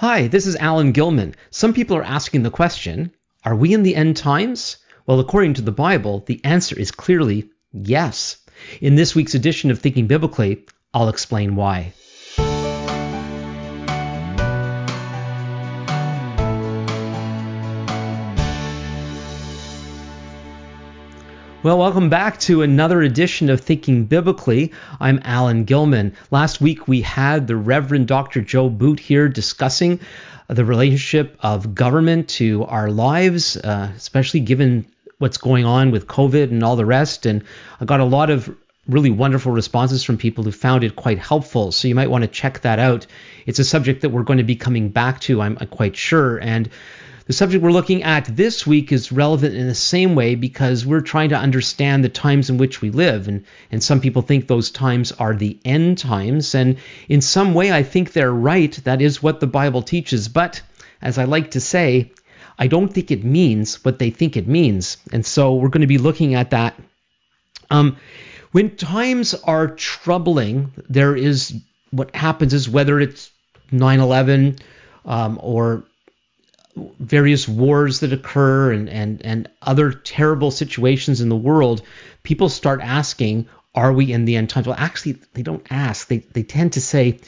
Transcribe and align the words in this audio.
Hi, 0.00 0.28
this 0.28 0.46
is 0.46 0.54
Alan 0.54 0.92
Gilman. 0.92 1.34
Some 1.50 1.74
people 1.74 1.96
are 1.96 2.04
asking 2.04 2.44
the 2.44 2.52
question 2.52 3.10
Are 3.44 3.56
we 3.56 3.74
in 3.74 3.82
the 3.82 3.96
end 3.96 4.16
times? 4.16 4.76
Well, 5.06 5.18
according 5.18 5.54
to 5.54 5.62
the 5.62 5.72
Bible, 5.72 6.22
the 6.24 6.40
answer 6.44 6.78
is 6.78 6.92
clearly 6.92 7.50
yes. 7.72 8.36
In 8.80 8.94
this 8.94 9.16
week's 9.16 9.34
edition 9.34 9.72
of 9.72 9.80
Thinking 9.80 10.06
Biblically, 10.06 10.64
I'll 10.94 11.08
explain 11.08 11.56
why. 11.56 11.94
Well, 21.60 21.76
welcome 21.76 22.08
back 22.08 22.38
to 22.40 22.62
another 22.62 23.02
edition 23.02 23.50
of 23.50 23.60
Thinking 23.60 24.04
Biblically. 24.04 24.72
I'm 25.00 25.18
Alan 25.24 25.64
Gilman. 25.64 26.14
Last 26.30 26.60
week 26.60 26.86
we 26.86 27.00
had 27.00 27.48
the 27.48 27.56
Reverend 27.56 28.06
Dr. 28.06 28.42
Joe 28.42 28.68
Boot 28.68 29.00
here 29.00 29.28
discussing 29.28 29.98
the 30.46 30.64
relationship 30.64 31.36
of 31.40 31.74
government 31.74 32.28
to 32.28 32.64
our 32.66 32.90
lives, 32.90 33.56
uh, 33.56 33.90
especially 33.96 34.38
given 34.38 34.86
what's 35.18 35.36
going 35.36 35.64
on 35.64 35.90
with 35.90 36.06
COVID 36.06 36.44
and 36.44 36.62
all 36.62 36.76
the 36.76 36.86
rest. 36.86 37.26
And 37.26 37.42
I 37.80 37.86
got 37.86 37.98
a 37.98 38.04
lot 38.04 38.30
of 38.30 38.56
really 38.86 39.10
wonderful 39.10 39.50
responses 39.50 40.04
from 40.04 40.16
people 40.16 40.44
who 40.44 40.52
found 40.52 40.84
it 40.84 40.94
quite 40.94 41.18
helpful. 41.18 41.72
So 41.72 41.88
you 41.88 41.94
might 41.96 42.08
want 42.08 42.22
to 42.22 42.28
check 42.28 42.60
that 42.60 42.78
out. 42.78 43.08
It's 43.46 43.58
a 43.58 43.64
subject 43.64 44.02
that 44.02 44.10
we're 44.10 44.22
going 44.22 44.38
to 44.38 44.44
be 44.44 44.54
coming 44.54 44.90
back 44.90 45.20
to, 45.22 45.42
I'm, 45.42 45.56
quite 45.56 45.96
sure. 45.96 46.38
And 46.38 46.70
the 47.28 47.34
subject 47.34 47.62
we're 47.62 47.70
looking 47.70 48.04
at 48.04 48.24
this 48.24 48.66
week 48.66 48.90
is 48.90 49.12
relevant 49.12 49.54
in 49.54 49.68
the 49.68 49.74
same 49.74 50.14
way 50.14 50.34
because 50.34 50.86
we're 50.86 51.02
trying 51.02 51.28
to 51.28 51.36
understand 51.36 52.02
the 52.02 52.08
times 52.08 52.48
in 52.48 52.56
which 52.56 52.80
we 52.80 52.88
live. 52.88 53.28
And, 53.28 53.44
and 53.70 53.82
some 53.84 54.00
people 54.00 54.22
think 54.22 54.48
those 54.48 54.70
times 54.70 55.12
are 55.12 55.34
the 55.34 55.58
end 55.62 55.98
times. 55.98 56.54
And 56.54 56.78
in 57.06 57.20
some 57.20 57.52
way, 57.52 57.70
I 57.70 57.82
think 57.82 58.14
they're 58.14 58.32
right. 58.32 58.72
That 58.84 59.02
is 59.02 59.22
what 59.22 59.40
the 59.40 59.46
Bible 59.46 59.82
teaches. 59.82 60.26
But 60.26 60.62
as 61.02 61.18
I 61.18 61.24
like 61.24 61.50
to 61.50 61.60
say, 61.60 62.12
I 62.58 62.66
don't 62.66 62.88
think 62.88 63.10
it 63.10 63.24
means 63.24 63.84
what 63.84 63.98
they 63.98 64.08
think 64.08 64.38
it 64.38 64.48
means. 64.48 64.96
And 65.12 65.24
so 65.24 65.54
we're 65.54 65.68
going 65.68 65.82
to 65.82 65.86
be 65.86 65.98
looking 65.98 66.34
at 66.34 66.52
that. 66.52 66.80
Um, 67.70 67.98
when 68.52 68.74
times 68.74 69.34
are 69.34 69.68
troubling, 69.68 70.72
there 70.88 71.14
is 71.14 71.54
what 71.90 72.16
happens 72.16 72.54
is 72.54 72.70
whether 72.70 72.98
it's 72.98 73.30
9 73.70 74.00
11 74.00 74.60
um, 75.04 75.38
or 75.42 75.84
various 76.98 77.48
wars 77.48 78.00
that 78.00 78.12
occur 78.12 78.72
and, 78.72 78.88
and, 78.88 79.24
and 79.24 79.48
other 79.62 79.92
terrible 79.92 80.50
situations 80.50 81.20
in 81.20 81.28
the 81.28 81.36
world, 81.36 81.82
people 82.22 82.48
start 82.48 82.80
asking, 82.82 83.48
are 83.74 83.92
we 83.92 84.12
in 84.12 84.24
the 84.24 84.36
end 84.36 84.50
times? 84.50 84.66
Well, 84.66 84.76
actually, 84.78 85.18
they 85.34 85.42
don't 85.42 85.66
ask. 85.70 86.08
They, 86.08 86.18
they 86.18 86.42
tend 86.42 86.72
to 86.72 86.80
say, 86.80 87.20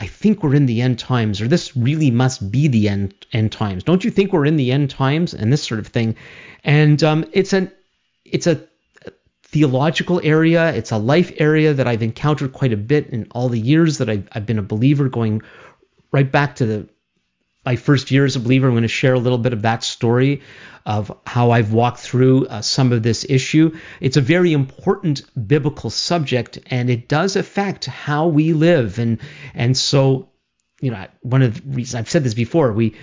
I 0.00 0.06
think 0.06 0.42
we're 0.42 0.54
in 0.54 0.66
the 0.66 0.82
end 0.82 0.98
times, 0.98 1.40
or 1.40 1.48
this 1.48 1.76
really 1.76 2.10
must 2.10 2.50
be 2.50 2.66
the 2.66 2.88
end, 2.88 3.14
end 3.32 3.52
times. 3.52 3.84
Don't 3.84 4.04
you 4.04 4.10
think 4.10 4.32
we're 4.32 4.46
in 4.46 4.56
the 4.56 4.72
end 4.72 4.90
times? 4.90 5.34
And 5.34 5.52
this 5.52 5.62
sort 5.62 5.78
of 5.78 5.86
thing. 5.86 6.16
And 6.64 7.02
um, 7.04 7.24
it's 7.32 7.52
an 7.52 7.70
it's 8.24 8.46
a 8.46 8.60
theological 9.42 10.20
area. 10.24 10.72
It's 10.74 10.90
a 10.90 10.98
life 10.98 11.30
area 11.36 11.74
that 11.74 11.86
I've 11.86 12.02
encountered 12.02 12.52
quite 12.52 12.72
a 12.72 12.76
bit 12.76 13.08
in 13.10 13.28
all 13.32 13.48
the 13.48 13.60
years 13.60 13.98
that 13.98 14.08
I've, 14.08 14.26
I've 14.32 14.46
been 14.46 14.58
a 14.58 14.62
believer, 14.62 15.08
going 15.08 15.42
right 16.10 16.30
back 16.30 16.56
to 16.56 16.66
the 16.66 16.88
my 17.64 17.76
first 17.76 18.10
year 18.10 18.24
as 18.24 18.36
a 18.36 18.40
believer. 18.40 18.66
I'm 18.66 18.72
going 18.72 18.82
to 18.82 18.88
share 18.88 19.14
a 19.14 19.18
little 19.18 19.38
bit 19.38 19.52
of 19.52 19.62
that 19.62 19.84
story 19.84 20.42
of 20.84 21.16
how 21.26 21.52
I've 21.52 21.72
walked 21.72 22.00
through 22.00 22.46
uh, 22.46 22.60
some 22.60 22.92
of 22.92 23.02
this 23.02 23.24
issue. 23.28 23.76
It's 24.00 24.16
a 24.16 24.20
very 24.20 24.52
important 24.52 25.22
biblical 25.46 25.90
subject, 25.90 26.58
and 26.66 26.90
it 26.90 27.08
does 27.08 27.36
affect 27.36 27.86
how 27.86 28.26
we 28.26 28.52
live. 28.52 28.98
And 28.98 29.20
and 29.54 29.76
so, 29.76 30.30
you 30.80 30.90
know, 30.90 31.06
one 31.20 31.42
of 31.42 31.54
the 31.54 31.70
reasons 31.70 31.94
I've 31.94 32.10
said 32.10 32.24
this 32.24 32.34
before, 32.34 32.72
we 32.72 32.96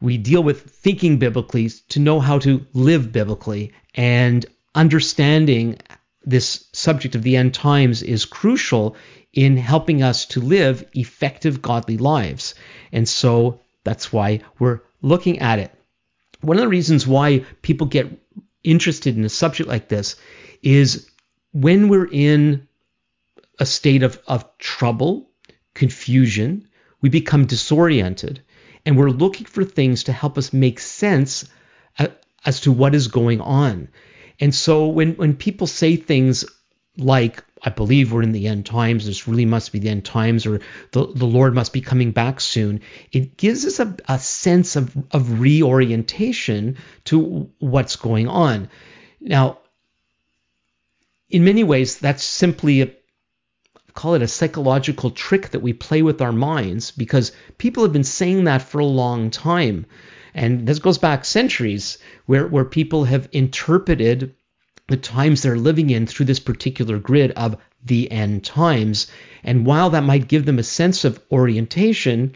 we 0.00 0.16
deal 0.16 0.42
with 0.42 0.70
thinking 0.70 1.18
biblically 1.18 1.68
to 1.90 2.00
know 2.00 2.20
how 2.20 2.38
to 2.38 2.66
live 2.72 3.12
biblically, 3.12 3.72
and 3.94 4.46
understanding 4.74 5.76
this 6.24 6.68
subject 6.72 7.14
of 7.14 7.22
the 7.22 7.36
end 7.36 7.52
times 7.54 8.02
is 8.02 8.24
crucial 8.24 8.96
in 9.32 9.56
helping 9.56 10.02
us 10.02 10.26
to 10.26 10.40
live 10.40 10.84
effective 10.94 11.60
godly 11.60 11.96
lives. 11.96 12.54
And 12.92 13.08
so 13.08 13.60
that's 13.88 14.12
why 14.12 14.40
we're 14.58 14.80
looking 15.00 15.38
at 15.38 15.58
it. 15.58 15.72
One 16.42 16.58
of 16.58 16.62
the 16.62 16.68
reasons 16.68 17.06
why 17.06 17.46
people 17.62 17.86
get 17.86 18.06
interested 18.62 19.16
in 19.16 19.24
a 19.24 19.30
subject 19.30 19.66
like 19.68 19.88
this 19.88 20.16
is 20.62 21.08
when 21.52 21.88
we're 21.88 22.10
in 22.12 22.68
a 23.58 23.64
state 23.64 24.02
of, 24.02 24.20
of 24.26 24.44
trouble, 24.58 25.30
confusion, 25.72 26.68
we 27.00 27.08
become 27.08 27.46
disoriented, 27.46 28.42
and 28.84 28.98
we're 28.98 29.08
looking 29.10 29.46
for 29.46 29.64
things 29.64 30.04
to 30.04 30.12
help 30.12 30.36
us 30.36 30.52
make 30.52 30.80
sense 30.80 31.48
uh, 31.98 32.08
as 32.44 32.60
to 32.60 32.72
what 32.72 32.94
is 32.94 33.08
going 33.08 33.40
on. 33.40 33.88
And 34.38 34.54
so 34.54 34.88
when, 34.88 35.14
when 35.14 35.34
people 35.34 35.66
say 35.66 35.96
things 35.96 36.44
like, 36.98 37.42
I 37.62 37.70
believe 37.70 38.12
we're 38.12 38.22
in 38.22 38.32
the 38.32 38.46
end 38.46 38.66
times. 38.66 39.06
This 39.06 39.26
really 39.26 39.44
must 39.44 39.72
be 39.72 39.78
the 39.78 39.88
end 39.88 40.04
times, 40.04 40.46
or 40.46 40.60
the, 40.92 41.06
the 41.06 41.26
Lord 41.26 41.54
must 41.54 41.72
be 41.72 41.80
coming 41.80 42.12
back 42.12 42.40
soon. 42.40 42.80
It 43.12 43.36
gives 43.36 43.64
us 43.64 43.80
a, 43.80 43.96
a 44.08 44.18
sense 44.18 44.76
of, 44.76 44.96
of 45.10 45.40
reorientation 45.40 46.76
to 47.04 47.50
what's 47.58 47.96
going 47.96 48.28
on. 48.28 48.68
Now, 49.20 49.58
in 51.30 51.44
many 51.44 51.64
ways, 51.64 51.98
that's 51.98 52.22
simply 52.22 52.82
a 52.82 52.90
call 53.94 54.14
it 54.14 54.22
a 54.22 54.28
psychological 54.28 55.10
trick 55.10 55.48
that 55.50 55.58
we 55.58 55.72
play 55.72 56.02
with 56.02 56.22
our 56.22 56.30
minds 56.30 56.92
because 56.92 57.32
people 57.58 57.82
have 57.82 57.92
been 57.92 58.04
saying 58.04 58.44
that 58.44 58.62
for 58.62 58.78
a 58.78 58.84
long 58.84 59.28
time. 59.28 59.84
And 60.34 60.68
this 60.68 60.78
goes 60.78 60.98
back 60.98 61.24
centuries 61.24 61.98
where, 62.26 62.46
where 62.46 62.64
people 62.64 63.04
have 63.04 63.28
interpreted 63.32 64.36
the 64.88 64.96
times 64.96 65.42
they're 65.42 65.56
living 65.56 65.90
in 65.90 66.06
through 66.06 66.26
this 66.26 66.40
particular 66.40 66.98
grid 66.98 67.30
of 67.32 67.56
the 67.84 68.10
end 68.10 68.44
times. 68.44 69.06
And 69.44 69.64
while 69.64 69.90
that 69.90 70.02
might 70.02 70.28
give 70.28 70.44
them 70.44 70.58
a 70.58 70.64
sense 70.64 71.04
of 71.04 71.22
orientation, 71.30 72.34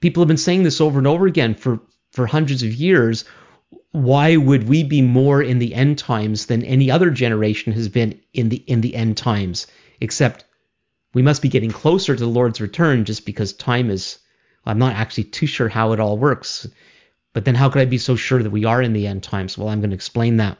people 0.00 0.20
have 0.20 0.28
been 0.28 0.36
saying 0.36 0.64
this 0.64 0.80
over 0.80 0.98
and 0.98 1.06
over 1.06 1.26
again 1.26 1.54
for, 1.54 1.80
for 2.12 2.26
hundreds 2.26 2.62
of 2.62 2.74
years. 2.74 3.24
Why 3.92 4.36
would 4.36 4.68
we 4.68 4.82
be 4.82 5.00
more 5.00 5.40
in 5.40 5.58
the 5.58 5.74
end 5.74 5.98
times 5.98 6.46
than 6.46 6.62
any 6.62 6.90
other 6.90 7.10
generation 7.10 7.72
has 7.72 7.88
been 7.88 8.20
in 8.34 8.50
the 8.50 8.56
in 8.56 8.80
the 8.82 8.94
end 8.94 9.16
times? 9.16 9.66
Except 10.00 10.44
we 11.14 11.22
must 11.22 11.40
be 11.40 11.48
getting 11.48 11.70
closer 11.70 12.14
to 12.14 12.20
the 12.20 12.28
Lord's 12.28 12.60
return 12.60 13.04
just 13.04 13.24
because 13.24 13.54
time 13.54 13.90
is 13.90 14.18
I'm 14.66 14.78
not 14.78 14.96
actually 14.96 15.24
too 15.24 15.46
sure 15.46 15.68
how 15.68 15.92
it 15.92 16.00
all 16.00 16.18
works. 16.18 16.68
But 17.32 17.44
then 17.44 17.54
how 17.54 17.70
could 17.70 17.82
I 17.82 17.86
be 17.86 17.98
so 17.98 18.16
sure 18.16 18.42
that 18.42 18.50
we 18.50 18.64
are 18.64 18.82
in 18.82 18.92
the 18.92 19.06
end 19.06 19.22
times? 19.22 19.56
Well, 19.56 19.68
I'm 19.68 19.80
going 19.80 19.90
to 19.90 19.96
explain 19.96 20.38
that. 20.38 20.58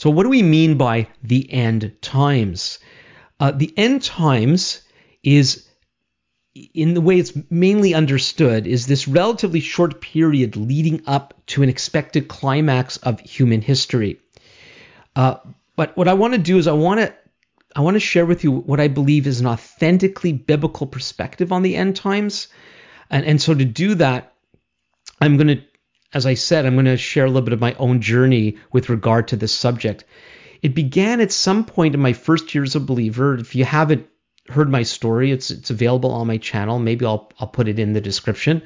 So, 0.00 0.08
what 0.08 0.22
do 0.22 0.30
we 0.30 0.42
mean 0.42 0.78
by 0.78 1.08
the 1.22 1.52
end 1.52 1.94
times? 2.00 2.78
Uh, 3.38 3.50
the 3.50 3.70
end 3.76 4.02
times 4.02 4.80
is, 5.22 5.68
in 6.54 6.94
the 6.94 7.02
way 7.02 7.18
it's 7.18 7.34
mainly 7.50 7.92
understood, 7.92 8.66
is 8.66 8.86
this 8.86 9.06
relatively 9.06 9.60
short 9.60 10.00
period 10.00 10.56
leading 10.56 11.02
up 11.06 11.34
to 11.48 11.62
an 11.62 11.68
expected 11.68 12.28
climax 12.28 12.96
of 12.96 13.20
human 13.20 13.60
history. 13.60 14.18
Uh, 15.14 15.34
but 15.76 15.94
what 15.98 16.08
I 16.08 16.14
want 16.14 16.32
to 16.32 16.38
do 16.38 16.56
is 16.56 16.66
I 16.66 16.72
want 16.72 17.00
to 17.00 17.14
I 17.76 17.82
want 17.82 17.94
to 17.96 18.00
share 18.00 18.24
with 18.24 18.42
you 18.42 18.52
what 18.52 18.80
I 18.80 18.88
believe 18.88 19.26
is 19.26 19.40
an 19.40 19.46
authentically 19.46 20.32
biblical 20.32 20.86
perspective 20.86 21.52
on 21.52 21.60
the 21.60 21.76
end 21.76 21.94
times. 21.94 22.48
And, 23.10 23.26
and 23.26 23.40
so 23.40 23.52
to 23.52 23.66
do 23.66 23.96
that, 23.96 24.32
I'm 25.20 25.36
going 25.36 25.48
to 25.48 25.62
as 26.12 26.26
I 26.26 26.34
said, 26.34 26.66
I'm 26.66 26.74
going 26.74 26.86
to 26.86 26.96
share 26.96 27.24
a 27.24 27.28
little 27.28 27.42
bit 27.42 27.52
of 27.52 27.60
my 27.60 27.74
own 27.74 28.00
journey 28.00 28.58
with 28.72 28.88
regard 28.88 29.28
to 29.28 29.36
this 29.36 29.52
subject. 29.52 30.04
It 30.62 30.74
began 30.74 31.20
at 31.20 31.32
some 31.32 31.64
point 31.64 31.94
in 31.94 32.00
my 32.00 32.12
first 32.12 32.54
year 32.54 32.64
as 32.64 32.74
a 32.74 32.80
believer. 32.80 33.36
If 33.36 33.54
you 33.54 33.64
haven't 33.64 34.06
heard 34.48 34.68
my 34.68 34.82
story, 34.82 35.30
it's 35.30 35.50
it's 35.50 35.70
available 35.70 36.10
on 36.10 36.26
my 36.26 36.36
channel. 36.36 36.78
Maybe 36.78 37.06
I'll 37.06 37.30
I'll 37.38 37.48
put 37.48 37.68
it 37.68 37.78
in 37.78 37.92
the 37.92 38.00
description, 38.00 38.62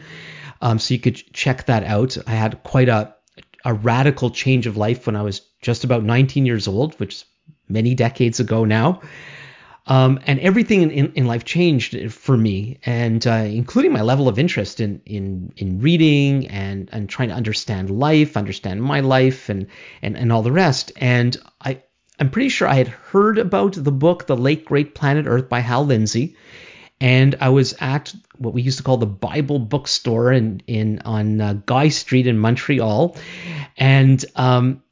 um, 0.61 0.79
so 0.79 0.95
you 0.95 1.01
could 1.01 1.17
check 1.33 1.67
that 1.67 1.85
out. 1.85 2.17
I 2.27 2.33
had 2.33 2.63
quite 2.65 2.89
a 2.89 3.15
a 3.65 3.75
radical 3.75 4.31
change 4.31 4.67
of 4.67 4.77
life 4.77 5.07
when 5.07 5.17
I 5.17 5.23
was 5.23 5.43
just 5.63 5.85
about 5.85 6.03
19 6.03 6.47
years 6.47 6.69
old, 6.69 6.95
which 7.01 7.15
is 7.15 7.25
many 7.69 7.95
decades 7.95 8.41
ago 8.41 8.65
now. 8.65 9.01
Um, 9.87 10.19
and 10.27 10.41
everything 10.41 10.91
in, 10.91 11.13
in, 11.13 11.27
life 11.27 11.45
changed 11.45 12.11
for 12.11 12.39
me, 12.39 12.79
and 12.87 13.27
uh, 13.27 13.45
including 13.47 13.93
my 13.93 14.01
level 14.01 14.29
of 14.29 14.39
interest 14.39 14.81
in 14.81 15.03
in 15.05 15.53
in 15.59 15.81
reading 15.81 16.47
and 16.47 16.89
and 16.91 17.07
trying 17.07 17.29
to 17.29 17.35
understand 17.35 17.91
life, 17.91 18.35
understand 18.35 18.83
my 18.83 19.01
life, 19.01 19.51
and 19.51 19.67
and 20.01 20.17
and 20.17 20.33
all 20.33 20.41
the 20.41 20.53
rest. 20.53 20.93
And 20.97 21.37
I 21.61 21.83
I'm 22.19 22.31
pretty 22.31 22.49
sure 22.49 22.67
I 22.67 22.77
had 22.77 22.89
heard 22.89 23.37
about 23.37 23.75
the 23.75 23.93
book 23.93 24.27
The 24.27 24.37
Late 24.37 24.65
Great 24.65 24.95
Planet 24.95 25.27
Earth 25.27 25.51
by 25.51 25.61
Hal 25.61 25.85
Lindsey, 25.85 26.35
and 26.99 27.35
I 27.43 27.51
was 27.51 27.75
at 27.79 28.15
what 28.39 28.55
we 28.55 28.63
used 28.63 28.79
to 28.79 28.85
call 28.85 28.97
the 28.97 29.05
Bible 29.05 29.59
bookstore 29.59 30.33
in 30.33 30.63
in 30.67 31.01
on 31.05 31.43
uh, 31.43 31.61
Guy 31.67 31.89
Street 31.89 32.27
in 32.27 32.39
Montreal, 32.39 33.19
and 33.77 34.25
um 34.35 34.83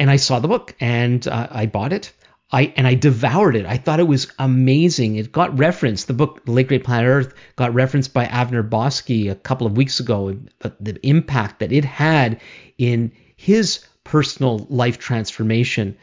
and 0.00 0.10
I 0.10 0.16
saw 0.16 0.40
the 0.40 0.48
book 0.48 0.74
and 0.80 1.24
uh, 1.28 1.46
I 1.48 1.66
bought 1.66 1.92
it 1.92 2.12
I 2.52 2.72
and 2.76 2.86
I 2.86 2.94
devoured 2.94 3.56
it. 3.56 3.64
I 3.64 3.78
thought 3.78 4.00
it 4.00 4.06
was 4.06 4.30
amazing. 4.38 5.16
It 5.16 5.32
got 5.32 5.58
referenced. 5.58 6.06
The 6.06 6.12
book 6.12 6.44
The 6.44 6.52
Late 6.52 6.68
Great 6.68 6.84
Planet 6.84 7.08
Earth 7.08 7.34
got 7.56 7.72
referenced 7.72 8.12
by 8.12 8.26
Avner 8.26 8.68
Boskey 8.68 9.30
a 9.30 9.34
couple 9.34 9.66
of 9.66 9.76
weeks 9.76 10.00
ago. 10.00 10.38
The 10.80 10.98
impact 11.02 11.60
that 11.60 11.72
it 11.72 11.84
had 11.84 12.40
in 12.76 13.12
his 13.36 13.84
personal 14.04 14.66
life 14.68 14.98
transformation. 14.98 15.96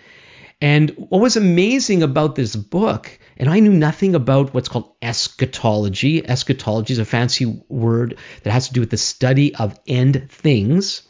And 0.62 0.90
what 0.98 1.22
was 1.22 1.38
amazing 1.38 2.04
about 2.04 2.36
this 2.36 2.56
book, 2.56 3.18
and 3.38 3.50
I 3.50 3.62
knew 3.62 3.72
nothing 3.72 4.14
about 4.14 4.54
what's 4.54 4.68
called 4.68 4.92
eschatology. 5.02 6.28
Eschatology 6.28 6.94
is 6.94 7.00
a 7.00 7.06
fancy 7.06 7.46
word 7.70 8.18
that 8.44 8.52
has 8.52 8.68
to 8.68 8.74
do 8.74 8.82
with 8.82 8.90
the 8.90 8.98
study 8.98 9.56
of 9.56 9.80
end 9.88 10.30
things. 10.30 11.04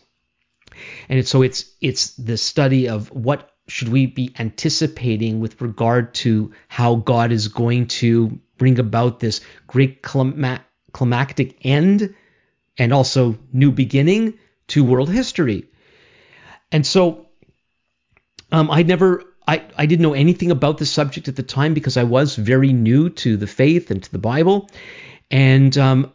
And 1.10 1.28
so 1.28 1.42
it's 1.42 1.66
it's 1.82 2.14
the 2.14 2.38
study 2.38 2.90
of 2.90 3.12
what 3.12 3.50
should 3.69 3.89
we 3.89 4.06
be 4.06 4.33
anticipating 4.39 5.39
with 5.39 5.62
regard 5.62 6.13
to 6.16 6.51
how 6.68 6.95
God 6.95 7.31
is 7.31 7.48
going 7.48 7.88
to 7.88 8.39
bring 8.57 8.80
about 8.80 9.19
this 9.19 9.42
great 9.68 10.01
climactic 10.01 11.66
end 11.66 12.16
and 12.77 12.94
also 12.94 13.38
new 13.54 13.71
beginning 13.71 14.39
to 14.68 14.83
world 14.83 15.10
history. 15.10 15.66
And 16.71 16.86
so 16.86 17.27
um, 18.51 18.69
I 18.71 18.83
never, 18.83 19.24
I, 19.48 19.63
I 19.77 19.86
didn't 19.86 20.04
know 20.04 20.13
anything 20.13 20.51
about 20.51 20.77
the 20.77 20.86
subject 20.86 21.27
at 21.27 21.36
the 21.36 21.44
time 21.44 21.74
because 21.74 21.98
I 21.98 22.04
was 22.04 22.36
very 22.36 22.74
new 22.74 23.10
to 23.10 23.38
the 23.38 23.48
faith 23.48 23.92
and 23.92 24.04
to 24.04 24.12
the 24.12 24.18
Bible. 24.18 24.69
And 25.31 25.77
um, 25.77 26.13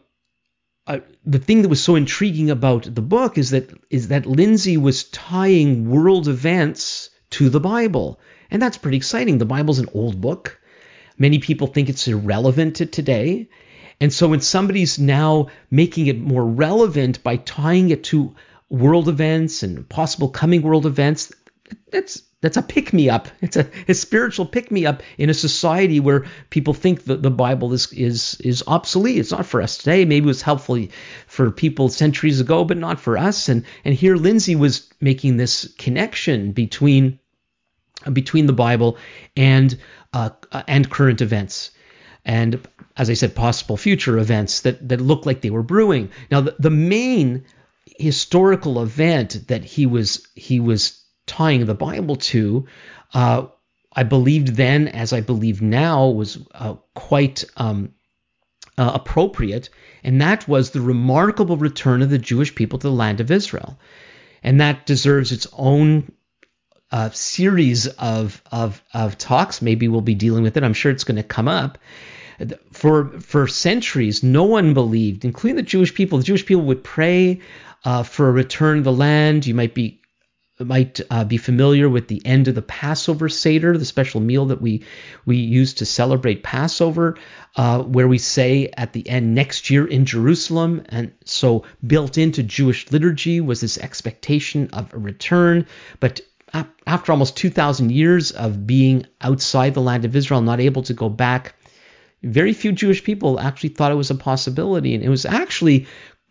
the 1.25 1.39
thing 1.39 1.61
that 1.63 1.69
was 1.69 1.83
so 1.83 1.95
intriguing 1.95 2.51
about 2.51 2.93
the 2.93 3.01
book 3.01 3.37
is 3.37 3.51
that 3.51 3.69
is 3.89 4.09
that 4.09 4.25
Lindsey 4.25 4.77
was 4.77 5.05
tying 5.05 5.89
world 5.89 6.27
events 6.27 7.09
to 7.35 7.49
the 7.49 7.59
Bible. 7.59 8.19
And 8.49 8.61
that's 8.61 8.77
pretty 8.77 8.97
exciting. 8.97 9.37
The 9.37 9.45
Bible's 9.45 9.79
an 9.79 9.89
old 9.93 10.21
book. 10.21 10.57
Many 11.17 11.39
people 11.39 11.67
think 11.67 11.89
it's 11.89 12.07
irrelevant 12.07 12.77
to 12.77 12.85
today. 12.85 13.49
And 13.99 14.13
so 14.13 14.29
when 14.29 14.39
somebody's 14.39 14.99
now 14.99 15.47
making 15.69 16.07
it 16.07 16.17
more 16.19 16.45
relevant 16.45 17.23
by 17.23 17.37
tying 17.37 17.89
it 17.89 18.05
to 18.05 18.35
world 18.69 19.09
events 19.09 19.63
and 19.63 19.87
possible 19.89 20.29
coming 20.29 20.61
world 20.61 20.85
events, 20.85 21.33
that's 21.91 22.21
that's 22.39 22.57
a 22.57 22.61
pick 22.61 22.93
me 22.93 23.09
up. 23.09 23.27
It's 23.41 23.57
a, 23.57 23.67
a 23.87 23.93
spiritual 23.93 24.45
pick 24.45 24.69
me 24.71 24.85
up 24.85 25.01
in 25.17 25.29
a 25.29 25.33
society 25.33 25.99
where 25.99 26.25
people 26.51 26.73
think 26.73 27.05
that 27.05 27.21
the 27.21 27.31
Bible 27.31 27.73
is 27.73 27.91
is 27.91 28.39
is 28.41 28.63
obsolete. 28.67 29.17
It's 29.17 29.31
not 29.31 29.45
for 29.45 29.61
us 29.61 29.77
today. 29.77 30.05
Maybe 30.05 30.25
it 30.25 30.27
was 30.27 30.41
helpful 30.41 30.87
for 31.27 31.51
people 31.51 31.89
centuries 31.89 32.39
ago, 32.39 32.63
but 32.63 32.77
not 32.77 32.99
for 32.99 33.17
us. 33.17 33.49
And 33.49 33.65
and 33.83 33.93
here 33.93 34.15
Lindsey 34.15 34.55
was 34.55 34.89
making 35.01 35.37
this 35.37 35.73
connection 35.77 36.53
between 36.53 37.19
between 38.13 38.45
the 38.45 38.53
Bible 38.53 38.97
and 39.35 39.77
uh, 40.13 40.29
and 40.67 40.89
current 40.89 41.21
events, 41.21 41.71
and 42.23 42.65
as 42.97 43.09
I 43.09 43.13
said, 43.13 43.35
possible 43.35 43.77
future 43.77 44.17
events 44.17 44.61
that 44.61 44.87
that 44.89 45.01
look 45.01 45.25
like 45.25 45.41
they 45.41 45.49
were 45.49 45.63
brewing. 45.63 46.11
Now, 46.31 46.41
the, 46.41 46.55
the 46.59 46.69
main 46.69 47.45
historical 47.97 48.81
event 48.81 49.47
that 49.47 49.63
he 49.63 49.85
was 49.85 50.27
he 50.35 50.59
was 50.59 51.03
tying 51.25 51.65
the 51.65 51.73
Bible 51.73 52.15
to, 52.15 52.65
uh, 53.13 53.47
I 53.91 54.03
believed 54.03 54.49
then, 54.49 54.87
as 54.87 55.13
I 55.13 55.21
believe 55.21 55.61
now, 55.61 56.07
was 56.07 56.37
uh, 56.53 56.75
quite 56.93 57.43
um, 57.57 57.93
uh, 58.77 58.91
appropriate, 58.93 59.69
and 60.03 60.21
that 60.21 60.47
was 60.47 60.71
the 60.71 60.81
remarkable 60.81 61.57
return 61.57 62.01
of 62.01 62.09
the 62.09 62.17
Jewish 62.17 62.53
people 62.53 62.79
to 62.79 62.87
the 62.87 62.93
land 62.93 63.21
of 63.21 63.31
Israel, 63.31 63.79
and 64.43 64.61
that 64.61 64.85
deserves 64.85 65.31
its 65.31 65.47
own 65.53 66.11
uh, 66.95 67.09
series 67.09 67.87
of, 67.87 68.41
of 68.53 68.81
of 68.93 69.17
talks. 69.17 69.61
Maybe 69.61 69.89
we'll 69.89 69.99
be 69.99 70.15
dealing 70.15 70.43
with 70.43 70.55
it. 70.55 70.63
I'm 70.63 70.73
sure 70.73 70.93
it's 70.93 71.03
going 71.03 71.17
to 71.17 71.23
come 71.23 71.49
up. 71.49 71.77
For 72.71 73.19
for 73.19 73.47
centuries, 73.47 74.23
no 74.23 74.43
one 74.43 74.73
believed, 74.73 75.25
including 75.25 75.57
the 75.57 75.61
Jewish 75.63 75.93
people. 75.93 76.19
The 76.19 76.23
Jewish 76.23 76.45
people 76.45 76.63
would 76.63 76.85
pray 76.85 77.41
uh, 77.83 78.03
for 78.03 78.29
a 78.29 78.31
return 78.31 78.77
of 78.77 78.85
the 78.85 78.93
land. 78.93 79.45
You 79.45 79.53
might 79.53 79.73
be 79.73 79.99
might 80.57 81.01
uh, 81.09 81.25
be 81.25 81.35
familiar 81.35 81.89
with 81.89 82.07
the 82.07 82.25
end 82.25 82.47
of 82.47 82.55
the 82.55 82.61
Passover 82.61 83.27
Seder, 83.27 83.77
the 83.77 83.83
special 83.83 84.21
meal 84.21 84.45
that 84.45 84.61
we 84.61 84.85
we 85.25 85.35
use 85.35 85.73
to 85.73 85.85
celebrate 85.85 86.43
Passover, 86.43 87.17
uh, 87.57 87.83
where 87.83 88.07
we 88.07 88.19
say 88.19 88.71
at 88.77 88.93
the 88.93 89.09
end 89.09 89.35
next 89.35 89.69
year 89.69 89.85
in 89.85 90.05
Jerusalem, 90.05 90.83
and 90.87 91.11
so 91.25 91.65
built 91.85 92.17
into 92.17 92.41
Jewish 92.41 92.89
liturgy 92.89 93.41
was 93.41 93.59
this 93.59 93.77
expectation 93.77 94.69
of 94.71 94.93
a 94.93 94.97
return. 94.97 95.67
But 95.99 96.21
after 96.87 97.11
almost 97.11 97.37
2,000 97.37 97.91
years 97.91 98.31
of 98.31 98.65
being 98.67 99.05
outside 99.21 99.73
the 99.73 99.81
land 99.81 100.05
of 100.05 100.15
Israel, 100.15 100.41
not 100.41 100.59
able 100.59 100.83
to 100.83 100.93
go 100.93 101.09
back, 101.09 101.55
very 102.23 102.53
few 102.53 102.71
Jewish 102.71 103.03
people 103.03 103.39
actually 103.39 103.69
thought 103.69 103.91
it 103.91 103.95
was 103.95 104.11
a 104.11 104.15
possibility. 104.15 104.95
And 104.95 105.03
it 105.03 105.09
was 105.09 105.25
actually 105.25 105.87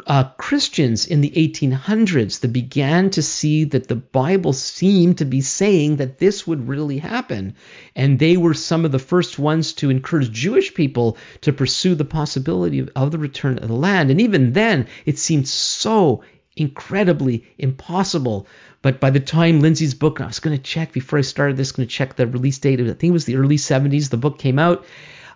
uh, 0.06 0.24
Christians 0.38 1.06
in 1.06 1.20
the 1.20 1.30
1800s 1.30 2.40
that 2.40 2.52
began 2.52 3.10
to 3.10 3.22
see 3.22 3.64
that 3.64 3.86
the 3.86 3.96
Bible 3.96 4.52
seemed 4.52 5.18
to 5.18 5.24
be 5.24 5.40
saying 5.40 5.96
that 5.96 6.18
this 6.18 6.46
would 6.46 6.68
really 6.68 6.98
happen. 6.98 7.54
And 7.94 8.18
they 8.18 8.36
were 8.36 8.54
some 8.54 8.84
of 8.84 8.92
the 8.92 8.98
first 8.98 9.38
ones 9.38 9.72
to 9.74 9.90
encourage 9.90 10.32
Jewish 10.32 10.74
people 10.74 11.16
to 11.42 11.52
pursue 11.52 11.94
the 11.94 12.04
possibility 12.04 12.80
of, 12.80 12.90
of 12.96 13.12
the 13.12 13.18
return 13.18 13.58
of 13.58 13.68
the 13.68 13.74
land. 13.74 14.10
And 14.10 14.20
even 14.20 14.52
then, 14.52 14.88
it 15.06 15.18
seemed 15.18 15.48
so 15.48 16.22
incredibly 16.56 17.46
impossible. 17.58 18.46
But 18.82 19.00
by 19.00 19.10
the 19.10 19.20
time 19.20 19.60
Lindsey's 19.60 19.94
book, 19.94 20.20
I 20.20 20.26
was 20.26 20.40
going 20.40 20.56
to 20.56 20.62
check 20.62 20.92
before 20.92 21.18
I 21.18 21.22
started 21.22 21.56
this, 21.56 21.72
going 21.72 21.88
to 21.88 21.94
check 21.94 22.16
the 22.16 22.26
release 22.26 22.58
date. 22.58 22.80
I 22.80 22.84
think 22.84 23.04
it 23.04 23.10
was 23.10 23.24
the 23.24 23.36
early 23.36 23.56
70s. 23.56 24.10
The 24.10 24.16
book 24.16 24.38
came 24.38 24.58
out. 24.58 24.84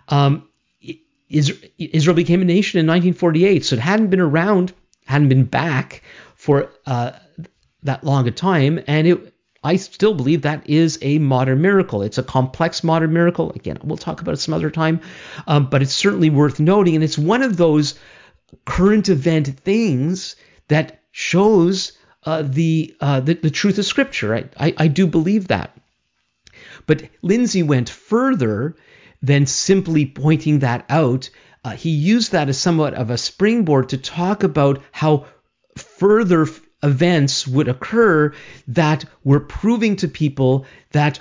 Um, 0.07 0.47
Israel 1.29 2.15
became 2.15 2.41
a 2.41 2.45
nation 2.45 2.79
in 2.79 2.87
1948, 2.87 3.65
so 3.65 3.75
it 3.75 3.79
hadn't 3.79 4.07
been 4.07 4.19
around, 4.19 4.73
hadn't 5.05 5.29
been 5.29 5.45
back 5.45 6.01
for 6.35 6.71
uh, 6.87 7.11
that 7.83 8.03
long 8.03 8.27
a 8.27 8.31
time, 8.31 8.81
and 8.87 9.07
it. 9.07 9.33
I 9.61 9.75
still 9.75 10.13
believe 10.13 10.43
that 10.43 10.69
is 10.69 10.97
a 11.01 11.19
modern 11.19 11.61
miracle. 11.61 12.01
It's 12.01 12.17
a 12.17 12.23
complex 12.23 12.81
modern 12.81 13.11
miracle. 13.11 13.51
Again, 13.51 13.77
we'll 13.83 13.97
talk 13.97 14.21
about 14.21 14.33
it 14.33 14.37
some 14.37 14.53
other 14.53 14.71
time, 14.71 15.01
um, 15.47 15.69
but 15.69 15.81
it's 15.81 15.93
certainly 15.93 16.29
worth 16.29 16.61
noting, 16.61 16.95
and 16.95 17.03
it's 17.03 17.17
one 17.17 17.43
of 17.43 17.57
those 17.57 17.99
current 18.65 19.09
event 19.09 19.59
things 19.59 20.37
that 20.69 20.98
shows 21.11 21.93
uh, 22.23 22.43
the, 22.43 22.95
uh, 22.99 23.19
the, 23.19 23.33
the 23.33 23.49
truth 23.49 23.77
of 23.77 23.85
Scripture. 23.85 24.35
I, 24.35 24.49
I, 24.57 24.73
I 24.77 24.87
do 24.87 25.07
believe 25.07 25.47
that. 25.47 25.75
But 26.85 27.03
Lindsey 27.21 27.63
went 27.63 27.89
further 27.89 28.75
than 29.21 29.45
simply 29.45 30.05
pointing 30.05 30.59
that 30.59 30.85
out. 30.89 31.29
Uh, 31.63 31.71
he 31.71 31.89
used 31.89 32.31
that 32.31 32.49
as 32.49 32.57
somewhat 32.57 32.93
of 32.93 33.09
a 33.09 33.17
springboard 33.17 33.89
to 33.89 33.97
talk 33.97 34.43
about 34.43 34.81
how 34.91 35.25
further 35.77 36.43
f- 36.43 36.61
events 36.83 37.47
would 37.47 37.67
occur 37.67 38.33
that 38.67 39.05
were 39.23 39.39
proving 39.39 39.97
to 39.97 40.07
people 40.07 40.65
that 40.91 41.19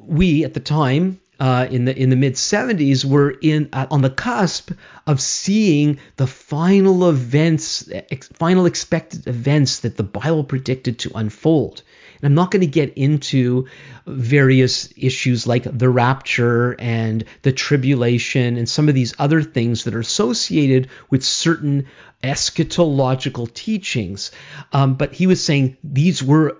we 0.00 0.44
at 0.44 0.54
the 0.54 0.60
time 0.60 1.20
uh, 1.40 1.66
in 1.70 1.84
the 1.84 1.96
in 1.96 2.10
the 2.10 2.16
mid 2.16 2.34
70s 2.34 3.04
were 3.04 3.30
in 3.30 3.68
uh, 3.72 3.86
on 3.90 4.02
the 4.02 4.10
cusp 4.10 4.72
of 5.06 5.20
seeing 5.20 5.98
the 6.16 6.26
final 6.26 7.08
events, 7.08 7.88
ex- 7.90 8.28
final 8.28 8.66
expected 8.66 9.26
events 9.26 9.80
that 9.80 9.96
the 9.96 10.02
Bible 10.02 10.44
predicted 10.44 10.98
to 11.00 11.12
unfold. 11.14 11.82
And 12.20 12.26
I'm 12.26 12.34
not 12.34 12.50
going 12.50 12.62
to 12.62 12.66
get 12.66 12.94
into 12.94 13.66
various 14.06 14.92
issues 14.96 15.46
like 15.46 15.62
the 15.64 15.88
rapture 15.88 16.74
and 16.80 17.24
the 17.42 17.52
tribulation 17.52 18.56
and 18.56 18.68
some 18.68 18.88
of 18.88 18.94
these 18.96 19.14
other 19.18 19.42
things 19.42 19.84
that 19.84 19.94
are 19.94 20.00
associated 20.00 20.88
with 21.10 21.24
certain 21.24 21.86
eschatological 22.24 23.52
teachings. 23.54 24.32
Um, 24.72 24.94
but 24.94 25.14
he 25.14 25.28
was 25.28 25.44
saying 25.44 25.76
these 25.84 26.22
were 26.22 26.58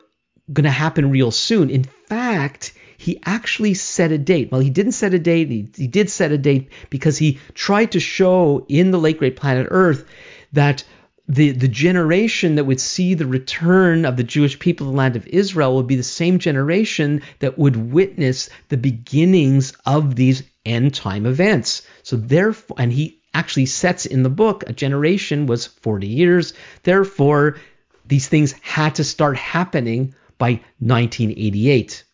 going 0.53 0.65
to 0.65 0.71
happen 0.71 1.11
real 1.11 1.33
soon. 1.33 1.71
In 1.71 1.85
fact, 1.85 2.73
he 2.99 3.21
actually 3.25 3.75
set 3.75 4.11
a 4.11 4.19
date. 4.19 4.51
Well, 4.51 4.61
he 4.61 4.71
didn't 4.71 4.93
set 4.93 5.15
a 5.15 5.21
date. 5.21 5.49
He, 5.49 5.69
he 5.75 5.87
did 5.87 6.11
set 6.11 6.33
a 6.33 6.37
date 6.37 6.69
because 6.91 7.17
he 7.17 7.39
tried 7.55 7.93
to 7.93 8.01
show 8.01 8.67
in 8.69 8.91
the 8.91 8.99
late 8.99 9.19
great 9.19 9.37
planet 9.37 9.69
Earth 9.71 10.05
that 10.53 10.83
the, 11.29 11.53
the 11.53 11.69
generation 11.69 12.57
that 12.57 12.65
would 12.65 12.81
see 12.81 13.15
the 13.15 13.27
return 13.27 14.05
of 14.05 14.17
the 14.17 14.25
Jewish 14.25 14.59
people 14.59 14.87
to 14.87 14.91
the 14.91 14.97
land 14.97 15.15
of 15.15 15.29
Israel 15.29 15.77
would 15.77 15.87
be 15.87 15.95
the 15.95 16.03
same 16.03 16.41
generation 16.41 17.23
that 17.39 17.57
would 17.57 17.77
witness 17.93 18.51
the 18.69 18.77
beginnings 18.77 19.75
of 19.87 20.17
these 20.17 20.43
end 20.67 20.93
time 20.93 21.25
events. 21.25 21.83
So 22.03 22.17
therefore, 22.17 22.79
and 22.81 22.93
he 22.93 23.21
actually 23.33 23.67
sets 23.67 24.07
in 24.07 24.25
the 24.25 24.31
book 24.31 24.65
a 24.67 24.73
generation 24.73 25.47
was 25.47 25.67
40 25.67 26.09
years. 26.09 26.53
Therefore, 26.83 27.59
these 28.07 28.27
things 28.27 28.53
had 28.61 28.97
to 28.97 29.05
start 29.05 29.37
happening 29.37 30.17
by 30.37 30.63
1988. 30.81 32.05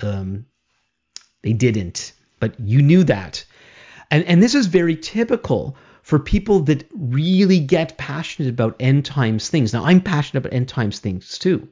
Um, 0.00 0.46
they 1.42 1.52
didn't, 1.52 2.12
but 2.40 2.58
you 2.60 2.82
knew 2.82 3.04
that. 3.04 3.44
And, 4.10 4.24
and 4.24 4.42
this 4.42 4.54
is 4.54 4.66
very 4.66 4.96
typical 4.96 5.76
for 6.02 6.18
people 6.18 6.60
that 6.60 6.88
really 6.94 7.58
get 7.58 7.98
passionate 7.98 8.48
about 8.48 8.76
end 8.78 9.04
times 9.04 9.48
things. 9.48 9.72
Now, 9.72 9.84
I'm 9.84 10.00
passionate 10.00 10.40
about 10.40 10.54
end 10.54 10.68
times 10.68 11.00
things 11.00 11.38
too, 11.38 11.68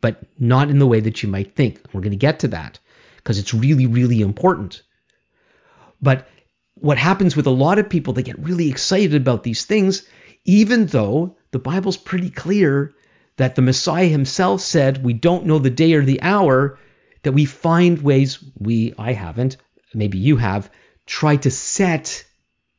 but 0.00 0.22
not 0.38 0.70
in 0.70 0.78
the 0.78 0.86
way 0.86 1.00
that 1.00 1.22
you 1.22 1.28
might 1.28 1.56
think. 1.56 1.80
We're 1.92 2.02
going 2.02 2.12
to 2.12 2.16
get 2.16 2.40
to 2.40 2.48
that 2.48 2.78
because 3.16 3.38
it's 3.38 3.52
really, 3.52 3.86
really 3.86 4.20
important. 4.20 4.82
But 6.00 6.28
what 6.74 6.98
happens 6.98 7.36
with 7.36 7.46
a 7.46 7.50
lot 7.50 7.78
of 7.78 7.90
people, 7.90 8.12
they 8.12 8.22
get 8.22 8.38
really 8.38 8.70
excited 8.70 9.14
about 9.14 9.42
these 9.42 9.64
things, 9.64 10.04
even 10.44 10.86
though 10.86 11.36
the 11.50 11.58
Bible's 11.58 11.96
pretty 11.96 12.30
clear 12.30 12.92
that 13.36 13.54
the 13.54 13.62
Messiah 13.62 14.06
himself 14.06 14.60
said, 14.60 15.04
We 15.04 15.12
don't 15.12 15.46
know 15.46 15.58
the 15.58 15.70
day 15.70 15.92
or 15.94 16.04
the 16.04 16.22
hour, 16.22 16.78
that 17.22 17.32
we 17.32 17.44
find 17.44 18.02
ways, 18.02 18.38
we, 18.58 18.94
I 18.98 19.12
haven't, 19.12 19.56
maybe 19.94 20.18
you 20.18 20.36
have, 20.36 20.70
try 21.06 21.36
to 21.36 21.50
set 21.50 22.24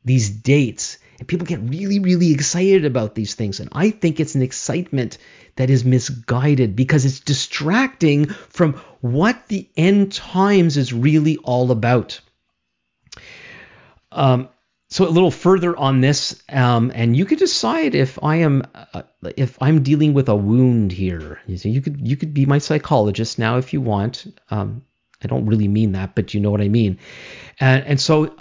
these 0.04 0.30
dates. 0.30 0.98
And 1.18 1.28
people 1.28 1.46
get 1.46 1.60
really, 1.60 2.00
really 2.00 2.32
excited 2.32 2.84
about 2.84 3.14
these 3.14 3.34
things. 3.34 3.60
And 3.60 3.68
I 3.72 3.90
think 3.90 4.18
it's 4.18 4.34
an 4.34 4.42
excitement 4.42 5.18
that 5.56 5.70
is 5.70 5.84
misguided 5.84 6.74
because 6.74 7.04
it's 7.04 7.20
distracting 7.20 8.26
from 8.26 8.74
what 9.00 9.48
the 9.48 9.68
end 9.76 10.12
times 10.12 10.76
is 10.76 10.92
really 10.92 11.36
all 11.38 11.70
about. 11.70 12.20
Um, 14.10 14.48
so 14.92 15.08
a 15.08 15.08
little 15.08 15.30
further 15.30 15.74
on 15.74 16.02
this, 16.02 16.42
um, 16.50 16.92
and 16.94 17.16
you 17.16 17.24
could 17.24 17.38
decide 17.38 17.94
if 17.94 18.22
I 18.22 18.36
am 18.36 18.62
uh, 18.74 19.02
if 19.38 19.56
I'm 19.62 19.82
dealing 19.82 20.12
with 20.12 20.28
a 20.28 20.36
wound 20.36 20.92
here. 20.92 21.40
You, 21.46 21.56
see, 21.56 21.70
you 21.70 21.80
could 21.80 22.06
you 22.06 22.14
could 22.14 22.34
be 22.34 22.44
my 22.44 22.58
psychologist 22.58 23.38
now 23.38 23.56
if 23.56 23.72
you 23.72 23.80
want. 23.80 24.26
Um, 24.50 24.82
I 25.24 25.28
don't 25.28 25.46
really 25.46 25.66
mean 25.66 25.92
that, 25.92 26.14
but 26.14 26.34
you 26.34 26.40
know 26.40 26.50
what 26.50 26.60
I 26.60 26.68
mean. 26.68 26.98
And, 27.58 27.84
and 27.86 28.00
so 28.00 28.36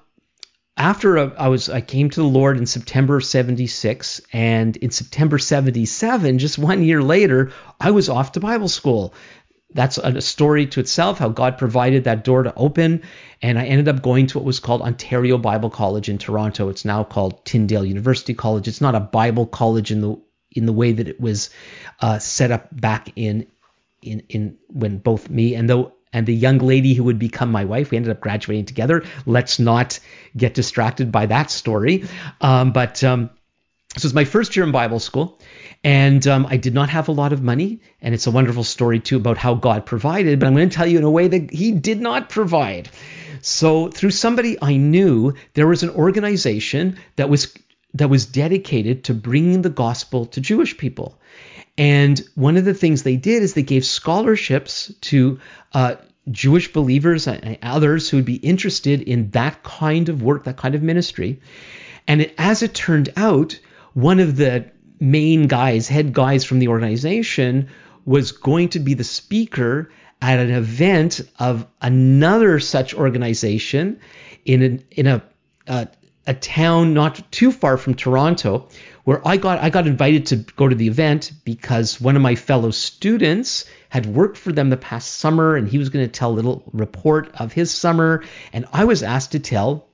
after 0.76 1.18
I 1.40 1.48
was 1.48 1.70
I 1.70 1.80
came 1.80 2.10
to 2.10 2.20
the 2.20 2.28
Lord 2.28 2.58
in 2.58 2.66
September 2.66 3.22
76 3.22 4.20
and 4.34 4.76
in 4.76 4.92
September 4.92 5.38
77 5.38 6.38
just 6.38 6.58
one 6.58 6.84
year 6.84 7.02
later 7.02 7.52
I 7.80 7.92
was 7.92 8.10
off 8.10 8.34
to 8.34 8.40
Bible 8.42 8.68
school 8.68 9.14
that's 9.74 9.98
a 9.98 10.22
story 10.22 10.68
to 10.68 10.80
itself 10.80 11.18
how 11.18 11.30
God 11.30 11.58
provided 11.58 12.04
that 12.04 12.24
door 12.24 12.44
to 12.44 12.54
open. 12.56 13.04
And 13.42 13.58
I 13.58 13.66
ended 13.66 13.88
up 13.88 14.02
going 14.02 14.28
to 14.28 14.38
what 14.38 14.46
was 14.46 14.60
called 14.60 14.82
Ontario 14.82 15.38
Bible 15.38 15.70
College 15.70 16.10
in 16.10 16.18
Toronto. 16.18 16.70
It's 16.70 16.86
now 16.86 17.04
called 17.04 17.46
Tyndale 17.46 17.86
University 17.86 18.34
College. 18.34 18.68
It's 18.68 18.82
not 18.82 18.96
a 18.96 19.00
Bible 19.00 19.46
college 19.46 19.92
in 19.92 20.02
the 20.02 20.22
in 20.54 20.66
the 20.66 20.74
way 20.74 20.92
that 20.92 21.08
it 21.08 21.20
was 21.20 21.50
uh, 22.02 22.20
set 22.20 22.52
up 22.52 22.68
back 22.72 23.14
in 23.16 23.48
in 24.02 24.24
in 24.30 24.58
when 24.68 24.98
both 24.98 25.30
me 25.30 25.56
and 25.56 25.70
the 25.70 25.92
and 26.14 26.26
the 26.26 26.36
young 26.36 26.58
lady 26.58 26.94
who 26.94 27.06
would 27.06 27.20
become 27.20 27.52
my 27.52 27.66
wife. 27.66 27.92
We 27.92 27.98
ended 27.98 28.12
up 28.12 28.20
graduating 28.20 28.66
together. 28.66 29.04
Let's 29.26 29.60
not 29.60 30.00
get 30.36 30.54
distracted 30.54 31.12
by 31.12 31.28
that 31.28 31.50
story. 31.50 32.06
Um, 32.42 32.74
but 32.74 33.04
um, 33.04 33.30
this 33.94 34.04
was 34.04 34.14
my 34.14 34.24
first 34.24 34.56
year 34.56 34.66
in 34.66 34.72
Bible 34.72 35.00
school, 35.00 35.38
and 35.84 36.26
um, 36.26 36.46
I 36.50 36.58
did 36.58 36.74
not 36.74 36.90
have 36.90 37.08
a 37.10 37.12
lot 37.12 37.34
of 37.34 37.42
money. 37.42 37.82
And 38.02 38.14
it's 38.14 38.28
a 38.28 38.32
wonderful 38.32 38.64
story, 38.64 39.00
too, 39.00 39.18
about 39.18 39.38
how 39.38 39.54
God 39.54 39.86
provided. 39.86 40.40
But 40.40 40.48
I'm 40.48 40.56
going 40.56 40.70
to 40.70 40.76
tell 40.76 40.88
you 40.88 40.98
in 40.98 41.04
a 41.04 41.12
way 41.12 41.28
that 41.28 41.52
He 41.52 41.72
did 41.72 42.00
not 42.00 42.30
provide. 42.30 42.90
So, 43.42 43.90
through 43.90 44.12
somebody 44.12 44.58
I 44.62 44.78
knew, 44.78 45.34
there 45.56 45.68
was 45.68 45.84
an 45.84 45.90
organization 45.90 46.98
that 47.16 47.30
was 47.30 47.54
that 47.94 48.10
was 48.10 48.26
dedicated 48.26 49.04
to 49.06 49.14
bringing 49.14 49.62
the 49.62 49.70
gospel 49.70 50.26
to 50.28 50.40
Jewish 50.42 50.78
people. 50.78 51.20
And 51.78 52.22
one 52.36 52.58
of 52.58 52.66
the 52.66 52.74
things 52.74 53.04
they 53.04 53.18
did 53.18 53.44
is 53.44 53.54
they 53.54 53.64
gave 53.64 53.86
scholarships 53.86 54.94
to 55.02 55.40
uh, 55.74 55.96
Jewish 56.30 56.72
believers 56.72 57.28
and 57.28 57.58
others 57.62 58.10
who 58.10 58.18
would 58.18 58.26
be 58.26 58.36
interested 58.36 59.02
in 59.02 59.32
that 59.32 59.64
kind 59.64 60.08
of 60.08 60.22
work, 60.22 60.46
that 60.46 60.58
kind 60.58 60.76
of 60.76 60.82
ministry. 60.82 61.42
And 62.08 62.22
it, 62.22 62.36
as 62.38 62.62
it 62.62 62.74
turned 62.74 63.10
out, 63.18 63.60
one 63.94 64.20
of 64.20 64.38
the 64.38 64.72
main 65.00 65.48
guys, 65.48 65.88
head 65.88 66.14
guys 66.14 66.44
from 66.46 66.60
the 66.60 66.68
organization, 66.68 67.68
was 68.06 68.32
going 68.32 68.70
to 68.70 68.80
be 68.80 68.94
the 68.94 69.04
speaker 69.04 69.92
at 70.22 70.40
an 70.40 70.52
event 70.52 71.22
of 71.40 71.66
another 71.82 72.60
such 72.60 72.94
organization 72.94 74.00
in 74.46 74.64
a, 74.64 75.00
in 75.00 75.08
a, 75.08 75.24
a, 75.68 75.88
a 76.28 76.34
town 76.36 76.94
not 76.94 77.32
too 77.32 77.52
far 77.52 77.78
from 77.78 77.96
Toronto, 77.96 78.70
where 79.04 79.28
I 79.28 79.38
got 79.38 79.60
I 79.60 79.72
got 79.72 79.88
invited 79.88 80.28
to 80.28 80.36
go 80.36 80.68
to 80.68 80.76
the 80.76 80.88
event 80.88 81.32
because 81.44 82.00
one 82.00 82.16
of 82.16 82.22
my 82.22 82.36
fellow 82.36 82.70
students 82.70 83.66
had 83.90 84.06
worked 84.06 84.38
for 84.38 84.52
them 84.52 84.70
the 84.70 84.78
past 84.78 85.14
summer 85.16 85.56
and 85.56 85.68
he 85.68 85.80
was 85.80 85.90
going 85.90 86.06
to 86.06 86.12
tell 86.12 86.32
a 86.32 86.34
little 86.34 86.64
report 86.72 87.32
of 87.40 87.52
his 87.52 87.72
summer. 87.72 88.24
And 88.54 88.66
I 88.72 88.86
was 88.86 89.02
asked 89.02 89.32
to 89.32 89.40
tell 89.40 89.88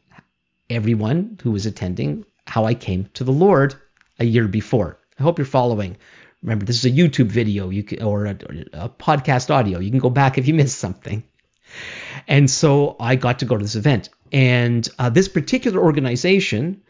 everyone 0.69 1.39
who 1.41 1.51
was 1.51 1.65
attending 1.65 2.25
how 2.45 2.65
I 2.65 2.73
came 2.73 3.09
to 3.13 3.23
the 3.23 3.31
Lord 3.31 3.75
a 4.19 4.25
year 4.25 4.47
before. 4.47 4.99
I 5.19 5.23
hope 5.23 5.37
you're 5.37 5.45
following. 5.45 5.97
Remember, 6.41 6.65
this 6.65 6.77
is 6.77 6.85
a 6.85 6.91
YouTube 6.91 7.27
video 7.27 7.69
you 7.69 7.83
can, 7.83 8.03
or 8.03 8.25
a, 8.25 8.37
a 8.73 8.89
podcast 8.89 9.49
audio. 9.49 9.79
You 9.79 9.89
can 9.89 9.99
go 9.99 10.09
back 10.09 10.37
if 10.37 10.47
you 10.47 10.53
missed 10.53 10.77
something. 10.77 11.23
And 12.27 12.49
so 12.49 12.95
I 12.99 13.15
got 13.15 13.39
to 13.39 13.45
go 13.45 13.57
to 13.57 13.63
this 13.63 13.75
event. 13.75 14.09
And 14.31 14.87
uh, 14.99 15.09
this 15.09 15.27
particular 15.27 15.81
organization 15.81 16.81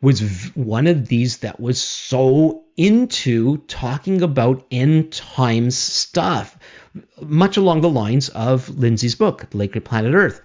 was 0.00 0.20
v- 0.20 0.60
one 0.60 0.86
of 0.86 1.08
these 1.08 1.38
that 1.38 1.58
was 1.60 1.80
so 1.80 2.64
into 2.76 3.58
talking 3.68 4.22
about 4.22 4.66
end 4.70 5.12
times 5.12 5.76
stuff, 5.76 6.58
much 7.20 7.56
along 7.56 7.80
the 7.80 7.88
lines 7.88 8.28
of 8.30 8.68
Lindsey's 8.68 9.14
book, 9.14 9.48
The 9.50 9.56
Lake 9.56 9.84
Planet 9.84 10.14
Earth. 10.14 10.40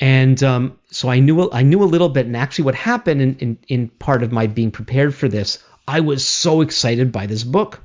And 0.00 0.42
um, 0.42 0.78
so 0.90 1.10
I 1.10 1.20
knew 1.20 1.50
I 1.52 1.62
knew 1.62 1.82
a 1.82 1.84
little 1.84 2.08
bit. 2.08 2.26
And 2.26 2.36
actually, 2.36 2.64
what 2.64 2.74
happened 2.74 3.20
in, 3.20 3.36
in, 3.36 3.58
in 3.68 3.88
part 3.88 4.22
of 4.22 4.32
my 4.32 4.46
being 4.46 4.70
prepared 4.70 5.14
for 5.14 5.28
this 5.28 5.58
I 5.90 6.00
was 6.00 6.24
so 6.24 6.60
excited 6.60 7.10
by 7.10 7.26
this 7.26 7.42
book. 7.42 7.80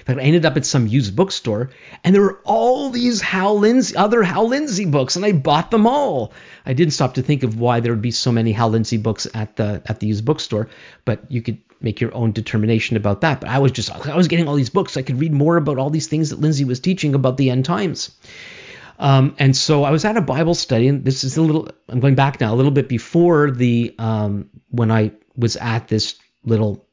In 0.00 0.04
fact, 0.04 0.18
I 0.18 0.22
ended 0.24 0.44
up 0.44 0.56
at 0.56 0.66
some 0.66 0.88
used 0.88 1.14
bookstore, 1.14 1.70
and 2.02 2.12
there 2.12 2.22
were 2.22 2.40
all 2.44 2.90
these 2.90 3.20
Hal 3.20 3.60
Lindsey, 3.60 3.94
other 3.94 4.24
Hal 4.24 4.48
Lindsey 4.48 4.86
books, 4.86 5.14
and 5.14 5.24
I 5.24 5.30
bought 5.30 5.70
them 5.70 5.86
all. 5.86 6.32
I 6.66 6.72
didn't 6.72 6.94
stop 6.94 7.14
to 7.14 7.22
think 7.22 7.44
of 7.44 7.60
why 7.60 7.78
there 7.78 7.92
would 7.92 8.02
be 8.02 8.10
so 8.10 8.32
many 8.32 8.50
Hal 8.50 8.70
Lindsey 8.70 8.96
books 8.96 9.28
at 9.32 9.54
the 9.54 9.82
at 9.86 10.00
the 10.00 10.08
used 10.08 10.24
bookstore, 10.24 10.68
but 11.04 11.30
you 11.30 11.42
could 11.42 11.58
make 11.80 12.00
your 12.00 12.12
own 12.12 12.32
determination 12.32 12.96
about 12.96 13.20
that. 13.20 13.40
But 13.40 13.50
I 13.50 13.60
was 13.60 13.70
just 13.70 13.90
I 13.90 14.16
was 14.16 14.26
getting 14.26 14.48
all 14.48 14.56
these 14.56 14.70
books. 14.70 14.96
I 14.96 15.02
could 15.02 15.20
read 15.20 15.32
more 15.32 15.56
about 15.56 15.78
all 15.78 15.90
these 15.90 16.08
things 16.08 16.30
that 16.30 16.40
Lindsey 16.40 16.64
was 16.64 16.80
teaching 16.80 17.14
about 17.14 17.36
the 17.36 17.50
end 17.50 17.64
times. 17.64 18.10
Um, 18.98 19.34
and 19.38 19.56
so 19.56 19.84
I 19.84 19.90
was 19.90 20.04
at 20.04 20.16
a 20.16 20.22
Bible 20.22 20.54
study, 20.54 20.88
and 20.88 21.04
this 21.04 21.24
is 21.24 21.36
a 21.36 21.42
little. 21.42 21.68
I'm 21.88 22.00
going 22.00 22.14
back 22.14 22.40
now, 22.40 22.54
a 22.54 22.56
little 22.56 22.72
bit 22.72 22.88
before 22.88 23.50
the 23.50 23.94
um, 23.98 24.50
when 24.70 24.90
I 24.90 25.12
was 25.36 25.56
at 25.56 25.88
this 25.88 26.18
little 26.44 26.86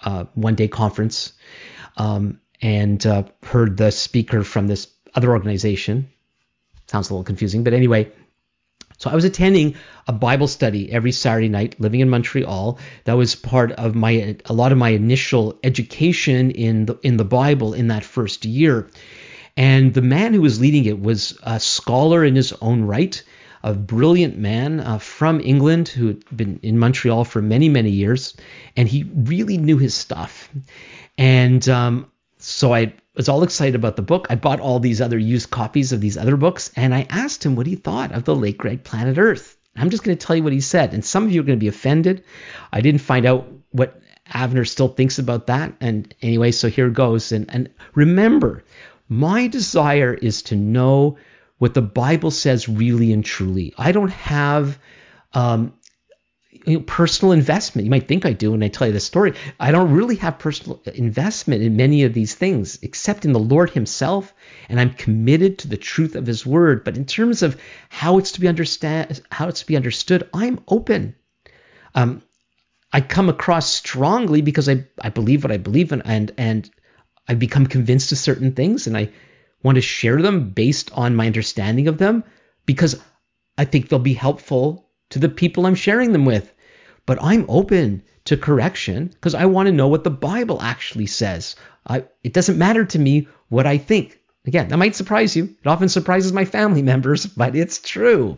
uh, 0.00 0.24
one 0.34 0.54
day 0.54 0.68
conference 0.68 1.32
um, 1.96 2.40
and 2.62 3.04
uh, 3.06 3.24
heard 3.42 3.76
the 3.76 3.90
speaker 3.90 4.42
from 4.42 4.68
this 4.68 4.88
other 5.14 5.32
organization. 5.32 6.10
Sounds 6.86 7.10
a 7.10 7.14
little 7.14 7.24
confusing, 7.24 7.64
but 7.64 7.72
anyway. 7.72 8.10
So 8.96 9.10
I 9.10 9.14
was 9.16 9.24
attending 9.24 9.74
a 10.06 10.12
Bible 10.12 10.46
study 10.46 10.90
every 10.90 11.10
Saturday 11.10 11.48
night, 11.48 11.78
living 11.80 12.00
in 12.00 12.08
Montreal. 12.08 12.78
That 13.04 13.14
was 13.14 13.34
part 13.34 13.72
of 13.72 13.94
my 13.94 14.36
a 14.44 14.52
lot 14.52 14.70
of 14.72 14.78
my 14.78 14.90
initial 14.90 15.58
education 15.64 16.52
in 16.52 16.86
the 16.86 16.98
in 17.02 17.16
the 17.16 17.24
Bible 17.24 17.74
in 17.74 17.88
that 17.88 18.04
first 18.04 18.44
year. 18.44 18.88
And 19.56 19.94
the 19.94 20.02
man 20.02 20.34
who 20.34 20.40
was 20.40 20.60
leading 20.60 20.84
it 20.84 21.00
was 21.00 21.38
a 21.42 21.60
scholar 21.60 22.24
in 22.24 22.34
his 22.34 22.52
own 22.60 22.82
right 22.82 23.22
a 23.64 23.72
brilliant 23.72 24.36
man 24.36 24.78
uh, 24.80 24.98
from 24.98 25.40
England 25.40 25.88
who 25.88 26.08
had 26.08 26.36
been 26.36 26.60
in 26.62 26.78
Montreal 26.78 27.24
for 27.24 27.40
many, 27.40 27.70
many 27.70 27.90
years, 27.90 28.36
and 28.76 28.86
he 28.86 29.10
really 29.14 29.56
knew 29.56 29.78
his 29.78 29.94
stuff. 29.94 30.50
And 31.16 31.66
um, 31.70 32.12
so 32.36 32.74
I 32.74 32.92
was 33.16 33.30
all 33.30 33.42
excited 33.42 33.74
about 33.74 33.96
the 33.96 34.02
book. 34.02 34.26
I 34.28 34.34
bought 34.34 34.60
all 34.60 34.80
these 34.80 35.00
other 35.00 35.16
used 35.16 35.50
copies 35.50 35.92
of 35.92 36.02
these 36.02 36.18
other 36.18 36.36
books, 36.36 36.70
and 36.76 36.94
I 36.94 37.06
asked 37.08 37.44
him 37.44 37.56
what 37.56 37.66
he 37.66 37.74
thought 37.74 38.12
of 38.12 38.24
the 38.24 38.36
late 38.36 38.58
great 38.58 38.84
planet 38.84 39.16
Earth. 39.16 39.56
I'm 39.76 39.88
just 39.88 40.04
going 40.04 40.16
to 40.16 40.26
tell 40.26 40.36
you 40.36 40.42
what 40.42 40.52
he 40.52 40.60
said, 40.60 40.92
and 40.92 41.02
some 41.02 41.24
of 41.24 41.32
you 41.32 41.40
are 41.40 41.44
going 41.44 41.58
to 41.58 41.64
be 41.64 41.68
offended. 41.68 42.22
I 42.70 42.82
didn't 42.82 43.00
find 43.00 43.24
out 43.24 43.48
what 43.70 43.98
Avner 44.28 44.68
still 44.68 44.88
thinks 44.88 45.18
about 45.18 45.46
that, 45.46 45.72
and 45.80 46.14
anyway, 46.20 46.50
so 46.50 46.68
here 46.68 46.90
goes. 46.90 47.32
And 47.32 47.48
and 47.48 47.70
remember, 47.94 48.62
my 49.08 49.46
desire 49.46 50.14
is 50.14 50.42
to 50.42 50.56
know 50.56 51.18
what 51.58 51.74
the 51.74 51.82
Bible 51.82 52.30
says 52.30 52.68
really 52.68 53.12
and 53.12 53.24
truly. 53.24 53.72
I 53.78 53.92
don't 53.92 54.12
have 54.12 54.78
um, 55.32 55.74
you 56.66 56.78
know, 56.78 56.84
personal 56.86 57.32
investment. 57.32 57.84
You 57.84 57.90
might 57.90 58.08
think 58.08 58.24
I 58.24 58.32
do 58.32 58.52
when 58.52 58.62
I 58.62 58.68
tell 58.68 58.86
you 58.86 58.92
this 58.92 59.04
story. 59.04 59.34
I 59.60 59.70
don't 59.70 59.92
really 59.92 60.16
have 60.16 60.38
personal 60.38 60.80
investment 60.94 61.62
in 61.62 61.76
many 61.76 62.04
of 62.04 62.14
these 62.14 62.34
things, 62.34 62.78
except 62.82 63.24
in 63.24 63.32
the 63.32 63.38
Lord 63.38 63.70
Himself, 63.70 64.32
and 64.68 64.80
I'm 64.80 64.94
committed 64.94 65.58
to 65.58 65.68
the 65.68 65.76
truth 65.76 66.14
of 66.14 66.26
His 66.26 66.46
Word. 66.46 66.84
But 66.84 66.96
in 66.96 67.04
terms 67.04 67.42
of 67.42 67.60
how 67.90 68.18
it's 68.18 68.32
to 68.32 68.40
be 68.40 68.48
understand, 68.48 69.20
how 69.30 69.48
it's 69.48 69.60
to 69.60 69.66
be 69.66 69.76
understood, 69.76 70.28
I'm 70.32 70.60
open. 70.68 71.14
Um, 71.94 72.22
I 72.92 73.00
come 73.00 73.28
across 73.28 73.70
strongly 73.70 74.40
because 74.40 74.68
I, 74.68 74.84
I 75.00 75.10
believe 75.10 75.44
what 75.44 75.52
I 75.52 75.58
believe 75.58 75.92
in, 75.92 76.02
and 76.02 76.32
and 76.38 76.70
I've 77.28 77.38
become 77.38 77.66
convinced 77.66 78.12
of 78.12 78.18
certain 78.18 78.52
things, 78.52 78.86
and 78.86 78.96
I 78.96 79.10
want 79.62 79.76
to 79.76 79.82
share 79.82 80.20
them 80.20 80.50
based 80.50 80.90
on 80.92 81.16
my 81.16 81.26
understanding 81.26 81.88
of 81.88 81.98
them 81.98 82.24
because 82.66 83.00
I 83.56 83.64
think 83.64 83.88
they'll 83.88 83.98
be 83.98 84.14
helpful 84.14 84.88
to 85.10 85.18
the 85.18 85.28
people 85.28 85.66
I'm 85.66 85.74
sharing 85.74 86.12
them 86.12 86.24
with. 86.24 86.52
But 87.06 87.22
I'm 87.22 87.46
open 87.48 88.02
to 88.24 88.36
correction 88.36 89.08
because 89.08 89.34
I 89.34 89.46
want 89.46 89.66
to 89.66 89.72
know 89.72 89.88
what 89.88 90.04
the 90.04 90.10
Bible 90.10 90.60
actually 90.60 91.06
says. 91.06 91.56
I, 91.86 92.04
it 92.22 92.32
doesn't 92.32 92.58
matter 92.58 92.84
to 92.84 92.98
me 92.98 93.28
what 93.48 93.66
I 93.66 93.78
think. 93.78 94.18
Again, 94.46 94.68
that 94.68 94.76
might 94.76 94.94
surprise 94.94 95.34
you. 95.34 95.44
It 95.44 95.66
often 95.66 95.88
surprises 95.88 96.30
my 96.30 96.44
family 96.44 96.82
members, 96.92 97.24
but 97.24 97.56
it's 97.56 97.78
true. 97.78 98.36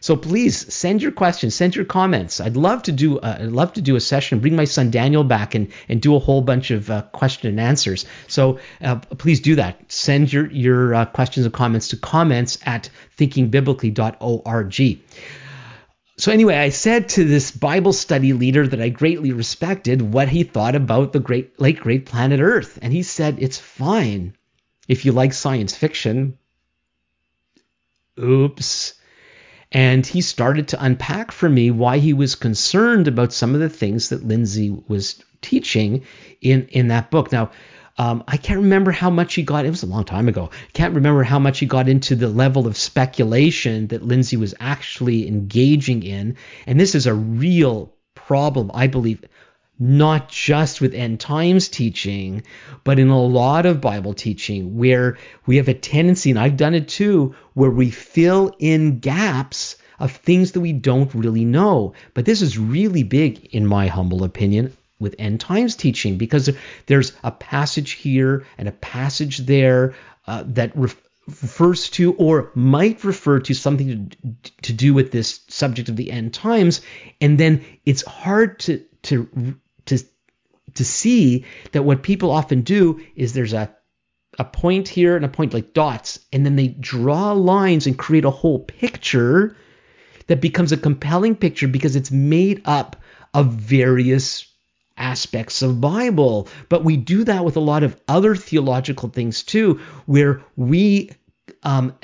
So 0.00 0.16
please 0.16 0.72
send 0.72 1.02
your 1.02 1.10
questions, 1.10 1.56
send 1.56 1.74
your 1.74 1.84
comments. 1.84 2.40
I'd 2.40 2.56
love 2.56 2.84
to 2.84 2.92
do 2.92 3.18
uh, 3.18 3.38
I'd 3.40 3.48
love 3.48 3.72
to 3.72 3.80
do 3.80 3.96
a 3.96 4.00
session, 4.00 4.38
bring 4.38 4.54
my 4.54 4.64
son 4.64 4.92
Daniel 4.92 5.24
back 5.24 5.56
and 5.56 5.72
and 5.88 6.00
do 6.00 6.14
a 6.14 6.20
whole 6.20 6.40
bunch 6.40 6.70
of 6.70 6.88
uh, 6.88 7.02
question 7.12 7.48
and 7.48 7.58
answers. 7.58 8.06
So 8.28 8.60
uh, 8.80 8.96
please 8.96 9.40
do 9.40 9.56
that. 9.56 9.90
Send 9.90 10.32
your 10.32 10.46
your 10.52 10.94
uh, 10.94 11.04
questions 11.06 11.46
and 11.46 11.54
comments 11.54 11.88
to 11.88 11.96
comments 11.96 12.58
at 12.64 12.88
thinkingbiblically.org. 13.18 15.00
So 16.16 16.30
anyway, 16.30 16.56
I 16.56 16.68
said 16.68 17.08
to 17.10 17.24
this 17.24 17.50
Bible 17.50 17.92
study 17.92 18.34
leader 18.34 18.68
that 18.68 18.80
I 18.80 18.90
greatly 18.90 19.32
respected 19.32 20.00
what 20.00 20.28
he 20.28 20.44
thought 20.44 20.76
about 20.76 21.12
the 21.12 21.20
great 21.20 21.58
late 21.58 21.80
great 21.80 22.06
planet 22.06 22.38
Earth, 22.40 22.78
and 22.80 22.92
he 22.92 23.02
said 23.02 23.38
it's 23.40 23.58
fine 23.58 24.34
if 24.90 25.04
you 25.04 25.12
like 25.12 25.32
science 25.32 25.76
fiction. 25.76 26.36
Oops. 28.18 28.94
And 29.70 30.04
he 30.04 30.20
started 30.20 30.66
to 30.68 30.84
unpack 30.84 31.30
for 31.30 31.48
me 31.48 31.70
why 31.70 31.98
he 31.98 32.12
was 32.12 32.34
concerned 32.34 33.06
about 33.06 33.32
some 33.32 33.54
of 33.54 33.60
the 33.60 33.68
things 33.68 34.08
that 34.08 34.26
Lindsey 34.26 34.76
was 34.88 35.22
teaching 35.42 36.02
in, 36.40 36.66
in 36.72 36.88
that 36.88 37.08
book. 37.12 37.30
Now, 37.30 37.52
um, 37.98 38.24
I 38.26 38.36
can't 38.36 38.62
remember 38.62 38.90
how 38.90 39.10
much 39.10 39.34
he 39.34 39.44
got. 39.44 39.64
It 39.64 39.70
was 39.70 39.84
a 39.84 39.86
long 39.86 40.02
time 40.02 40.26
ago. 40.26 40.50
Can't 40.72 40.96
remember 40.96 41.22
how 41.22 41.38
much 41.38 41.60
he 41.60 41.66
got 41.66 41.88
into 41.88 42.16
the 42.16 42.28
level 42.28 42.66
of 42.66 42.76
speculation 42.76 43.86
that 43.88 44.04
Lindsey 44.04 44.36
was 44.36 44.56
actually 44.58 45.28
engaging 45.28 46.02
in. 46.02 46.36
And 46.66 46.80
this 46.80 46.96
is 46.96 47.06
a 47.06 47.14
real 47.14 47.94
problem, 48.16 48.72
I 48.74 48.88
believe, 48.88 49.24
not 49.80 50.28
just 50.28 50.82
with 50.82 50.92
end 50.92 51.18
times 51.18 51.68
teaching, 51.68 52.42
but 52.84 52.98
in 52.98 53.08
a 53.08 53.20
lot 53.20 53.64
of 53.64 53.80
Bible 53.80 54.12
teaching 54.12 54.76
where 54.76 55.16
we 55.46 55.56
have 55.56 55.68
a 55.68 55.74
tendency, 55.74 56.30
and 56.30 56.38
I've 56.38 56.58
done 56.58 56.74
it 56.74 56.86
too, 56.86 57.34
where 57.54 57.70
we 57.70 57.90
fill 57.90 58.54
in 58.58 58.98
gaps 58.98 59.76
of 59.98 60.12
things 60.12 60.52
that 60.52 60.60
we 60.60 60.74
don't 60.74 61.14
really 61.14 61.46
know. 61.46 61.94
But 62.12 62.26
this 62.26 62.42
is 62.42 62.58
really 62.58 63.02
big, 63.02 63.46
in 63.54 63.66
my 63.66 63.86
humble 63.86 64.22
opinion, 64.22 64.76
with 64.98 65.14
end 65.18 65.40
times 65.40 65.76
teaching 65.76 66.18
because 66.18 66.50
there's 66.86 67.12
a 67.24 67.30
passage 67.30 67.92
here 67.92 68.44
and 68.58 68.68
a 68.68 68.72
passage 68.72 69.38
there 69.38 69.94
uh, 70.26 70.44
that 70.46 70.76
refers 70.76 71.88
to 71.90 72.12
or 72.14 72.50
might 72.54 73.02
refer 73.02 73.40
to 73.40 73.54
something 73.54 74.10
to, 74.10 74.52
to 74.62 74.72
do 74.74 74.92
with 74.92 75.10
this 75.10 75.40
subject 75.48 75.88
of 75.88 75.96
the 75.96 76.10
end 76.10 76.34
times 76.34 76.82
and 77.20 77.38
then 77.38 77.64
it's 77.86 78.02
hard 78.02 78.58
to 78.58 78.84
to 79.02 79.56
to 80.74 80.84
see 80.84 81.44
that 81.72 81.84
what 81.84 82.02
people 82.02 82.30
often 82.30 82.62
do 82.62 83.00
is 83.14 83.32
there's 83.32 83.52
a 83.52 83.74
a 84.38 84.44
point 84.44 84.88
here 84.88 85.16
and 85.16 85.24
a 85.24 85.28
point 85.28 85.52
like 85.52 85.74
dots, 85.74 86.20
and 86.32 86.46
then 86.46 86.56
they 86.56 86.68
draw 86.68 87.32
lines 87.32 87.86
and 87.86 87.98
create 87.98 88.24
a 88.24 88.30
whole 88.30 88.60
picture 88.60 89.56
that 90.28 90.40
becomes 90.40 90.72
a 90.72 90.76
compelling 90.76 91.34
picture 91.34 91.66
because 91.66 91.96
it's 91.96 92.12
made 92.12 92.62
up 92.64 92.96
of 93.34 93.52
various 93.52 94.46
aspects 94.96 95.62
of 95.62 95.80
Bible. 95.80 96.48
But 96.68 96.84
we 96.84 96.96
do 96.96 97.24
that 97.24 97.44
with 97.44 97.56
a 97.56 97.60
lot 97.60 97.82
of 97.82 98.00
other 98.06 98.36
theological 98.36 99.08
things 99.08 99.42
too, 99.42 99.80
where 100.06 100.42
we 100.56 101.10
um, 101.62 101.94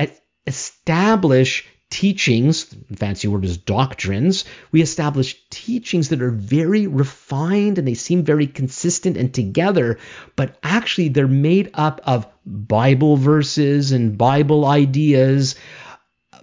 establish 0.47 1.67
teachings, 1.97 2.65
fancy 2.95 3.27
word 3.27 3.43
is 3.43 3.57
doctrines, 3.57 4.45
we 4.71 4.83
establish 4.83 5.35
teachings 5.49 6.11
that 6.11 6.21
are 6.21 6.31
very 6.31 6.87
refined 6.87 7.79
and 7.79 7.89
they 7.89 7.95
seem 7.95 8.23
very 8.23 8.47
consistent 8.47 9.17
and 9.17 9.33
together, 9.33 9.99
but 10.37 10.59
actually 10.63 11.09
they're 11.09 11.27
made 11.27 11.71
up 11.73 12.03
of 12.05 12.27
Bible 12.45 13.17
verses 13.17 13.93
and 13.93 14.19
Bible 14.19 14.67
ideas, 14.67 15.55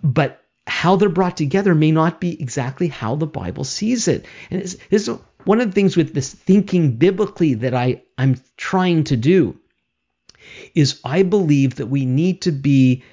but 0.02 0.42
how 0.66 0.96
they're 0.96 1.08
brought 1.08 1.38
together 1.38 1.76
may 1.76 1.92
not 1.92 2.20
be 2.20 2.42
exactly 2.42 2.88
how 2.88 3.16
the 3.16 3.28
Bible 3.28 3.64
sees 3.64 4.08
it. 4.08 4.26
And 4.50 4.60
this 4.60 4.76
is 4.90 5.08
one 5.44 5.62
of 5.62 5.68
the 5.68 5.74
things 5.74 5.96
with 5.96 6.16
this 6.16 6.34
thinking 6.34 6.94
biblically 6.94 7.54
that 7.54 7.76
I, 7.76 8.02
I'm 8.18 8.42
trying 8.58 9.04
to 9.04 9.18
do 9.18 9.60
is 10.74 11.00
I 11.06 11.22
believe 11.22 11.76
that 11.76 11.86
we 11.86 12.08
need 12.08 12.42
to 12.42 12.52
be 12.52 13.04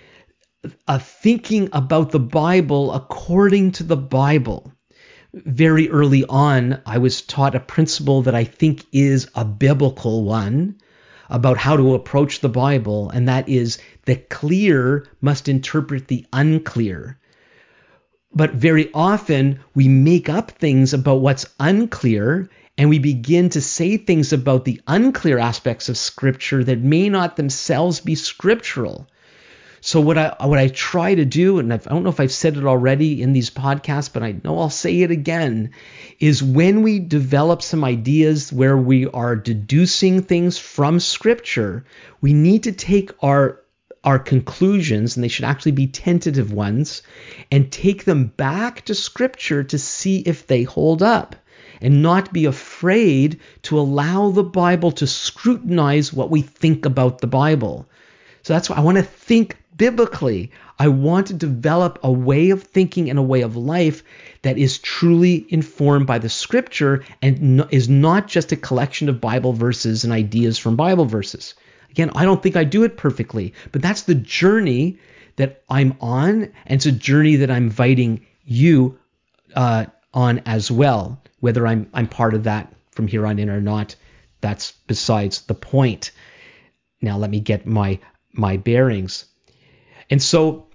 a 0.87 0.99
thinking 0.99 1.69
about 1.73 2.11
the 2.11 2.21
Bible 2.21 2.93
according 2.93 3.73
to 3.73 3.83
the 3.83 3.97
Bible. 3.97 4.73
Very 5.33 5.89
early 5.89 6.25
on, 6.29 6.83
I 6.85 6.99
was 6.99 7.23
taught 7.23 7.55
a 7.55 7.61
principle 7.61 8.23
that 8.23 8.35
I 8.35 8.45
think 8.45 8.85
is 8.93 9.29
a 9.35 9.45
biblical 9.45 10.25
one 10.25 10.77
about 11.31 11.57
how 11.57 11.77
to 11.77 11.95
approach 11.95 12.41
the 12.41 12.49
Bible, 12.49 13.09
and 13.11 13.29
that 13.29 13.49
is 13.49 13.79
the 14.05 14.17
clear 14.17 15.07
must 15.21 15.49
interpret 15.49 16.09
the 16.09 16.27
unclear. 16.33 17.19
But 18.35 18.55
very 18.55 18.91
often 18.93 19.61
we 19.75 19.89
make 19.89 20.29
up 20.29 20.51
things 20.51 20.93
about 20.93 21.21
what's 21.21 21.47
unclear 21.59 22.51
and 22.77 22.89
we 22.89 22.99
begin 22.99 23.49
to 23.51 23.61
say 23.61 23.97
things 23.97 24.33
about 24.33 24.65
the 24.65 24.81
unclear 24.87 25.39
aspects 25.39 25.89
of 25.89 25.97
Scripture 25.97 26.65
that 26.65 26.81
may 26.81 27.09
not 27.09 27.37
themselves 27.37 28.01
be 28.01 28.15
scriptural. 28.15 29.07
So 29.83 30.01
what 30.01 30.19
I 30.19 30.37
what 30.41 30.59
I 30.59 30.69
try 30.69 31.15
to 31.15 31.25
do, 31.25 31.59
and 31.59 31.73
I've, 31.73 31.85
do 31.85 31.91
not 31.91 32.03
know 32.03 32.11
if 32.11 32.21
I've 32.21 32.33
said 32.33 32.59
it 32.59 32.67
already 32.67 33.23
in 33.23 33.33
these 33.33 33.49
podcasts, 33.49 34.13
but 34.13 34.23
I 34.23 34.37
know 34.45 34.59
I'll 34.59 34.69
say 34.69 35.01
it 35.01 35.11
again, 35.11 35.71
is 36.19 36.43
when 36.43 36.83
we 36.83 36.99
develop 36.99 37.63
some 37.63 37.83
ideas 37.83 38.53
where 38.53 38.77
we 38.77 39.07
are 39.07 39.37
deducing 39.37 40.23
things 40.23 40.59
from 40.59 41.01
Scripture, 41.01 41.87
we 42.21 42.35
need 42.35 42.65
to 42.65 42.73
take 42.73 43.11
our 43.23 43.63
our 44.05 44.19
conclusions, 44.19 45.17
and 45.17 45.25
they 45.25 45.29
should 45.29 45.45
actually 45.47 45.73
be 45.73 45.87
tentative 45.87 46.53
ones, 46.53 47.03
and 47.51 47.73
take 47.73 48.05
them 48.05 48.27
back 48.27 48.85
to 48.85 48.95
Scripture 48.95 49.65
to 49.65 49.79
see 49.79 50.19
if 50.21 50.47
they 50.47 50.63
hold 50.63 51.03
up 51.03 51.37
and 51.81 52.03
not 52.03 52.35
be 52.35 52.45
afraid 52.45 53.41
to 53.63 53.79
allow 53.79 54.31
the 54.31 54.45
Bible 54.45 54.93
to 54.93 55.07
scrutinize 55.07 56.13
what 56.13 56.31
we 56.31 56.43
think 56.43 56.85
about 56.85 57.21
the 57.21 57.27
Bible. 57.27 57.89
So 58.43 58.53
that's 58.53 58.69
why 58.69 58.77
I 58.77 58.81
want 58.81 58.99
to 58.99 59.03
think 59.03 59.57
biblically. 59.77 60.51
I 60.79 60.89
want 60.89 61.29
to 61.29 61.35
develop 61.35 61.99
a 62.03 62.11
way 62.11 62.51
of 62.51 62.63
thinking 62.63 63.11
and 63.11 63.19
a 63.19 63.23
way 63.23 63.43
of 63.43 63.57
life 63.57 64.03
that 64.43 64.59
is 64.59 64.79
truly 64.79 65.47
informed 65.49 66.07
by 66.07 66.19
the 66.19 66.29
scripture 66.29 67.05
and 67.23 67.67
is 67.71 67.89
not 67.89 68.29
just 68.29 68.53
a 68.53 68.57
collection 68.57 69.09
of 69.09 69.21
Bible 69.21 69.53
verses 69.53 70.05
and 70.05 70.13
ideas 70.13 70.59
from 70.59 70.77
Bible 70.77 71.05
verses. 71.05 71.55
Again, 71.91 72.11
I 72.15 72.25
don't 72.25 72.43
think 72.43 72.57
I 72.57 72.65
do 72.65 72.85
it 72.85 72.97
perfectly, 72.97 73.53
but 73.73 73.83
that's 73.83 74.03
the 74.03 74.15
journey 74.15 74.99
that 75.37 75.63
I'm 75.69 75.97
on, 76.01 76.43
and 76.43 76.77
it's 76.77 76.87
a 76.87 76.93
journey 76.93 77.37
that 77.37 77.51
I'm 77.51 77.65
inviting 77.65 78.27
you 78.45 78.99
uh, 79.55 79.87
on 80.13 80.43
as 80.47 80.71
well. 80.71 81.21
Whether 81.41 81.67
I'm 81.67 81.89
I'm 81.95 82.07
part 82.07 82.35
of 82.35 82.45
that 82.45 82.73
from 82.91 83.07
here 83.07 83.27
on 83.27 83.39
in 83.39 83.49
or 83.49 83.61
not, 83.61 83.97
that's 84.41 84.73
besides 84.87 85.43
the 85.43 85.55
point. 85.55 86.13
Now 87.01 87.17
let 87.17 87.31
me 87.31 87.41
get 87.41 87.67
my 87.67 87.99
my 88.33 88.57
bearings. 88.57 89.25
And 90.11 90.23
so 90.23 90.67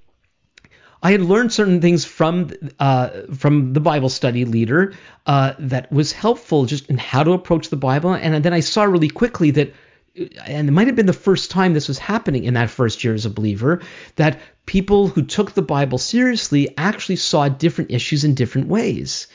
I 1.06 1.12
had 1.12 1.22
learned 1.22 1.54
certain 1.54 1.82
things 1.82 2.04
from 2.04 2.52
uh, 2.80 3.10
from 3.36 3.74
the 3.74 3.80
Bible 3.80 4.10
study 4.10 4.44
leader 4.44 4.94
uh, 5.28 5.54
that 5.60 5.92
was 5.92 6.12
helpful 6.12 6.66
just 6.66 6.90
in 6.90 6.98
how 6.98 7.24
to 7.24 7.34
approach 7.34 7.70
the 7.70 7.76
Bible. 7.76 8.14
And 8.14 8.44
then 8.44 8.54
I 8.54 8.62
saw 8.62 8.86
really 8.86 9.10
quickly 9.10 9.52
that, 9.52 9.74
and 10.16 10.68
it 10.68 10.72
might 10.72 10.88
have 10.88 10.96
been 10.96 11.06
the 11.06 11.14
first 11.14 11.52
time 11.52 11.74
this 11.74 11.88
was 11.88 12.00
happening 12.00 12.46
in 12.46 12.56
that 12.56 12.72
first 12.72 13.04
year 13.04 13.14
as 13.14 13.28
a 13.28 13.30
believer, 13.30 13.84
that 14.16 14.40
people 14.66 15.08
who 15.08 15.22
took 15.22 15.52
the 15.52 15.62
Bible 15.62 16.00
seriously 16.00 16.74
actually 16.76 17.18
saw 17.18 17.50
different 17.50 17.92
issues 17.92 18.24
in 18.24 18.34
different 18.34 18.68
ways. 18.68 19.28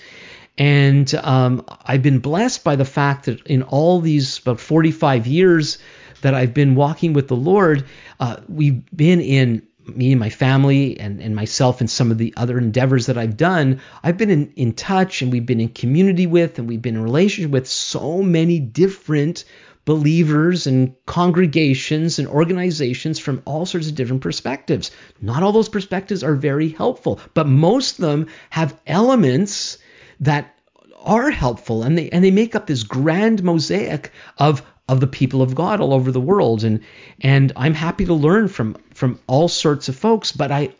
And 0.58 1.14
um, 1.14 1.64
I've 1.84 2.02
been 2.02 2.18
blessed 2.18 2.64
by 2.64 2.74
the 2.74 2.84
fact 2.84 3.26
that 3.26 3.46
in 3.46 3.62
all 3.62 4.00
these 4.00 4.38
about 4.40 4.58
45 4.58 5.28
years 5.28 5.78
that 6.22 6.34
I've 6.34 6.52
been 6.52 6.74
walking 6.74 7.12
with 7.12 7.28
the 7.28 7.36
Lord, 7.36 7.86
uh, 8.18 8.38
we've 8.48 8.82
been 8.94 9.20
in 9.20 9.66
me 9.86 10.12
and 10.12 10.20
my 10.20 10.30
family 10.30 10.98
and, 10.98 11.20
and 11.20 11.34
myself 11.34 11.80
and 11.80 11.90
some 11.90 12.10
of 12.10 12.18
the 12.18 12.32
other 12.36 12.58
endeavors 12.58 13.06
that 13.06 13.18
I've 13.18 13.36
done, 13.36 13.80
I've 14.02 14.16
been 14.16 14.30
in, 14.30 14.52
in 14.56 14.72
touch 14.72 15.22
and 15.22 15.32
we've 15.32 15.46
been 15.46 15.60
in 15.60 15.70
community 15.70 16.26
with 16.26 16.58
and 16.58 16.68
we've 16.68 16.82
been 16.82 16.96
in 16.96 17.02
relationship 17.02 17.50
with 17.50 17.68
so 17.68 18.22
many 18.22 18.58
different 18.58 19.44
believers 19.84 20.66
and 20.66 20.94
congregations 21.06 22.18
and 22.18 22.28
organizations 22.28 23.18
from 23.18 23.42
all 23.44 23.66
sorts 23.66 23.88
of 23.88 23.94
different 23.94 24.22
perspectives. 24.22 24.90
Not 25.20 25.42
all 25.42 25.52
those 25.52 25.68
perspectives 25.68 26.22
are 26.22 26.34
very 26.34 26.68
helpful, 26.68 27.18
but 27.34 27.46
most 27.46 27.98
of 27.98 28.04
them 28.04 28.26
have 28.50 28.78
elements 28.86 29.78
that 30.20 30.54
are 31.02 31.30
helpful 31.30 31.82
and 31.82 31.96
they 31.96 32.10
and 32.10 32.22
they 32.22 32.30
make 32.30 32.54
up 32.54 32.66
this 32.66 32.82
grand 32.82 33.42
mosaic 33.42 34.12
of 34.36 34.62
of 34.86 35.00
the 35.00 35.06
people 35.06 35.40
of 35.40 35.54
God 35.54 35.80
all 35.80 35.94
over 35.94 36.12
the 36.12 36.20
world. 36.20 36.62
And 36.62 36.80
and 37.20 37.52
I'm 37.56 37.74
happy 37.74 38.04
to 38.04 38.14
learn 38.14 38.48
from 38.48 38.76
from 39.00 39.18
all 39.26 39.48
sorts 39.48 39.88
of 39.88 39.96
folks, 39.96 40.30
but 40.30 40.52
I 40.52 40.74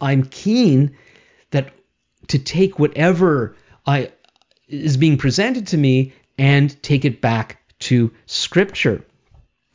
I'm 0.00 0.22
keen 0.26 0.96
that 1.50 1.72
to 2.28 2.38
take 2.38 2.78
whatever 2.78 3.56
I 3.84 4.12
is 4.68 4.96
being 4.96 5.18
presented 5.18 5.66
to 5.68 5.76
me 5.76 6.12
and 6.38 6.80
take 6.84 7.04
it 7.04 7.20
back 7.20 7.60
to 7.80 8.12
scripture. 8.26 9.04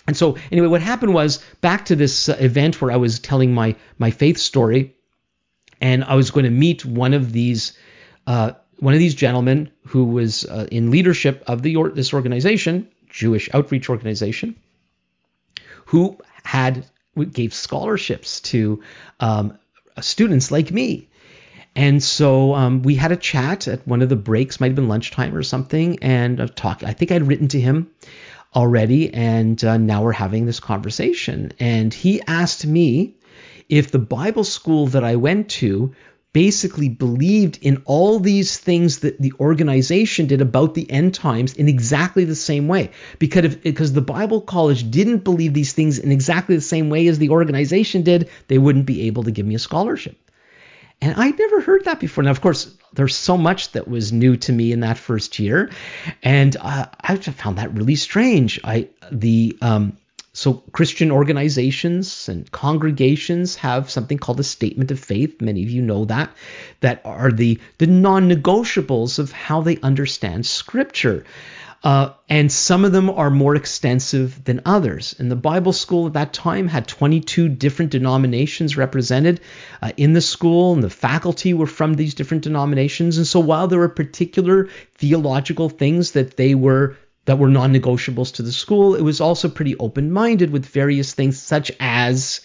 And 0.08 0.16
so, 0.16 0.38
anyway, 0.50 0.68
what 0.68 0.82
happened 0.82 1.14
was 1.14 1.44
back 1.60 1.84
to 1.86 1.98
this 1.98 2.30
uh, 2.30 2.38
event 2.40 2.82
where 2.82 2.90
I 2.90 2.96
was 2.96 3.20
telling 3.20 3.54
my 3.54 3.76
my 4.00 4.12
faith 4.12 4.38
story, 4.38 4.96
and 5.82 6.06
I 6.06 6.16
was 6.16 6.32
going 6.32 6.46
to 6.46 6.52
meet 6.52 6.86
one 6.86 7.14
of 7.14 7.34
these 7.34 7.78
uh, 8.28 8.54
one 8.80 8.94
of 8.94 9.00
these 9.02 9.16
gentlemen 9.16 9.70
who 9.88 10.06
was 10.06 10.46
uh, 10.46 10.68
in 10.72 10.90
leadership 10.90 11.44
of 11.48 11.64
the 11.64 11.76
this 11.94 12.14
organization, 12.14 12.88
Jewish 13.10 13.54
Outreach 13.54 13.90
Organization, 13.90 14.56
who 15.88 16.18
had 16.44 16.86
gave 17.16 17.54
scholarships 17.54 18.42
to 18.42 18.82
um, 19.20 19.58
students 20.02 20.52
like 20.52 20.72
me. 20.72 21.10
And 21.76 22.04
so 22.04 22.54
um, 22.54 22.84
we 22.84 22.96
had 22.96 23.12
a 23.12 23.18
chat 23.18 23.68
at 23.68 23.88
one 23.88 24.02
of 24.02 24.10
the 24.10 24.16
breaks, 24.16 24.60
might 24.60 24.68
have 24.68 24.76
been 24.76 24.88
lunchtime 24.88 25.36
or 25.36 25.44
something, 25.44 26.00
and 26.04 26.40
I've 26.40 26.54
talked. 26.54 26.84
I 26.84 26.94
think 26.94 27.12
I'd 27.12 27.28
written 27.28 27.48
to 27.50 27.60
him 27.60 27.90
already, 28.56 29.12
and 29.12 29.64
uh, 29.64 29.78
now 29.78 30.04
we're 30.04 30.12
having 30.12 30.46
this 30.46 30.60
conversation. 30.60 31.52
And 31.60 31.92
he 31.92 32.22
asked 32.28 32.66
me 32.66 33.16
if 33.70 33.90
the 33.90 34.00
Bible 34.00 34.44
school 34.44 34.88
that 34.88 35.04
I 35.04 35.16
went 35.16 35.50
to 35.50 35.96
basically 36.34 36.90
believed 36.90 37.60
in 37.62 37.82
all 37.86 38.20
these 38.20 38.58
things 38.58 39.00
that 39.00 39.22
the 39.22 39.32
organization 39.40 40.26
did 40.26 40.42
about 40.42 40.74
the 40.74 40.90
end 40.90 41.14
times 41.14 41.54
in 41.54 41.70
exactly 41.70 42.26
the 42.26 42.36
same 42.36 42.68
way. 42.68 42.90
Because 43.20 43.46
if, 43.46 43.62
because 43.62 43.94
the 43.94 44.02
Bible 44.02 44.42
college 44.42 44.90
didn't 44.90 45.20
believe 45.20 45.54
these 45.54 45.74
things 45.74 46.00
in 46.00 46.12
exactly 46.12 46.56
the 46.56 46.62
same 46.62 46.90
way 46.90 47.08
as 47.08 47.20
the 47.20 47.30
organization 47.30 48.02
did, 48.02 48.30
they 48.48 48.58
wouldn't 48.58 48.88
be 48.88 49.04
able 49.04 49.24
to 49.24 49.32
give 49.32 49.46
me 49.46 49.56
a 49.56 49.60
scholarship. 49.60 50.18
And 51.02 51.16
I'd 51.16 51.38
never 51.38 51.62
heard 51.62 51.86
that 51.86 52.00
before. 52.00 52.24
Now, 52.24 52.32
of 52.32 52.42
course, 52.42 52.74
there's 52.94 53.16
so 53.16 53.38
much 53.38 53.74
that 53.74 53.88
was 53.88 54.12
new 54.12 54.38
to 54.38 54.52
me 54.52 54.72
in 54.72 54.80
that 54.82 54.98
first 54.98 55.38
year, 55.38 55.70
and 56.22 56.56
uh, 56.60 56.86
I 57.02 57.18
found 57.18 57.58
that 57.58 57.74
really 57.74 57.96
strange. 57.96 58.60
I 58.64 58.88
the 59.12 59.58
um, 59.62 59.98
so 60.34 60.64
Christian 60.72 61.12
organizations 61.12 62.28
and 62.28 62.52
congregations 62.52 63.56
have 63.58 63.92
something 63.92 64.18
called 64.18 64.40
a 64.40 64.44
statement 64.44 64.90
of 64.90 65.00
faith. 65.00 65.40
Many 65.42 65.62
of 65.62 65.70
you 65.70 65.82
know 65.82 66.06
that. 66.06 66.36
That 66.80 67.02
are 67.06 67.32
the, 67.32 67.60
the 67.78 67.86
non-negotiables 67.86 69.20
of 69.20 69.32
how 69.32 69.62
they 69.62 69.78
understand 69.78 70.48
Scripture. 70.48 71.24
Uh, 71.84 72.14
and 72.30 72.52
some 72.52 72.86
of 72.86 72.94
them 72.94 73.10
are 73.10 73.30
more 73.30 73.56
extensive 73.56 74.44
than 74.46 74.62
others. 74.66 75.16
And 75.20 75.30
the 75.30 75.36
Bible 75.36 75.74
school 75.74 76.08
at 76.08 76.14
that 76.14 76.34
time 76.34 76.68
had 76.68 76.88
22 76.88 77.50
different 77.50 77.92
denominations 77.92 78.78
represented 78.78 79.42
uh, 79.82 79.92
in 79.98 80.14
the 80.14 80.22
school, 80.22 80.74
and 80.74 80.82
the 80.82 80.90
faculty 80.90 81.54
were 81.54 81.68
from 81.68 81.94
these 81.94 82.16
different 82.16 82.44
denominations. 82.44 83.18
And 83.18 83.28
so 83.28 83.42
while 83.42 83.68
there 83.68 83.80
were 83.80 83.90
particular 83.90 84.70
theological 84.96 85.68
things 85.70 86.14
that 86.14 86.38
they 86.38 86.56
were 86.56 86.96
that 87.26 87.40
were 87.40 87.50
non 87.50 87.74
negotiables 87.74 88.34
to 88.36 88.44
the 88.44 88.52
school. 88.52 88.96
It 88.96 89.02
was 89.02 89.22
also 89.22 89.50
pretty 89.50 89.76
open 89.78 90.12
minded 90.12 90.52
with 90.52 90.66
various 90.66 91.14
things 91.14 91.42
such 91.42 91.72
as 91.80 92.42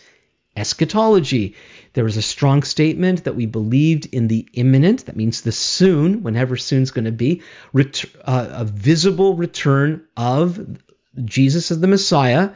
eschatology. 0.56 1.54
There 1.94 2.04
was 2.04 2.16
a 2.16 2.22
strong 2.22 2.62
statement 2.62 3.24
that 3.24 3.36
we 3.36 3.46
believed 3.46 4.06
in 4.06 4.28
the 4.28 4.48
imminent, 4.52 5.06
that 5.06 5.16
means 5.16 5.40
the 5.40 5.52
soon, 5.52 6.22
whenever 6.22 6.56
soon's 6.56 6.90
going 6.90 7.06
to 7.06 7.12
be, 7.12 7.42
ret- 7.72 8.04
uh, 8.24 8.48
a 8.50 8.64
visible 8.64 9.34
return 9.34 10.04
of 10.16 10.78
Jesus 11.24 11.70
as 11.70 11.80
the 11.80 11.86
Messiah 11.86 12.50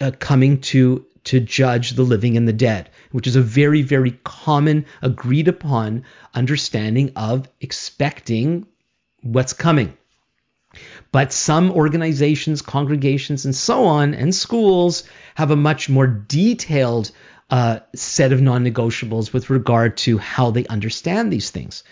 uh, 0.00 0.12
coming 0.18 0.60
to 0.60 1.04
to 1.24 1.40
judge 1.40 1.90
the 1.90 2.04
living 2.04 2.36
and 2.36 2.46
the 2.46 2.52
dead, 2.52 2.88
which 3.10 3.26
is 3.26 3.34
a 3.34 3.40
very, 3.40 3.82
very 3.82 4.12
common, 4.22 4.86
agreed 5.02 5.48
upon 5.48 6.04
understanding 6.34 7.10
of 7.16 7.48
expecting 7.60 8.64
what's 9.22 9.52
coming. 9.52 9.96
But 11.12 11.32
some 11.32 11.70
organizations, 11.70 12.62
congregations, 12.62 13.44
and 13.44 13.54
so 13.54 13.84
on, 13.84 14.14
and 14.14 14.34
schools 14.34 15.04
have 15.34 15.50
a 15.50 15.56
much 15.56 15.88
more 15.88 16.06
detailed 16.06 17.10
uh, 17.50 17.80
set 17.94 18.32
of 18.32 18.42
non 18.42 18.64
negotiables 18.64 19.32
with 19.32 19.50
regard 19.50 19.96
to 19.98 20.18
how 20.18 20.50
they 20.50 20.66
understand 20.66 21.32
these 21.32 21.50
things. 21.50 21.84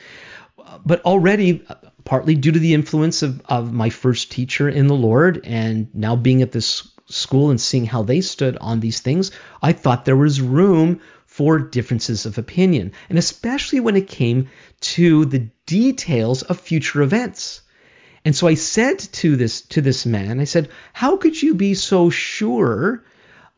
But 0.84 1.04
already, 1.04 1.64
partly 2.04 2.34
due 2.34 2.52
to 2.52 2.58
the 2.58 2.74
influence 2.74 3.22
of, 3.22 3.40
of 3.46 3.72
my 3.72 3.90
first 3.90 4.30
teacher 4.30 4.68
in 4.68 4.86
the 4.88 4.94
Lord, 4.94 5.40
and 5.44 5.88
now 5.94 6.16
being 6.16 6.42
at 6.42 6.52
this 6.52 6.88
school 7.06 7.50
and 7.50 7.60
seeing 7.60 7.84
how 7.84 8.02
they 8.02 8.20
stood 8.20 8.56
on 8.60 8.80
these 8.80 9.00
things, 9.00 9.30
I 9.62 9.72
thought 9.72 10.04
there 10.04 10.16
was 10.16 10.40
room 10.40 11.00
for 11.26 11.58
differences 11.58 12.26
of 12.26 12.38
opinion, 12.38 12.92
and 13.08 13.18
especially 13.18 13.80
when 13.80 13.96
it 13.96 14.08
came 14.08 14.48
to 14.80 15.24
the 15.24 15.50
details 15.66 16.42
of 16.42 16.60
future 16.60 17.02
events. 17.02 17.62
And 18.24 18.34
so 18.34 18.46
I 18.46 18.54
said 18.54 18.98
to 18.98 19.36
this 19.36 19.60
to 19.62 19.80
this 19.80 20.06
man, 20.06 20.40
I 20.40 20.44
said, 20.44 20.70
"How 20.92 21.16
could 21.16 21.40
you 21.40 21.54
be 21.54 21.74
so 21.74 22.10
sure 22.10 23.04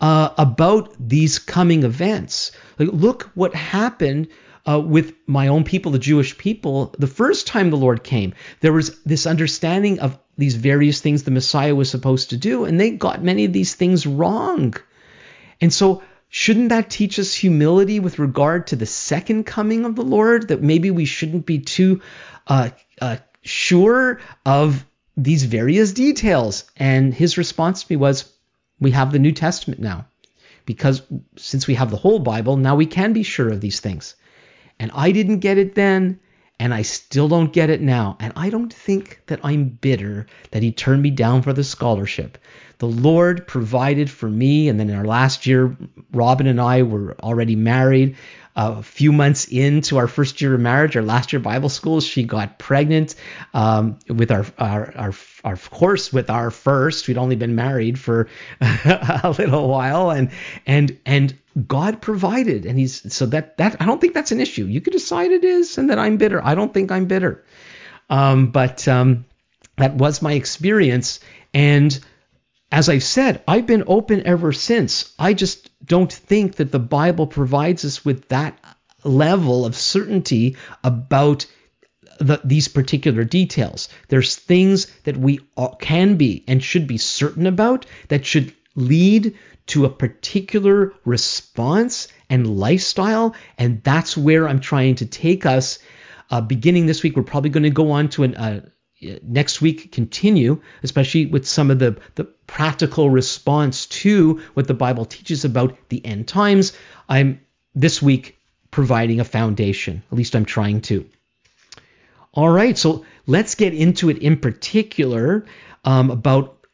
uh, 0.01 0.31
about 0.37 0.95
these 0.99 1.39
coming 1.39 1.85
events? 1.85 2.53
Like, 2.79 2.91
look 2.93 3.31
what 3.35 3.55
happened." 3.55 4.29
Uh, 4.69 4.81
with 4.81 5.15
my 5.29 5.47
own 5.47 5.63
people, 5.63 5.93
the 5.93 5.99
Jewish 6.01 6.37
people, 6.39 6.93
the 6.99 7.07
first 7.07 7.47
time 7.47 7.71
the 7.71 7.77
Lord 7.77 8.03
came, 8.03 8.35
there 8.63 8.73
was 8.73 9.01
this 9.05 9.25
understanding 9.25 10.01
of 10.01 10.19
these 10.37 10.57
various 10.57 11.01
things 11.01 11.23
the 11.23 11.31
Messiah 11.31 11.73
was 11.73 11.89
supposed 11.89 12.31
to 12.31 12.37
do, 12.37 12.65
and 12.65 12.81
they 12.81 12.91
got 12.91 13.23
many 13.23 13.45
of 13.45 13.53
these 13.53 13.77
things 13.77 14.09
wrong. 14.09 14.75
And 15.61 15.73
so, 15.73 16.03
shouldn't 16.29 16.71
that 16.71 16.91
teach 16.91 17.21
us 17.21 17.33
humility 17.33 18.01
with 18.01 18.19
regard 18.19 18.67
to 18.67 18.77
the 18.77 18.87
second 18.87 19.45
coming 19.45 19.85
of 19.85 19.95
the 19.95 20.03
Lord? 20.03 20.49
That 20.49 20.63
maybe 20.63 20.91
we 20.91 21.05
shouldn't 21.05 21.47
be 21.47 21.61
too 21.61 22.03
uh, 22.49 22.71
uh, 23.01 23.19
sure 23.47 24.21
of 24.45 24.85
these 25.17 25.45
various 25.45 25.93
details. 25.93 26.65
And 26.77 27.15
his 27.15 27.39
response 27.39 27.83
to 27.83 27.93
me 27.93 27.97
was, 27.97 28.33
We 28.81 28.91
have 28.91 29.13
the 29.13 29.19
New 29.19 29.33
Testament 29.33 29.81
now. 29.81 30.07
Because 30.67 31.03
since 31.37 31.67
we 31.67 31.75
have 31.75 31.91
the 31.91 31.97
whole 31.97 32.19
Bible, 32.19 32.57
now 32.57 32.75
we 32.75 32.87
can 32.87 33.13
be 33.13 33.23
sure 33.23 33.51
of 33.51 33.61
these 33.61 33.81
things. 33.81 34.17
And 34.79 34.91
I 34.95 35.13
didn't 35.13 35.39
get 35.39 35.59
it 35.59 35.75
then, 35.75 36.19
and 36.59 36.75
I 36.75 36.83
still 36.83 37.29
don't 37.29 37.53
get 37.53 37.71
it 37.71 37.81
now. 37.81 38.17
And 38.21 38.33
I 38.37 38.51
don't 38.51 38.73
think 38.73 39.21
that 39.27 39.41
I'm 39.45 39.69
bitter 39.69 40.27
that 40.51 40.63
he 40.63 40.73
turned 40.73 41.03
me 41.03 41.11
down 41.11 41.43
for 41.43 41.53
the 41.53 41.65
scholarship. 41.65 42.37
The 42.79 42.87
Lord 42.87 43.47
provided 43.47 44.11
for 44.11 44.29
me, 44.29 44.69
and 44.69 44.79
then 44.79 44.91
in 44.91 44.97
our 44.97 45.05
last 45.05 45.47
year, 45.47 45.77
Robin 46.13 46.47
and 46.47 46.61
I 46.61 46.83
were 46.83 47.17
already 47.23 47.57
married 47.57 48.17
a 48.57 48.83
few 48.83 49.13
months 49.13 49.47
into 49.49 49.99
our 49.99 50.09
first 50.09 50.41
year 50.41 50.55
of 50.55 50.61
marriage, 50.61 50.97
our 50.97 51.03
last 51.03 51.33
year 51.33 51.39
of 51.39 51.43
Bible 51.43 51.69
school, 51.69 52.01
she 52.01 52.23
got 52.23 52.59
pregnant 52.59 53.15
um, 53.53 53.99
with 54.09 54.31
our, 54.31 54.47
our, 54.59 54.93
our 54.97 55.13
our 55.45 55.57
course 55.57 56.11
with 56.13 56.31
our 56.31 56.51
first. 56.51 57.07
We'd 57.07 57.19
only 57.19 57.37
been 57.37 57.55
married 57.55 57.99
for 57.99 58.29
a 58.61 59.35
little 59.39 59.69
while, 59.69 60.11
and 60.11 60.31
and 60.67 60.99
and 61.05 61.37
God 61.69 62.01
provided, 62.01 62.65
and 62.65 62.79
He's 62.79 63.13
so 63.13 63.27
that 63.27 63.59
that 63.59 63.77
I 63.79 63.85
don't 63.85 64.01
think 64.01 64.15
that's 64.15 64.33
an 64.33 64.41
issue. 64.41 64.65
You 64.65 64.81
could 64.81 64.95
decide 64.95 65.33
it 65.33 65.45
is, 65.45 65.77
and 65.77 65.91
that 65.91 65.99
I'm 65.99 66.17
bitter. 66.17 66.43
I 66.43 66.55
don't 66.55 66.73
think 66.73 66.91
I'm 66.91 67.05
bitter, 67.05 67.45
um, 68.09 68.51
but 68.53 68.89
um, 68.89 69.27
that 69.77 69.95
was 69.97 70.23
my 70.23 70.33
experience, 70.33 71.21
and 71.53 71.99
as 72.73 72.89
I've 72.89 73.05
said, 73.05 73.43
I've 73.47 73.67
been 73.67 73.85
open 73.87 74.27
ever 74.27 74.53
since. 74.53 75.15
I 75.19 75.35
just 75.35 75.71
don't 75.87 76.13
think 76.13 76.57
that 76.57 76.73
the 76.73 76.79
Bible 76.79 77.27
provides 77.27 77.85
us 77.85 78.05
with 78.05 78.29
that 78.29 78.59
level 79.05 79.65
of 79.65 79.77
certainty 79.77 80.57
about 80.83 81.47
the, 82.19 82.41
these 82.45 82.69
particular 82.69 83.25
details. 83.25 83.89
There's 84.09 84.35
things 84.35 84.87
that 85.05 85.17
we 85.17 85.41
can 85.81 86.17
be 86.17 86.45
and 86.49 86.63
should 86.63 86.87
be 86.87 86.99
certain 86.99 87.47
about 87.47 87.87
that 88.09 88.27
should 88.27 88.55
lead 88.75 89.37
to 89.67 89.85
a 89.85 89.91
particular 89.91 90.93
response 91.05 92.09
and 92.31 92.59
lifestyle, 92.59 93.35
and 93.59 93.83
that's 93.83 94.17
where 94.17 94.49
I'm 94.49 94.61
trying 94.61 94.97
to 94.97 95.07
take 95.07 95.47
us. 95.47 95.79
Uh, 96.31 96.41
beginning 96.41 96.87
this 96.87 97.03
week, 97.03 97.17
we're 97.17 97.23
probably 97.23 97.51
going 97.51 97.63
to 97.63 97.71
go 97.71 97.93
on 97.93 98.09
to 98.11 98.25
an, 98.25 98.35
uh, 98.35 98.69
next 99.23 99.61
week 99.61 99.93
continue, 99.93 100.61
especially 100.83 101.27
with 101.27 101.47
some 101.47 101.71
of 101.71 101.79
the, 101.79 101.99
the 102.15 102.25
practical 102.25 103.11
response 103.11 103.87
to 103.87 104.41
what 104.55 104.67
the 104.67 104.75
Bible 104.75 105.05
teaches 105.05 105.45
about 105.45 105.77
the 105.89 106.05
end 106.05 106.29
times. 106.29 106.73
I'm 107.09 107.41
this 107.75 108.01
week 108.01 108.39
providing 108.71 109.21
a 109.21 109.25
foundation. 109.25 110.03
At 110.11 110.19
least 110.19 110.35
I'm 110.35 110.45
trying 110.45 110.81
to. 110.83 111.09
All 112.33 112.49
right, 112.49 112.77
so 112.77 113.05
let's 113.27 113.55
get 113.55 113.75
into 113.75 114.11
it 114.11 114.19
in 114.19 114.39
particular 114.39 115.47
um, 115.85 116.11
about 116.11 116.67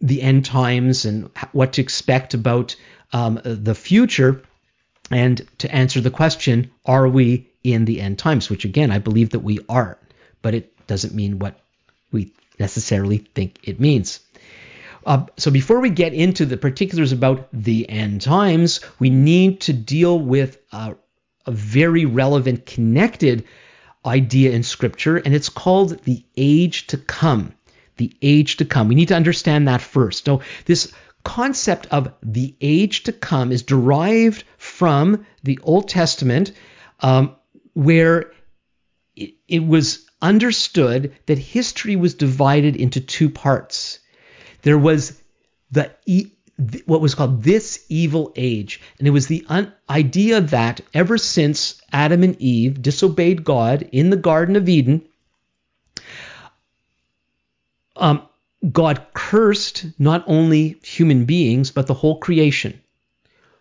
the 0.00 0.22
end 0.22 0.46
times 0.46 1.04
and 1.04 1.30
what 1.52 1.74
to 1.74 1.82
expect 1.82 2.32
about 2.32 2.76
um, 3.12 3.40
the 3.44 3.74
future. 3.74 4.42
And 5.10 5.46
to 5.58 5.74
answer 5.74 6.00
the 6.00 6.10
question, 6.10 6.70
are 6.86 7.08
we 7.08 7.50
in 7.64 7.84
the 7.84 8.00
end 8.00 8.18
times? 8.18 8.48
Which 8.48 8.64
again, 8.64 8.90
I 8.90 8.98
believe 8.98 9.30
that 9.30 9.40
we 9.40 9.58
are, 9.68 9.98
but 10.40 10.54
it 10.54 10.86
doesn't 10.86 11.14
mean 11.14 11.38
what 11.38 11.60
we 12.12 12.32
necessarily 12.58 13.18
think 13.18 13.58
it 13.62 13.80
means. 13.80 14.20
Uh, 15.06 15.24
so 15.36 15.50
before 15.50 15.80
we 15.80 15.90
get 15.90 16.12
into 16.12 16.44
the 16.44 16.56
particulars 16.56 17.12
about 17.12 17.48
the 17.52 17.88
end 17.88 18.20
times, 18.20 18.80
we 18.98 19.10
need 19.10 19.60
to 19.62 19.72
deal 19.72 20.18
with 20.18 20.58
uh, 20.72 20.94
a 21.46 21.50
very 21.50 22.04
relevant, 22.04 22.66
connected 22.66 23.44
idea 24.04 24.50
in 24.50 24.62
Scripture, 24.62 25.16
and 25.16 25.34
it's 25.34 25.48
called 25.48 26.02
the 26.04 26.24
age 26.36 26.86
to 26.88 26.98
come. 26.98 27.54
The 27.96 28.14
age 28.22 28.58
to 28.58 28.64
come. 28.64 28.88
We 28.88 28.94
need 28.94 29.08
to 29.08 29.16
understand 29.16 29.68
that 29.68 29.82
first. 29.82 30.24
So 30.24 30.42
this 30.64 30.92
concept 31.22 31.86
of 31.90 32.12
the 32.22 32.54
age 32.60 33.02
to 33.04 33.12
come 33.12 33.52
is 33.52 33.62
derived 33.62 34.44
from 34.56 35.26
the 35.42 35.58
Old 35.62 35.88
Testament, 35.88 36.52
um, 37.00 37.36
where 37.74 38.32
it, 39.16 39.34
it 39.48 39.66
was 39.66 40.09
understood 40.22 41.14
that 41.26 41.38
history 41.38 41.96
was 41.96 42.14
divided 42.14 42.76
into 42.76 43.00
two 43.00 43.30
parts. 43.30 43.98
There 44.62 44.78
was 44.78 45.20
the 45.70 45.90
what 46.84 47.00
was 47.00 47.14
called 47.14 47.42
this 47.42 47.86
evil 47.88 48.32
age, 48.36 48.82
and 48.98 49.08
it 49.08 49.12
was 49.12 49.26
the 49.26 49.46
un- 49.48 49.72
idea 49.88 50.42
that 50.42 50.82
ever 50.92 51.16
since 51.16 51.80
Adam 51.90 52.22
and 52.22 52.38
Eve 52.40 52.82
disobeyed 52.82 53.44
God 53.44 53.88
in 53.92 54.10
the 54.10 54.16
Garden 54.16 54.56
of 54.56 54.68
Eden, 54.68 55.02
um, 57.96 58.22
God 58.70 59.06
cursed 59.14 59.86
not 59.98 60.24
only 60.26 60.78
human 60.82 61.24
beings 61.24 61.70
but 61.70 61.86
the 61.86 61.94
whole 61.94 62.18
creation. 62.18 62.78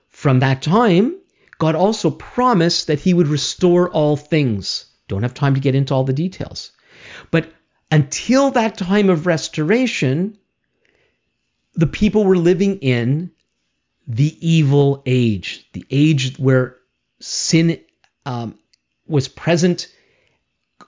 From 0.10 0.40
that 0.40 0.62
time, 0.62 1.16
God 1.58 1.76
also 1.76 2.12
promised 2.12 2.88
that 2.88 3.00
He 3.00 3.14
would 3.14 3.28
restore 3.28 3.90
all 3.90 4.18
things. 4.18 4.86
Don't 5.10 5.24
have 5.24 5.34
time 5.34 5.56
to 5.56 5.60
get 5.60 5.76
into 5.76 5.94
all 5.94 6.06
the 6.06 6.14
details. 6.14 6.72
But 7.32 7.52
until 7.92 8.52
that 8.52 8.78
time 8.78 9.10
of 9.10 9.26
restoration, 9.26 10.38
the 11.74 11.88
people 11.88 12.24
were 12.24 12.38
living 12.38 12.78
in 12.78 13.32
the 14.08 14.36
evil 14.48 15.04
age, 15.06 15.68
the 15.74 15.86
age 15.90 16.38
where 16.38 16.78
sin 17.20 17.80
um, 18.26 18.58
was 19.08 19.28
present. 19.28 19.94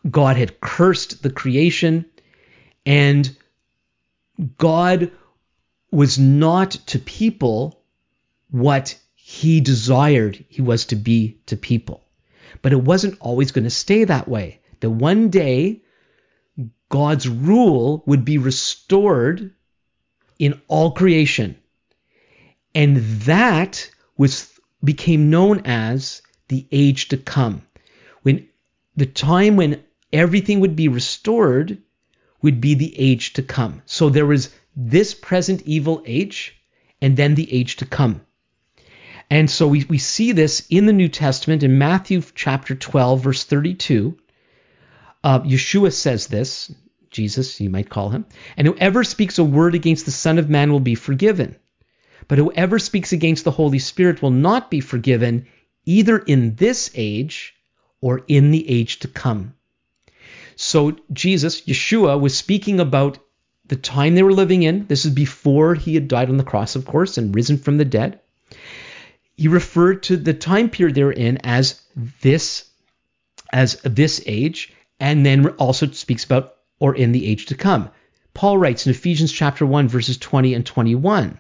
God 0.10 0.38
had 0.38 0.62
cursed 0.62 1.22
the 1.22 1.32
creation, 1.32 2.06
and 2.86 3.36
God 4.58 5.12
was 5.92 6.18
not 6.18 6.72
to 6.88 7.00
people 7.00 7.82
what 8.50 8.98
he 9.16 9.62
desired 9.62 10.44
he 10.50 10.62
was 10.62 10.86
to 10.86 10.96
be 10.96 11.40
to 11.48 11.58
people. 11.58 12.04
But 12.62 12.74
it 12.74 12.82
wasn't 12.82 13.18
always 13.20 13.52
going 13.52 13.64
to 13.64 13.70
stay 13.70 14.04
that 14.04 14.28
way. 14.28 14.60
That 14.80 14.90
one 14.90 15.30
day 15.30 15.82
God's 16.90 17.28
rule 17.28 18.04
would 18.06 18.26
be 18.26 18.38
restored 18.38 19.54
in 20.38 20.62
all 20.68 20.92
creation. 20.92 21.58
And 22.76 22.98
that 23.22 23.90
was 24.18 24.52
became 24.84 25.30
known 25.30 25.62
as 25.66 26.22
the 26.48 26.68
age 26.72 27.10
to 27.10 27.18
come. 27.18 27.62
When 28.24 28.48
the 28.96 29.06
time 29.06 29.56
when 29.56 29.84
everything 30.12 30.60
would 30.60 30.76
be 30.76 30.88
restored 30.88 31.78
would 32.42 32.60
be 32.60 32.74
the 32.74 32.98
age 33.00 33.34
to 33.34 33.44
come. 33.44 33.82
So 33.86 34.10
there 34.10 34.26
was 34.26 34.50
this 34.76 35.14
present 35.14 35.62
evil 35.66 36.04
age 36.06 36.56
and 37.02 37.16
then 37.16 37.36
the 37.36 37.52
age 37.54 37.78
to 37.78 37.86
come. 37.86 38.22
And 39.32 39.50
so 39.50 39.66
we, 39.66 39.86
we 39.86 39.98
see 39.98 40.34
this 40.34 40.68
in 40.70 40.88
the 40.88 40.94
New 40.94 41.08
Testament 41.08 41.64
in 41.64 41.78
Matthew 41.78 42.22
chapter 42.36 42.76
12, 42.76 43.22
verse 43.22 43.46
32. 43.46 44.18
Uh, 45.24 45.40
Yeshua 45.40 45.94
says 45.94 46.28
this, 46.28 46.70
Jesus, 47.10 47.62
you 47.62 47.70
might 47.70 47.90
call 47.90 48.10
him, 48.10 48.26
and 48.58 48.68
whoever 48.68 49.06
speaks 49.06 49.40
a 49.40 49.44
word 49.46 49.74
against 49.74 50.04
the 50.04 50.12
Son 50.12 50.38
of 50.38 50.50
Man 50.50 50.70
will 50.70 50.82
be 50.82 50.96
forgiven. 50.96 51.56
But 52.28 52.40
whoever 52.40 52.78
speaks 52.78 53.14
against 53.14 53.46
the 53.46 53.52
Holy 53.52 53.80
Spirit 53.80 54.22
will 54.22 54.32
not 54.32 54.70
be 54.70 54.82
forgiven, 54.82 55.46
either 55.86 56.18
in 56.18 56.56
this 56.56 56.92
age 56.94 57.56
or 58.02 58.26
in 58.28 58.52
the 58.52 58.70
age 58.70 59.00
to 59.00 59.08
come. 59.08 59.54
So 60.58 60.98
Jesus, 61.14 61.62
Yeshua, 61.62 62.20
was 62.20 62.38
speaking 62.38 62.82
about 62.82 63.18
the 63.66 63.78
time 63.78 64.14
they 64.14 64.24
were 64.24 64.34
living 64.34 64.64
in. 64.64 64.88
This 64.88 65.06
is 65.06 65.14
before 65.14 65.74
he 65.74 65.96
had 65.96 66.10
died 66.10 66.30
on 66.30 66.36
the 66.36 66.44
cross, 66.44 66.76
of 66.76 66.86
course, 66.86 67.18
and 67.18 67.34
risen 67.34 67.58
from 67.58 67.78
the 67.78 67.86
dead 67.86 68.20
he 69.42 69.48
referred 69.48 70.04
to 70.04 70.18
the 70.18 70.36
time 70.36 70.70
period 70.70 70.94
they 70.94 71.04
were 71.04 71.12
in 71.12 71.40
as 71.44 71.82
this 72.22 72.70
as 73.52 73.74
this 73.82 74.22
age 74.28 74.72
and 75.00 75.26
then 75.26 75.48
also 75.58 75.88
speaks 75.88 76.24
about 76.24 76.58
or 76.80 76.94
in 76.96 77.12
the 77.12 77.26
age 77.26 77.48
to 77.48 77.56
come. 77.56 77.90
Paul 78.36 78.60
writes 78.60 78.86
in 78.86 78.92
ephesians 78.92 79.32
chapter 79.32 79.66
1 79.66 79.88
verses 79.88 80.20
20 80.20 80.54
and 80.54 80.64
21 80.64 81.40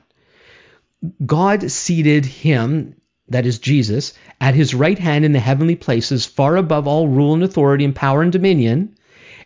god 1.28 1.70
seated 1.70 2.26
him 2.26 2.96
that 3.28 3.46
is 3.46 3.60
jesus 3.60 4.14
at 4.40 4.56
his 4.56 4.74
right 4.74 4.98
hand 4.98 5.24
in 5.24 5.32
the 5.32 5.40
heavenly 5.40 5.76
places 5.76 6.26
far 6.26 6.58
above 6.58 6.88
all 6.88 7.08
rule 7.08 7.36
and 7.36 7.44
authority 7.44 7.86
and 7.86 7.96
power 7.96 8.24
and 8.24 8.32
dominion 8.32 8.96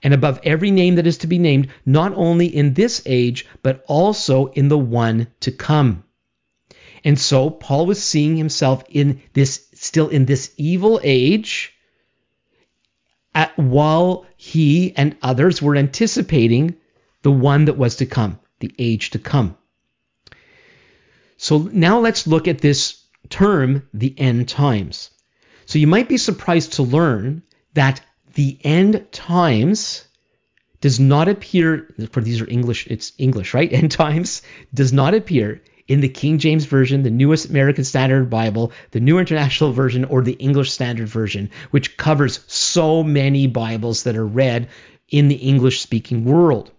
and 0.02 0.14
above 0.14 0.40
every 0.44 0.72
name 0.72 0.96
that 0.96 1.08
is 1.08 1.18
to 1.18 1.28
be 1.28 1.40
named 1.40 1.68
not 1.86 2.14
only 2.16 2.48
in 2.48 2.74
this 2.74 3.02
age 3.06 3.46
but 3.62 3.84
also 3.88 4.48
in 4.48 4.70
the 4.70 4.78
one 4.78 5.28
to 5.42 5.52
come 5.52 6.06
and 7.06 7.20
so 7.20 7.52
Paul 7.52 7.86
was 7.86 8.04
seeing 8.04 8.36
himself 8.36 8.84
in 8.90 9.22
this, 9.34 9.68
still 9.76 10.10
in 10.10 10.26
this 10.26 10.52
evil 10.58 11.00
age, 11.04 11.72
at, 13.36 13.56
while 13.60 14.26
he 14.36 14.92
and 14.98 15.16
others 15.22 15.62
were 15.62 15.76
anticipating 15.76 16.76
the 17.22 17.32
one 17.32 17.66
that 17.66 17.78
was 17.78 17.98
to 17.98 18.08
come, 18.08 18.40
the 18.60 18.74
age 18.80 19.12
to 19.12 19.20
come. 19.20 19.56
So 21.38 21.70
now 21.72 22.00
let's 22.00 22.26
look 22.26 22.48
at 22.48 22.60
this 22.60 23.04
term, 23.30 23.88
the 23.94 24.16
end 24.18 24.50
times. 24.50 25.12
So 25.68 25.78
you 25.78 25.88
might 25.88 26.10
be 26.10 26.18
surprised 26.18 26.74
to 26.74 26.84
learn 26.84 27.44
that 27.76 28.02
the 28.34 28.58
end 28.64 29.08
times 29.12 30.08
does 30.82 31.00
not 31.00 31.28
appear 31.28 31.94
for 32.12 32.22
these 32.22 32.42
are 32.42 32.50
English 32.50 32.88
it's 32.88 33.14
English 33.18 33.54
right 33.54 33.72
end 33.82 33.92
times 33.92 34.42
does 34.74 34.94
not 34.94 35.14
appear 35.14 35.62
in 35.88 36.02
the 36.02 36.10
King 36.10 36.40
James 36.40 36.66
Version, 36.66 37.04
the 37.04 37.12
newest 37.12 37.50
American 37.50 37.84
Standard 37.84 38.30
Bible, 38.30 38.72
the 38.92 39.00
New 39.00 39.20
International 39.20 39.72
Version, 39.72 40.06
or 40.06 40.22
the 40.22 40.34
English 40.34 40.72
Standard 40.72 41.08
Version, 41.08 41.52
which 41.72 41.98
covers 41.98 42.40
so 42.48 43.04
many 43.04 43.48
Bibles 43.48 44.04
that 44.04 44.16
are 44.16 44.26
read 44.26 44.70
in 45.10 45.28
the 45.28 45.36
English 45.36 45.82
speaking 45.82 46.26
world. 46.26 46.72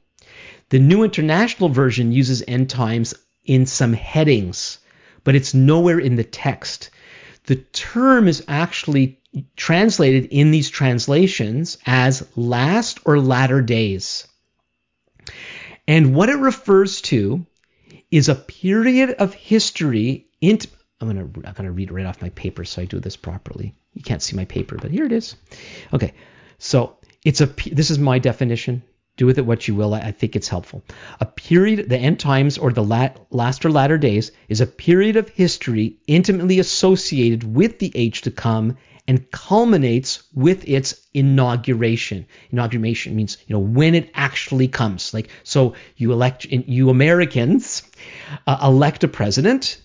The 0.71 0.81
New 0.81 1.05
International 1.05 1.69
Version 1.69 2.11
uses 2.11 2.43
end 2.49 2.69
times 2.69 3.15
in 3.45 3.67
some 3.67 3.93
headings, 3.93 4.79
but 5.23 5.37
it's 5.37 5.55
nowhere 5.55 6.01
in 6.01 6.17
the 6.17 6.25
text. 6.25 6.91
The 7.45 7.57
term 7.57 8.27
is 8.27 8.45
actually 8.49 9.21
translated 9.55 10.27
in 10.33 10.51
these 10.51 10.71
translations 10.71 11.79
as 11.87 12.27
last 12.35 12.99
or 13.05 13.21
latter 13.21 13.63
days. 13.63 14.27
And 15.87 16.15
what 16.17 16.29
it 16.29 16.39
refers 16.39 17.01
to 17.03 17.47
is 18.11 18.29
a 18.29 18.35
period 18.35 19.11
of 19.11 19.35
history. 19.35 20.27
Int- 20.41 20.67
I'm 21.01 21.09
gonna 21.09 21.29
I'm 21.45 21.55
gonna 21.55 21.73
read 21.73 21.91
right 21.91 22.07
off 22.07 22.23
my 22.23 22.31
paper 22.31 22.65
so 22.65 22.83
I 22.83 22.85
do 22.85 23.01
this 23.01 23.17
properly. 23.17 23.75
You 23.93 24.03
can't 24.03 24.23
see 24.23 24.37
my 24.37 24.45
paper, 24.45 24.77
but 24.81 24.91
here 24.91 25.05
it 25.05 25.13
is. 25.13 25.37
Okay, 25.93 26.15
so 26.59 26.97
it's 27.25 27.41
a 27.41 27.47
this 27.71 27.91
is 27.91 27.99
my 27.99 28.19
definition. 28.19 28.83
Do 29.17 29.25
with 29.25 29.39
it 29.39 29.47
what 29.47 29.67
you 29.67 29.75
will. 29.75 29.95
I, 29.95 30.13
think 30.13 30.37
it's 30.37 30.49
helpful. 30.49 30.85
A 31.21 31.25
period, 31.25 31.89
the 31.89 31.97
end 31.97 32.21
times 32.21 32.59
or 32.59 32.71
the 32.71 32.85
last 33.31 33.65
or 33.65 33.71
latter 33.71 33.97
days, 33.97 34.31
is 34.51 34.61
a 34.61 34.67
period 34.67 35.17
of 35.17 35.31
history 35.31 35.97
intimately 36.07 36.59
associated 36.59 37.43
with 37.43 37.79
the 37.79 37.91
age 37.95 38.21
to 38.23 38.31
come 38.31 38.77
and 39.09 39.31
culminates 39.31 40.23
with 40.35 40.69
its 40.69 41.07
inauguration. 41.15 42.27
Inauguration 42.51 43.15
means, 43.15 43.39
you 43.47 43.55
know, 43.55 43.61
when 43.61 43.95
it 43.95 44.11
actually 44.15 44.69
comes. 44.69 45.15
Like, 45.15 45.29
so 45.45 45.75
you 45.97 46.13
elect, 46.13 46.45
you 46.45 46.91
Americans 46.91 47.83
uh, 48.47 48.59
elect 48.63 49.05
a 49.05 49.09
president, 49.09 49.81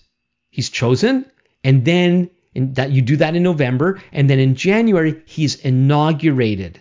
he's 0.50 0.70
chosen, 0.70 1.24
and 1.62 1.84
then 1.84 2.30
in 2.54 2.74
that 2.74 2.90
you 2.90 3.00
do 3.00 3.16
that 3.16 3.34
in 3.36 3.42
November, 3.42 4.00
and 4.12 4.28
then 4.28 4.38
in 4.38 4.54
January 4.54 5.22
he's 5.26 5.56
inaugurated. 5.56 6.80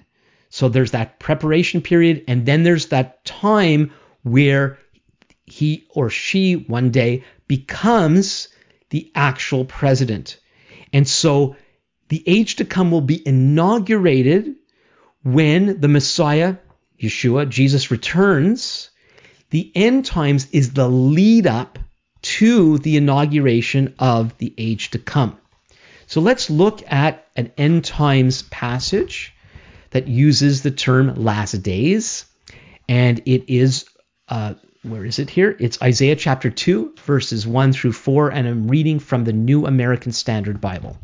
So 0.50 0.68
there's 0.68 0.92
that 0.92 1.20
preparation 1.20 1.82
period, 1.82 2.26
and 2.28 2.46
then 2.46 2.64
there's 2.64 2.88
that 2.88 3.24
time 3.24 3.94
where 4.24 4.78
he 5.46 5.88
or 5.90 6.10
she 6.10 6.54
one 6.54 6.92
day 6.92 7.24
becomes 7.48 8.50
the 8.90 9.12
actual 9.16 9.66
president. 9.66 10.40
And 10.94 11.08
so 11.08 11.56
the 12.12 12.24
age 12.28 12.58
to 12.58 12.66
come 12.66 12.92
will 12.92 13.00
be 13.00 13.26
inaugurated 13.26 14.56
when 15.24 15.80
the 15.80 15.88
Messiah, 15.88 16.58
Yeshua, 17.02 17.48
Jesus 17.48 17.90
returns. 17.90 18.90
The 19.50 19.72
end 19.76 20.04
times 20.04 20.50
is 20.52 20.74
the 20.74 20.90
lead 20.90 21.48
up 21.48 21.80
to 22.24 22.80
the 22.80 22.98
inauguration 22.98 23.96
of 23.98 24.38
the 24.40 24.54
age 24.58 24.92
to 24.92 25.00
come. 25.00 25.38
So 26.06 26.20
let's 26.20 26.50
look 26.50 26.84
at 26.92 27.28
an 27.38 27.54
end 27.58 27.86
times 27.86 28.42
passage 28.42 29.34
that 29.92 30.10
uses 30.10 30.64
the 30.64 30.72
term 30.72 31.16
last 31.16 31.64
days. 31.64 32.26
And 32.90 33.22
it 33.26 33.46
is, 33.48 33.86
uh, 34.28 34.56
where 34.84 35.06
is 35.06 35.18
it 35.18 35.30
here? 35.30 35.56
It's 35.62 35.82
Isaiah 35.82 36.18
chapter 36.18 36.50
2, 36.50 36.96
verses 37.06 37.48
1 37.48 37.72
through 37.72 37.94
4. 37.94 38.34
And 38.34 38.50
I'm 38.50 38.68
reading 38.68 39.00
from 39.00 39.24
the 39.24 39.32
New 39.32 39.66
American 39.66 40.12
Standard 40.12 40.60
Bible. 40.60 40.98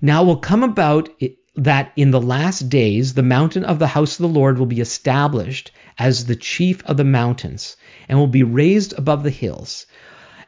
Now 0.00 0.22
will 0.22 0.36
come 0.36 0.62
about 0.62 1.08
that 1.56 1.92
in 1.96 2.12
the 2.12 2.20
last 2.20 2.68
days 2.68 3.14
the 3.14 3.22
mountain 3.22 3.64
of 3.64 3.80
the 3.80 3.88
house 3.88 4.12
of 4.20 4.22
the 4.22 4.38
Lord 4.38 4.56
will 4.58 4.66
be 4.66 4.80
established 4.80 5.72
as 5.98 6.26
the 6.26 6.36
chief 6.36 6.84
of 6.84 6.96
the 6.96 7.04
mountains, 7.04 7.76
and 8.08 8.16
will 8.16 8.28
be 8.28 8.44
raised 8.44 8.92
above 8.96 9.24
the 9.24 9.30
hills. 9.30 9.86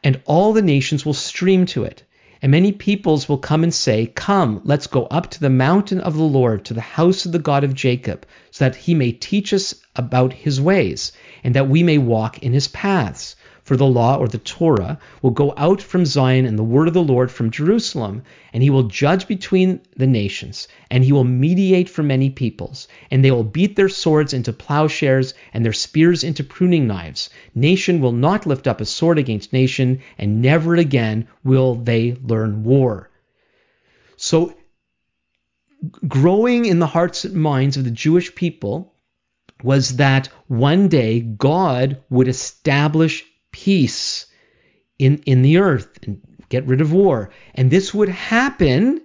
and 0.03 0.21
all 0.25 0.53
the 0.53 0.61
nations 0.61 1.05
will 1.05 1.13
stream 1.13 1.65
to 1.65 1.83
it. 1.83 2.03
And 2.41 2.51
many 2.51 2.71
peoples 2.71 3.27
will 3.29 3.37
come 3.37 3.61
and 3.63 3.73
say, 3.73 4.07
Come, 4.07 4.61
let's 4.63 4.87
go 4.87 5.03
up 5.07 5.29
to 5.31 5.39
the 5.39 5.49
mountain 5.49 5.99
of 5.99 6.15
the 6.15 6.23
Lord, 6.23 6.63
to 6.65 6.73
the 6.73 6.81
house 6.81 7.25
of 7.25 7.33
the 7.33 7.37
God 7.39 7.63
of 7.63 7.75
Jacob, 7.75 8.25
so 8.49 8.65
that 8.65 8.75
he 8.77 8.93
may 8.95 9.11
teach 9.11 9.53
us 9.53 9.75
about 9.95 10.33
his 10.33 10.59
ways, 10.61 11.11
and 11.43 11.53
that 11.55 11.67
we 11.69 11.83
may 11.83 11.97
walk 11.97 12.39
in 12.39 12.53
his 12.53 12.69
paths. 12.69 13.35
For 13.63 13.77
the 13.77 13.85
law 13.85 14.17
or 14.17 14.27
the 14.27 14.39
Torah 14.39 14.97
will 15.21 15.31
go 15.31 15.53
out 15.55 15.81
from 15.81 16.05
Zion 16.05 16.45
and 16.45 16.57
the 16.57 16.63
word 16.63 16.87
of 16.87 16.95
the 16.95 17.03
Lord 17.03 17.29
from 17.29 17.51
Jerusalem, 17.51 18.23
and 18.53 18.63
he 18.63 18.69
will 18.71 18.83
judge 18.83 19.27
between 19.27 19.81
the 19.95 20.07
nations, 20.07 20.67
and 20.89 21.03
he 21.03 21.11
will 21.11 21.23
mediate 21.23 21.87
for 21.87 22.01
many 22.01 22.29
peoples, 22.31 22.87
and 23.11 23.23
they 23.23 23.29
will 23.29 23.43
beat 23.43 23.75
their 23.75 23.87
swords 23.87 24.33
into 24.33 24.51
plowshares 24.51 25.35
and 25.53 25.63
their 25.63 25.73
spears 25.73 26.23
into 26.23 26.43
pruning 26.43 26.87
knives. 26.87 27.29
Nation 27.53 28.01
will 28.01 28.11
not 28.11 28.47
lift 28.47 28.67
up 28.67 28.81
a 28.81 28.85
sword 28.85 29.19
against 29.19 29.53
nation, 29.53 29.99
and 30.17 30.41
never 30.41 30.75
again 30.75 31.27
will 31.43 31.75
they 31.75 32.17
learn 32.23 32.63
war. 32.63 33.11
So, 34.17 34.55
growing 36.07 36.65
in 36.65 36.79
the 36.79 36.87
hearts 36.87 37.25
and 37.25 37.35
minds 37.35 37.77
of 37.77 37.83
the 37.83 37.91
Jewish 37.91 38.33
people 38.33 38.93
was 39.63 39.97
that 39.97 40.27
one 40.47 40.87
day 40.87 41.19
God 41.19 42.01
would 42.09 42.27
establish 42.27 43.23
peace 43.51 44.25
in, 44.99 45.17
in 45.25 45.41
the 45.41 45.57
earth 45.57 45.89
and 46.03 46.21
get 46.49 46.67
rid 46.67 46.81
of 46.81 46.93
war. 46.93 47.31
And 47.55 47.71
this 47.71 47.93
would 47.93 48.09
happen 48.09 49.01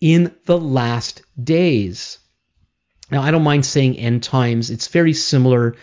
in 0.00 0.34
the 0.46 0.58
last 0.58 1.22
days. 1.42 2.18
Now, 3.10 3.22
I 3.22 3.30
don't 3.30 3.42
mind 3.42 3.66
saying 3.66 3.98
end 3.98 4.22
times, 4.22 4.70
it's 4.70 4.88
very 4.88 5.12
similar. 5.12 5.76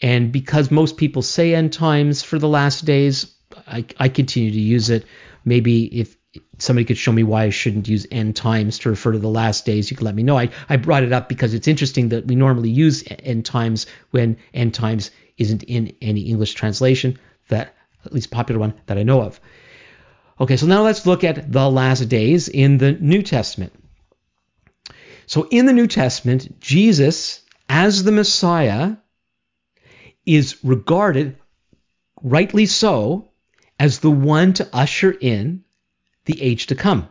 And 0.00 0.30
because 0.30 0.70
most 0.70 0.96
people 0.96 1.22
say 1.22 1.54
end 1.54 1.72
times 1.72 2.22
for 2.22 2.38
the 2.38 2.48
last 2.48 2.84
days, 2.84 3.34
I, 3.66 3.84
I 3.98 4.08
continue 4.08 4.50
to 4.50 4.60
use 4.60 4.90
it. 4.90 5.04
Maybe 5.44 5.84
if 5.86 6.16
somebody 6.58 6.84
could 6.84 6.98
show 6.98 7.12
me 7.12 7.22
why 7.22 7.44
I 7.44 7.50
shouldn't 7.50 7.88
use 7.88 8.06
end 8.10 8.36
times 8.36 8.78
to 8.80 8.90
refer 8.90 9.12
to 9.12 9.18
the 9.18 9.28
last 9.28 9.64
days, 9.64 9.90
you 9.90 9.96
can 9.96 10.04
let 10.04 10.14
me 10.14 10.22
know. 10.22 10.38
I, 10.38 10.50
I 10.68 10.76
brought 10.76 11.02
it 11.02 11.12
up 11.12 11.28
because 11.28 11.54
it's 11.54 11.68
interesting 11.68 12.10
that 12.10 12.26
we 12.26 12.36
normally 12.36 12.70
use 12.70 13.02
end 13.08 13.44
times 13.44 13.86
when 14.10 14.36
end 14.54 14.74
times 14.74 15.10
isn't 15.36 15.62
in 15.64 15.94
any 16.00 16.22
English 16.22 16.54
translation 16.54 17.18
that 17.48 17.74
at 18.04 18.12
least 18.12 18.30
popular 18.30 18.60
one 18.60 18.74
that 18.86 18.98
I 18.98 19.02
know 19.02 19.22
of. 19.22 19.40
Okay, 20.40 20.56
so 20.56 20.66
now 20.66 20.82
let's 20.82 21.04
look 21.04 21.24
at 21.24 21.50
the 21.50 21.68
last 21.68 22.08
days 22.08 22.48
in 22.48 22.78
the 22.78 22.92
New 22.92 23.22
Testament. 23.22 23.72
So 25.26 25.48
in 25.50 25.66
the 25.66 25.72
New 25.72 25.86
Testament, 25.86 26.60
Jesus 26.60 27.42
as 27.68 28.04
the 28.04 28.12
Messiah 28.12 28.96
is 30.24 30.62
regarded, 30.64 31.36
rightly 32.22 32.66
so, 32.66 33.28
as 33.78 33.98
the 33.98 34.10
one 34.10 34.52
to 34.54 34.68
usher 34.72 35.10
in 35.10 35.64
the 36.24 36.40
age 36.42 36.68
to 36.68 36.74
come. 36.74 37.08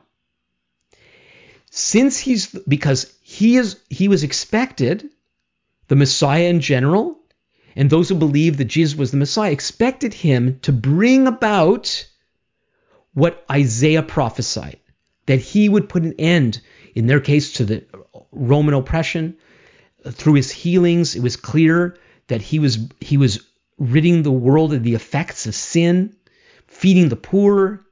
Since 1.69 2.17
he's 2.17 2.47
because 2.47 3.13
he 3.21 3.57
is 3.57 3.79
he 3.89 4.07
was 4.07 4.23
expected, 4.23 5.09
the 5.87 5.95
Messiah 5.95 6.45
in 6.45 6.59
general, 6.59 7.16
and 7.77 7.91
those 7.91 8.09
who 8.09 8.15
believed 8.15 8.57
that 8.57 8.65
Jesus 8.65 8.97
was 8.97 9.11
the 9.11 9.17
Messiah 9.17 9.51
expected 9.51 10.11
him 10.11 10.59
to 10.61 10.73
bring 10.73 11.27
about 11.27 12.07
what 13.13 13.45
Isaiah 13.49 14.03
prophesied 14.03 14.79
that 15.27 15.39
he 15.39 15.69
would 15.69 15.87
put 15.87 16.03
an 16.03 16.15
end, 16.17 16.59
in 16.95 17.05
their 17.05 17.19
case, 17.19 17.53
to 17.53 17.65
the 17.65 17.85
Roman 18.31 18.73
oppression. 18.73 19.37
Through 20.09 20.33
his 20.35 20.49
healings, 20.49 21.15
it 21.15 21.21
was 21.21 21.35
clear 21.35 21.97
that 22.27 22.41
he 22.41 22.59
was 22.59 22.79
he 22.99 23.17
was 23.17 23.45
ridding 23.77 24.23
the 24.23 24.31
world 24.31 24.73
of 24.73 24.83
the 24.83 24.95
effects 24.95 25.45
of 25.45 25.53
sin, 25.53 26.15
feeding 26.65 27.09
the 27.09 27.15
poor 27.15 27.85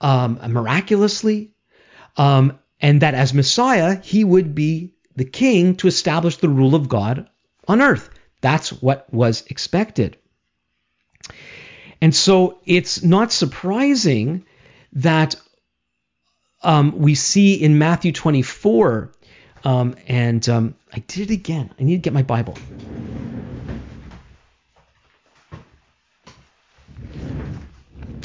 um, 0.00 0.38
miraculously, 0.48 1.54
um, 2.16 2.58
and 2.80 3.02
that 3.02 3.14
as 3.14 3.34
Messiah, 3.34 4.00
he 4.02 4.22
would 4.22 4.54
be 4.54 4.94
the 5.16 5.24
king 5.24 5.74
to 5.76 5.88
establish 5.88 6.36
the 6.36 6.48
rule 6.48 6.74
of 6.74 6.88
God 6.88 7.28
on 7.66 7.80
earth. 7.80 8.10
That's 8.44 8.70
what 8.70 9.10
was 9.10 9.42
expected. 9.46 10.18
And 12.02 12.14
so 12.14 12.58
it's 12.66 13.02
not 13.02 13.32
surprising 13.32 14.44
that 14.92 15.36
um, 16.62 16.98
we 16.98 17.14
see 17.14 17.54
in 17.54 17.78
Matthew 17.78 18.12
24, 18.12 19.10
um, 19.64 19.96
and 20.06 20.46
um, 20.50 20.74
I 20.92 20.98
did 20.98 21.30
it 21.30 21.32
again. 21.32 21.70
I 21.80 21.84
need 21.84 21.94
to 21.94 22.02
get 22.02 22.12
my 22.12 22.22
Bible. 22.22 22.58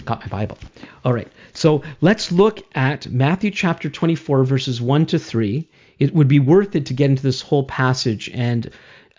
Got 0.03 0.19
my 0.19 0.27
Bible. 0.27 0.57
All 1.05 1.13
right. 1.13 1.31
So 1.53 1.83
let's 2.01 2.29
look 2.29 2.59
at 2.75 3.07
Matthew 3.07 3.51
chapter 3.51 3.89
24, 3.89 4.43
verses 4.43 4.81
1 4.81 5.05
to 5.05 5.17
3. 5.17 5.65
It 5.97 6.13
would 6.13 6.27
be 6.27 6.41
worth 6.41 6.75
it 6.75 6.87
to 6.87 6.93
get 6.93 7.09
into 7.09 7.23
this 7.23 7.39
whole 7.41 7.63
passage 7.63 8.29
and 8.33 8.69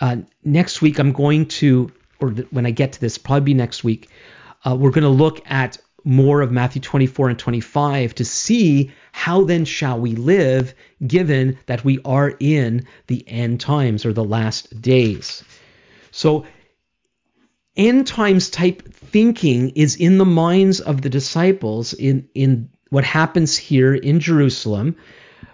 uh, 0.00 0.16
next 0.44 0.80
week, 0.80 0.98
I'm 0.98 1.12
going 1.12 1.46
to, 1.46 1.92
or 2.20 2.32
th- 2.32 2.48
when 2.50 2.66
I 2.66 2.70
get 2.70 2.92
to 2.92 3.00
this, 3.00 3.18
probably 3.18 3.54
next 3.54 3.84
week, 3.84 4.08
uh, 4.64 4.76
we're 4.78 4.90
going 4.90 5.04
to 5.04 5.08
look 5.08 5.40
at 5.50 5.78
more 6.04 6.40
of 6.40 6.50
Matthew 6.50 6.80
24 6.80 7.30
and 7.30 7.38
25 7.38 8.14
to 8.16 8.24
see 8.24 8.90
how 9.12 9.44
then 9.44 9.64
shall 9.64 10.00
we 10.00 10.14
live 10.14 10.74
given 11.06 11.58
that 11.66 11.84
we 11.84 12.00
are 12.04 12.34
in 12.40 12.86
the 13.06 13.26
end 13.28 13.60
times 13.60 14.06
or 14.06 14.12
the 14.12 14.24
last 14.24 14.80
days. 14.80 15.44
So, 16.10 16.46
end 17.76 18.06
times 18.06 18.50
type 18.50 18.92
thinking 18.94 19.70
is 19.70 19.96
in 19.96 20.18
the 20.18 20.24
minds 20.24 20.80
of 20.80 21.02
the 21.02 21.10
disciples 21.10 21.92
in, 21.92 22.28
in 22.34 22.70
what 22.88 23.04
happens 23.04 23.56
here 23.56 23.94
in 23.94 24.20
Jerusalem 24.20 24.96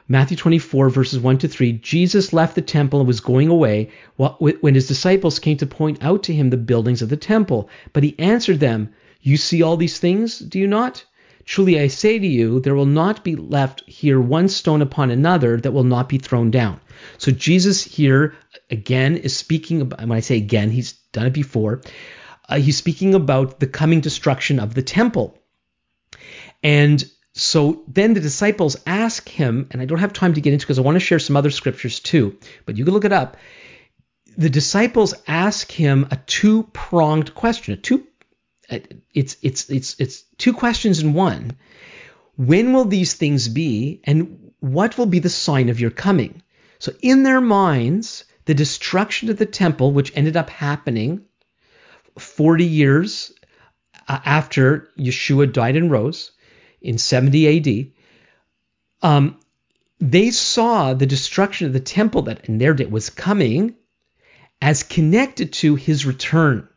Matthew 0.09 0.37
24, 0.37 0.89
verses 0.91 1.19
1 1.19 1.39
to 1.39 1.49
3, 1.49 1.73
Jesus 1.73 2.33
left 2.33 2.55
the 2.55 2.63
temple 2.63 3.01
and 3.01 3.09
was 3.09 3.21
going 3.21 3.49
away 3.49 3.91
when 4.17 4.75
his 4.75 4.87
disciples 4.87 5.41
came 5.41 5.57
to 5.57 5.67
point 5.67 6.03
out 6.03 6.23
to 6.25 6.35
him 6.35 6.51
the 6.51 6.57
buildings 6.57 7.03
of 7.03 7.09
the 7.09 7.17
temple. 7.17 7.69
But 7.93 8.05
he 8.05 8.19
answered 8.19 8.61
them, 8.61 8.91
You 9.21 9.37
see 9.37 9.63
all 9.63 9.77
these 9.77 9.99
things, 9.99 10.39
do 10.39 10.61
you 10.61 10.69
not? 10.69 11.05
Truly 11.45 11.81
I 11.81 11.89
say 11.89 12.19
to 12.19 12.27
you, 12.27 12.61
there 12.61 12.75
will 12.75 12.87
not 12.87 13.25
be 13.25 13.37
left 13.37 13.83
here 13.89 14.21
one 14.21 14.49
stone 14.49 14.83
upon 14.83 15.11
another 15.11 15.61
that 15.61 15.73
will 15.73 15.85
not 15.85 16.09
be 16.09 16.19
thrown 16.19 16.51
down. 16.51 16.81
So 17.19 17.33
Jesus 17.33 17.83
here, 17.83 18.35
again, 18.71 19.17
is 19.17 19.37
speaking 19.37 19.81
about, 19.81 20.01
when 20.01 20.13
I 20.13 20.21
say 20.21 20.37
again, 20.37 20.71
he's 20.71 20.93
done 21.13 21.27
it 21.27 21.33
before, 21.33 21.83
uh, 22.49 22.59
he's 22.59 22.77
speaking 22.77 23.15
about 23.15 23.61
the 23.61 23.67
coming 23.67 24.01
destruction 24.01 24.59
of 24.59 24.75
the 24.75 24.83
temple. 24.83 25.39
And 26.63 27.05
so 27.39 27.83
then 27.87 28.15
the 28.15 28.21
disciples 28.21 28.79
ask 28.87 29.29
him, 29.29 29.69
and 29.71 29.83
I 29.83 29.85
don't 29.85 29.99
have 29.99 30.15
time 30.15 30.33
to 30.35 30.41
get 30.41 30.55
into 30.55 30.65
because 30.65 30.79
I 30.79 30.83
want 30.83 30.97
to 30.97 31.01
share 31.01 31.19
some 31.19 31.37
other 31.37 31.51
scriptures 31.51 32.01
too, 32.01 32.39
but 32.65 32.79
you 32.79 32.85
can 32.87 32.95
look 32.95 33.05
it 33.05 33.13
up. 33.13 33.37
The 34.39 34.49
disciples 34.49 35.13
ask 35.29 35.71
him 35.71 36.09
a 36.11 36.17
two-pronged 36.17 37.35
question. 37.35 37.75
A 37.75 37.77
two 37.77 38.07
it's 39.13 39.37
it's 39.43 39.69
it's 39.69 39.97
it's 40.01 40.25
two 40.39 40.55
questions 40.55 41.01
in 41.01 41.13
one. 41.13 41.59
When 42.37 42.73
will 42.73 42.87
these 42.87 43.13
things 43.13 43.49
be 43.49 44.01
and 44.05 44.53
what 44.61 44.97
will 44.97 45.07
be 45.07 45.19
the 45.19 45.29
sign 45.29 45.69
of 45.69 45.79
your 45.79 45.91
coming? 45.91 46.43
So 46.79 46.93
in 47.03 47.23
their 47.23 47.43
minds, 47.43 48.25
the 48.47 48.55
destruction 48.55 49.29
of 49.29 49.37
the 49.37 49.47
temple 49.47 49.93
which 49.93 50.13
ended 50.17 50.39
up 50.39 50.49
happening 50.49 51.27
40 52.19 52.65
years 52.65 53.31
uh, 54.09 54.21
after 54.25 54.89
Yeshua 54.99 55.53
died 55.53 55.77
and 55.77 55.91
rose, 55.91 56.33
in 56.81 56.99
70 56.99 57.93
AD, 59.03 59.09
um, 59.09 59.39
they 59.99 60.31
saw 60.31 60.95
the 60.95 61.07
destruction 61.07 61.67
of 61.67 61.73
the 61.73 61.81
temple 61.81 62.23
that 62.23 62.49
in 62.49 62.59
their 62.59 62.75
day 62.75 62.87
was 62.87 63.11
coming 63.11 63.75
as 64.61 64.83
connected 64.83 65.53
to 65.53 65.75
his 65.75 66.07
return 66.07 66.69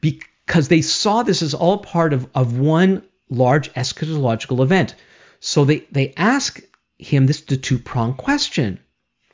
because 0.00 0.68
they 0.68 0.82
saw 0.82 1.22
this 1.22 1.42
as 1.42 1.54
all 1.54 1.78
part 1.78 2.12
of, 2.12 2.28
of 2.34 2.58
one 2.58 3.02
large 3.28 3.72
eschatological 3.74 4.62
event. 4.62 4.94
So 5.40 5.64
they, 5.64 5.86
they 5.90 6.12
ask 6.16 6.60
him 6.98 7.26
this 7.26 7.40
the 7.42 7.56
two-pronged 7.56 8.16
question. 8.16 8.78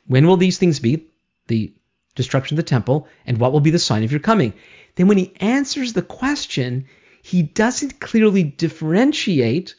When 0.07 0.25
will 0.25 0.37
these 0.37 0.57
things 0.57 0.79
be? 0.79 1.07
The 1.47 1.73
destruction 2.15 2.55
of 2.55 2.57
the 2.57 2.69
temple, 2.69 3.07
and 3.25 3.37
what 3.37 3.51
will 3.51 3.59
be 3.59 3.71
the 3.71 3.79
sign 3.79 4.03
of 4.03 4.11
your 4.11 4.19
coming? 4.19 4.53
Then 4.95 5.07
when 5.07 5.17
he 5.17 5.33
answers 5.39 5.93
the 5.93 6.01
question, 6.01 6.87
he 7.21 7.43
doesn't 7.43 7.99
clearly 7.99 8.43
differentiate 8.43 9.75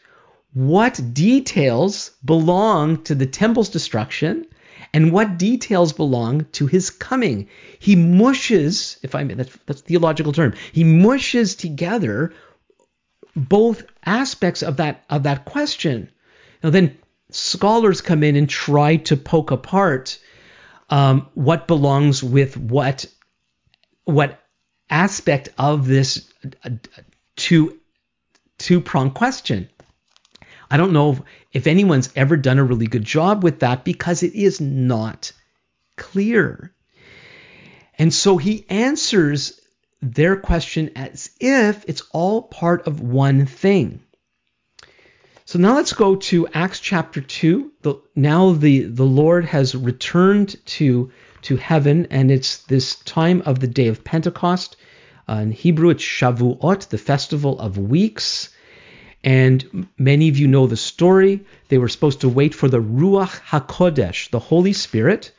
what 0.53 1.01
details 1.15 2.11
belong 2.25 3.03
to 3.05 3.15
the 3.15 3.27
temple's 3.27 3.69
destruction 3.69 4.47
and 4.93 5.13
what 5.13 5.39
details 5.39 5.93
belong 5.93 6.47
to 6.53 6.67
his 6.67 6.91
coming. 6.91 7.49
He 7.79 7.95
mushes, 7.97 8.99
if 9.03 9.15
I 9.15 9.25
may, 9.25 9.35
that's, 9.35 9.57
that's 9.67 9.81
a 9.81 9.85
theological 9.85 10.33
term, 10.33 10.55
he 10.73 10.85
mushes 10.85 11.55
together 11.55 12.33
both 13.37 13.85
aspects 14.05 14.63
of 14.63 14.79
that 14.79 15.05
of 15.09 15.23
that 15.23 15.45
question. 15.45 16.11
Now 16.63 16.71
then 16.71 16.99
scholars 17.31 18.01
come 18.01 18.25
in 18.25 18.37
and 18.37 18.49
try 18.49 18.97
to 18.97 19.17
poke 19.17 19.53
apart 19.53 20.19
um, 20.89 21.29
what 21.35 21.69
belongs 21.69 22.23
with 22.23 22.57
what 22.57 23.07
what 24.05 24.43
aspect 24.89 25.51
of 25.57 25.87
this 25.87 26.29
to 27.41 27.79
two 28.59 28.81
pronged 28.81 29.15
question. 29.15 29.69
I 30.71 30.77
don't 30.77 30.93
know 30.93 31.19
if 31.53 31.67
anyone's 31.67 32.11
ever 32.15 32.37
done 32.37 32.59
a 32.59 32.65
really 32.65 32.87
good 32.87 33.05
job 33.05 33.43
with 33.43 33.61
that 33.61 33.85
because 33.85 34.23
it 34.23 34.35
is 34.35 34.61
not 34.61 35.33
clear. 35.97 36.73
And 37.99 38.15
so 38.15 38.37
he 38.37 38.67
answers 38.69 39.61
their 40.01 40.37
question 40.37 40.91
as 40.97 41.31
if 41.41 41.85
it's 41.89 42.03
all 42.13 42.43
part 42.43 42.87
of 42.87 43.01
one 43.01 43.47
thing. 43.47 44.01
So 45.45 45.59
now 45.59 45.75
let's 45.75 45.93
go 45.93 46.15
to 46.15 46.47
Acts 46.55 46.79
chapter 46.79 47.21
2. 47.21 47.73
The, 47.83 47.95
now 48.15 48.53
the, 48.53 48.83
the 48.83 49.05
Lord 49.05 49.45
has 49.47 49.75
returned 49.75 50.55
to, 50.67 51.11
to 51.43 51.57
heaven, 51.57 52.07
and 52.11 52.31
it's 52.31 52.59
this 52.59 52.95
time 52.95 53.43
of 53.45 53.59
the 53.59 53.67
day 53.67 53.89
of 53.89 54.05
Pentecost. 54.05 54.77
In 55.39 55.53
Hebrew, 55.53 55.91
it's 55.91 56.03
Shavuot, 56.03 56.89
the 56.89 56.99
festival 56.99 57.59
of 57.59 57.79
weeks. 57.79 58.51
And 59.23 59.87
many 59.99 60.29
of 60.29 60.39
you 60.39 60.49
know 60.49 60.67
the 60.67 60.77
story. 60.77 61.45
They 61.69 61.79
were 61.79 61.89
supposed 61.89 62.23
to 62.23 62.29
wait 62.29 62.55
for 62.55 62.69
the 62.69 62.81
Ruach 62.81 63.41
HaKodesh, 63.43 64.31
the 64.31 64.39
Holy 64.39 64.73
Spirit, 64.73 65.33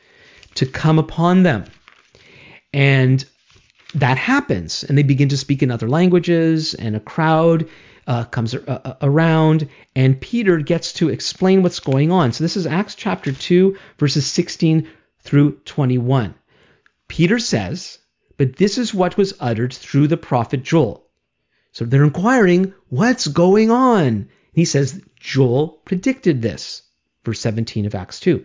to 0.54 0.66
come 0.66 0.98
upon 0.98 1.42
them. 1.42 1.64
And 2.72 3.24
that 3.94 4.16
happens. 4.16 4.84
And 4.84 4.96
they 4.96 5.02
begin 5.02 5.28
to 5.30 5.36
speak 5.36 5.62
in 5.62 5.70
other 5.70 5.88
languages, 5.88 6.74
and 6.74 6.96
a 6.96 7.00
crowd 7.00 7.68
uh, 8.06 8.24
comes 8.24 8.54
uh, 8.54 8.60
uh, 8.66 8.94
around, 9.02 9.68
and 9.94 10.20
Peter 10.20 10.58
gets 10.58 10.94
to 10.94 11.08
explain 11.08 11.62
what's 11.62 11.80
going 11.80 12.10
on. 12.10 12.32
So 12.32 12.42
this 12.42 12.56
is 12.56 12.66
Acts 12.66 12.94
chapter 12.94 13.32
2, 13.32 13.76
verses 13.98 14.26
16 14.26 14.88
through 15.20 15.52
21. 15.64 16.34
Peter 17.08 17.38
says, 17.38 17.98
But 18.36 18.56
this 18.56 18.78
is 18.78 18.94
what 18.94 19.16
was 19.16 19.34
uttered 19.40 19.72
through 19.72 20.08
the 20.08 20.16
prophet 20.16 20.62
Joel. 20.62 21.06
So 21.72 21.84
they're 21.84 22.04
inquiring, 22.04 22.74
What's 22.88 23.26
going 23.26 23.70
on? 23.70 24.28
He 24.52 24.64
says, 24.64 25.00
Joel 25.18 25.80
predicted 25.84 26.42
this. 26.42 26.82
Verse 27.24 27.40
17 27.40 27.86
of 27.86 27.94
Acts 27.94 28.20
2. 28.20 28.44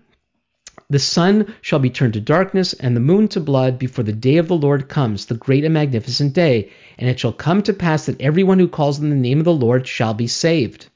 the 0.91 0.99
sun 0.99 1.55
shall 1.61 1.79
be 1.79 1.89
turned 1.89 2.13
to 2.13 2.19
darkness, 2.19 2.73
and 2.73 2.95
the 2.95 2.99
moon 2.99 3.29
to 3.29 3.39
blood, 3.39 3.79
before 3.79 4.03
the 4.03 4.11
day 4.11 4.35
of 4.35 4.49
the 4.49 4.57
Lord 4.57 4.89
comes, 4.89 5.25
the 5.25 5.35
great 5.35 5.63
and 5.63 5.73
magnificent 5.73 6.33
day. 6.33 6.69
And 6.97 7.09
it 7.09 7.17
shall 7.17 7.31
come 7.31 7.63
to 7.63 7.71
pass 7.71 8.07
that 8.07 8.19
everyone 8.19 8.59
who 8.59 8.67
calls 8.67 8.99
on 8.99 9.09
the 9.09 9.15
name 9.15 9.39
of 9.39 9.45
the 9.45 9.53
Lord 9.53 9.87
shall 9.87 10.13
be 10.13 10.27
saved. 10.27 10.89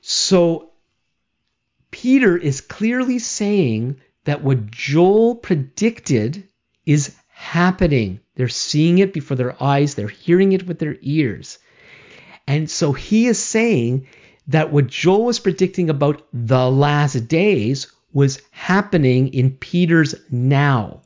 So, 0.00 0.70
Peter 1.90 2.34
is 2.34 2.62
clearly 2.62 3.18
saying 3.18 4.00
that 4.24 4.42
what 4.42 4.70
Joel 4.70 5.34
predicted 5.34 6.48
is 6.86 7.14
happening. 7.28 8.20
They're 8.36 8.48
seeing 8.48 9.00
it 9.00 9.12
before 9.12 9.36
their 9.36 9.62
eyes, 9.62 9.94
they're 9.94 10.08
hearing 10.08 10.52
it 10.52 10.66
with 10.66 10.78
their 10.78 10.96
ears. 11.02 11.58
And 12.46 12.70
so 12.70 12.94
he 12.94 13.26
is 13.26 13.38
saying 13.38 14.06
that 14.48 14.72
what 14.72 14.86
Joel 14.86 15.26
was 15.26 15.40
predicting 15.40 15.90
about 15.90 16.26
the 16.32 16.70
last 16.70 17.28
days 17.28 17.88
was 18.16 18.40
happening 18.50 19.28
in 19.34 19.50
Peter's 19.50 20.14
now. 20.30 21.02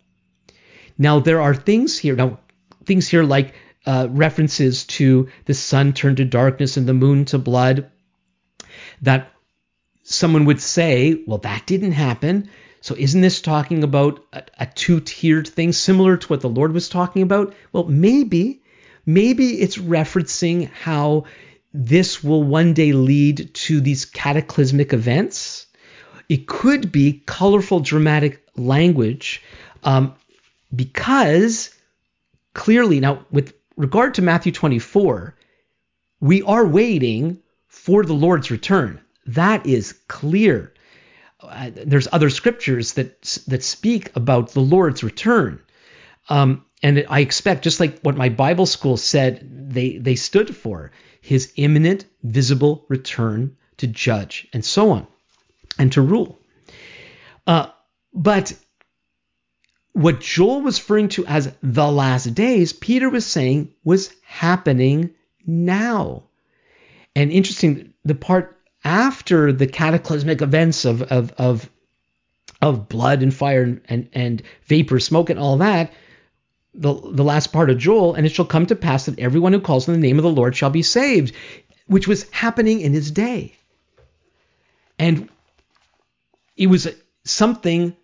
Now, 0.97 1.19
there 1.19 1.41
are 1.41 1.57
things 1.57 1.99
here, 1.99 2.15
now, 2.15 2.39
things 2.85 3.09
here 3.09 3.25
like 3.25 3.55
uh, 3.85 4.07
references 4.09 4.85
to 4.85 5.29
the 5.45 5.55
sun 5.55 5.93
turned 5.93 6.19
to 6.19 6.25
darkness 6.25 6.77
and 6.77 6.87
the 6.87 6.95
moon 6.95 7.25
to 7.25 7.39
blood 7.39 7.91
that 9.03 9.33
someone 10.05 10.45
would 10.45 10.61
say, 10.61 11.25
well, 11.27 11.39
that 11.39 11.67
didn't 11.67 11.99
happen. 11.99 12.49
So 12.81 12.95
isn't 12.97 13.21
this 13.21 13.41
talking 13.41 13.83
about 13.83 14.25
a, 14.33 14.45
a 14.61 14.67
two 14.67 15.01
tiered 15.01 15.49
thing 15.49 15.73
similar 15.73 16.17
to 16.17 16.27
what 16.29 16.43
the 16.43 16.49
Lord 16.49 16.73
was 16.73 16.89
talking 16.89 17.23
about? 17.23 17.57
Well, 17.73 17.89
maybe. 17.89 18.63
Maybe 19.05 19.61
it's 19.61 19.79
referencing 19.79 20.71
how 20.71 21.25
this 21.75 22.23
will 22.23 22.45
one 22.45 22.73
day 22.73 22.93
lead 22.93 23.53
to 23.67 23.81
these 23.81 24.05
cataclysmic 24.05 24.93
events 24.93 25.67
it 26.31 26.47
could 26.47 26.93
be 26.93 27.25
colorful, 27.27 27.81
dramatic 27.81 28.47
language 28.55 29.43
um, 29.83 30.15
because 30.75 31.75
clearly, 32.55 33.01
now 33.01 33.27
with 33.33 33.53
regard 33.77 34.15
to 34.15 34.23
Matthew 34.23 34.53
24, 34.53 35.35
we 36.21 36.43
are 36.43 36.65
waiting 36.65 37.41
for 37.67 38.05
the 38.05 38.13
Lord's 38.13 38.49
return. 38.49 39.01
That 39.27 39.67
is 39.67 39.93
clear. 40.07 40.73
Uh, 41.41 41.73
there's 41.75 42.07
other 42.13 42.31
scriptures 42.31 42.93
that 42.93 43.23
that 43.49 43.65
speak 43.65 44.15
about 44.15 44.51
the 44.51 44.61
Lord's 44.61 45.03
return, 45.03 45.61
um, 46.29 46.65
and 46.81 47.05
I 47.09 47.21
expect 47.21 47.65
just 47.65 47.81
like 47.81 47.99
what 48.03 48.17
my 48.17 48.29
Bible 48.29 48.67
school 48.67 48.97
said 48.97 49.73
they 49.75 49.99
they 49.99 50.15
stood 50.15 50.55
for, 50.55 50.93
His 51.21 51.53
imminent, 51.57 52.05
visible 52.23 52.85
return 52.89 53.57
to 53.79 53.89
judge, 53.89 54.47
and 54.53 54.65
so 54.65 54.93
on 54.93 55.09
and 55.81 55.93
to 55.93 56.03
rule. 56.03 56.39
Uh, 57.47 57.71
but 58.13 58.53
what 59.93 60.21
Joel 60.21 60.61
was 60.61 60.79
referring 60.79 61.09
to 61.11 61.27
as 61.27 61.53
the 61.63 61.91
last 61.91 62.35
days, 62.35 62.73
Peter 62.73 63.09
was 63.09 63.27
saying 63.27 63.73
was 63.83 64.13
happening 64.23 65.15
now. 65.47 66.25
And 67.17 67.33
interesting, 67.33 67.95
the 68.05 68.15
part 68.15 68.59
after 68.85 69.53
the 69.53 69.67
cataclysmic 69.67 70.43
events 70.43 70.85
of 70.85 71.03
of 71.03 71.33
of, 71.39 71.71
of 72.61 72.89
blood 72.89 73.23
and 73.23 73.35
fire 73.35 73.63
and, 73.63 73.81
and, 73.87 74.09
and 74.13 74.43
vapor, 74.67 75.01
smoke, 75.01 75.31
and 75.31 75.41
all 75.41 75.57
that, 75.57 75.93
the, 76.75 76.93
the 76.93 77.25
last 77.25 77.53
part 77.53 77.71
of 77.71 77.79
Joel, 77.79 78.15
and 78.15 78.27
it 78.27 78.33
shall 78.33 78.45
come 78.45 78.67
to 78.67 78.77
pass 78.77 79.07
that 79.07 79.19
everyone 79.19 79.55
who 79.55 79.61
calls 79.61 79.89
on 79.89 79.95
the 79.95 80.01
name 80.01 80.19
of 80.19 80.25
the 80.25 80.31
Lord 80.31 80.55
shall 80.55 80.71
be 80.71 80.83
saved, 80.83 81.35
which 81.87 82.07
was 82.07 82.31
happening 82.31 82.81
in 82.81 82.93
his 82.93 83.11
day. 83.11 83.57
And 84.99 85.31
it 86.61 86.67
was 86.67 86.87
something 87.25 87.97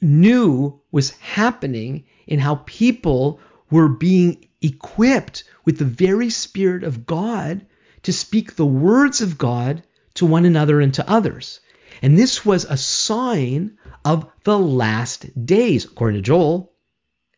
new 0.00 0.80
was 0.90 1.10
happening 1.10 2.04
in 2.26 2.38
how 2.38 2.62
people 2.64 3.40
were 3.70 3.88
being 3.88 4.48
equipped 4.62 5.44
with 5.66 5.76
the 5.76 5.84
very 5.84 6.30
Spirit 6.30 6.82
of 6.82 7.04
God 7.04 7.66
to 8.04 8.12
speak 8.12 8.56
the 8.56 8.64
words 8.64 9.20
of 9.20 9.36
God 9.36 9.82
to 10.14 10.24
one 10.24 10.46
another 10.46 10.80
and 10.80 10.94
to 10.94 11.08
others. 11.08 11.60
And 12.00 12.18
this 12.18 12.42
was 12.42 12.64
a 12.64 12.78
sign 12.78 13.76
of 14.02 14.26
the 14.44 14.58
last 14.58 15.44
days, 15.44 15.84
according 15.84 16.22
to 16.22 16.26
Joel 16.26 16.72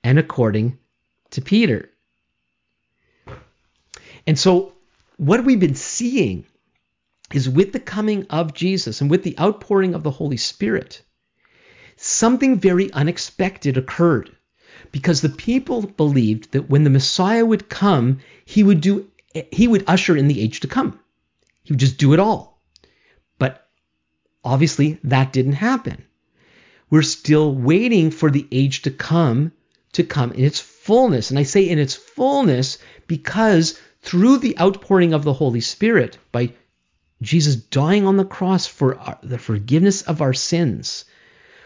and 0.05 0.21
according 0.21 0.79
to 1.31 1.43
Peter. 1.43 1.91
And 4.29 4.39
so, 4.39 4.75
what 5.17 5.45
we've 5.45 5.59
been 5.59 5.75
seeing 5.75 6.47
is 7.35 7.49
with 7.49 7.72
the 7.72 7.80
coming 7.80 8.26
of 8.30 8.55
Jesus 8.55 9.01
and 9.01 9.11
with 9.11 9.24
the 9.24 9.39
outpouring 9.39 9.95
of 9.95 10.03
the 10.03 10.11
Holy 10.11 10.37
Spirit, 10.37 11.03
something 11.97 12.61
very 12.61 12.93
unexpected 12.93 13.76
occurred 13.76 14.30
because 14.93 15.20
the 15.20 15.28
people 15.28 15.82
believed 15.82 16.53
that 16.53 16.70
when 16.70 16.85
the 16.85 16.91
Messiah 16.91 17.45
would 17.45 17.68
come, 17.68 18.20
he 18.45 18.62
would 18.62 18.80
do 18.80 19.11
he 19.51 19.66
would 19.66 19.82
usher 19.89 20.16
in 20.16 20.28
the 20.28 20.41
age 20.41 20.61
to 20.61 20.68
come. 20.68 21.01
He 21.64 21.72
would 21.72 21.80
just 21.80 21.99
do 21.99 22.12
it 22.12 22.20
all. 22.20 22.62
But 23.39 23.66
obviously 24.45 25.01
that 25.03 25.32
didn't 25.32 25.55
happen. 25.55 26.05
We're 26.89 27.03
still 27.03 27.53
waiting 27.53 28.12
for 28.12 28.30
the 28.30 28.47
age 28.53 28.82
to 28.82 28.93
come 28.93 29.51
to 29.93 30.05
come 30.05 30.30
in 30.32 30.45
its 30.45 30.61
fullness. 30.61 31.30
And 31.30 31.39
I 31.39 31.43
say 31.43 31.68
in 31.68 31.80
its 31.80 31.95
fullness 31.95 32.78
because 33.09 33.78
through 34.03 34.39
the 34.39 34.59
outpouring 34.61 35.14
of 35.14 35.24
the 35.24 35.32
Holy 35.32 35.61
Spirit 35.61 36.18
by 36.30 36.53
Jesus 37.25 37.57
dying 37.57 38.07
on 38.07 38.16
the 38.16 38.25
cross 38.25 38.66
for 38.66 38.99
our, 38.99 39.18
the 39.22 39.39
forgiveness 39.39 40.03
of 40.03 40.20
our 40.20 40.35
sins, 40.35 41.05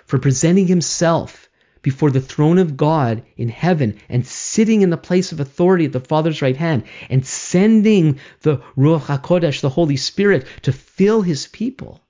for 0.07 0.19
presenting 0.19 0.67
himself 0.67 1.49
before 1.83 2.11
the 2.11 2.21
throne 2.21 2.59
of 2.59 2.77
God 2.77 3.23
in 3.37 3.49
heaven 3.49 3.99
and 4.09 4.27
sitting 4.27 4.83
in 4.83 4.91
the 4.91 4.97
place 4.97 5.33
of 5.33 5.41
authority 5.41 5.85
at 5.85 5.93
the 5.93 6.01
Father's 6.01 6.43
right 6.43 6.57
hand 6.57 6.85
and 7.09 7.27
sending 7.27 8.19
the 8.43 8.59
Ruach 8.77 9.07
HaKodesh, 9.07 9.61
the 9.61 9.69
Holy 9.69 9.97
Spirit, 9.97 10.47
to 10.63 10.73
fill 10.73 11.23
his 11.23 11.47
people. 11.47 12.01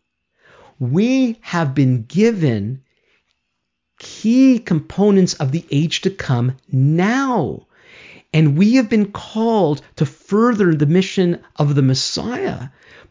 We 0.79 1.39
have 1.41 1.75
been 1.75 2.05
given 2.05 2.83
key 3.99 4.59
components 4.59 5.35
of 5.35 5.53
the 5.53 5.65
age 5.71 6.03
to 6.03 6.11
come 6.11 6.57
now. 6.71 7.67
And 8.33 8.57
we 8.59 8.75
have 8.75 8.89
been 8.89 9.11
called 9.11 9.83
to 9.97 10.07
further 10.07 10.75
the 10.75 10.87
mission 10.87 11.41
of 11.57 11.75
the 11.75 11.83
Messiah 11.83 12.69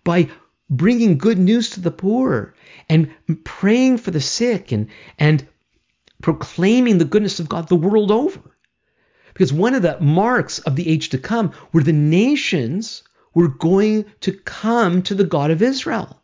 by 0.08 0.30
bringing 0.70 1.18
good 1.18 1.38
news 1.38 1.72
to 1.72 1.82
the 1.82 1.92
poor 1.92 2.56
and 2.88 3.14
praying 3.44 3.98
for 3.98 4.10
the 4.10 4.22
sick 4.22 4.72
and, 4.72 4.88
and 5.20 5.46
proclaiming 6.22 6.98
the 6.98 7.04
goodness 7.04 7.42
of 7.42 7.50
God 7.50 7.68
the 7.68 7.76
world 7.76 8.10
over. 8.10 8.40
Because 9.34 9.52
one 9.52 9.76
of 9.76 9.82
the 9.82 10.00
marks 10.00 10.60
of 10.60 10.78
the 10.78 10.88
age 10.88 11.10
to 11.10 11.18
come 11.18 11.52
were 11.74 11.84
the 11.84 11.92
nations 11.92 13.04
were 13.34 13.50
going 13.50 14.06
to 14.22 14.32
come 14.32 15.02
to 15.04 15.14
the 15.14 15.26
God 15.26 15.52
of 15.52 15.62
Israel. 15.62 16.24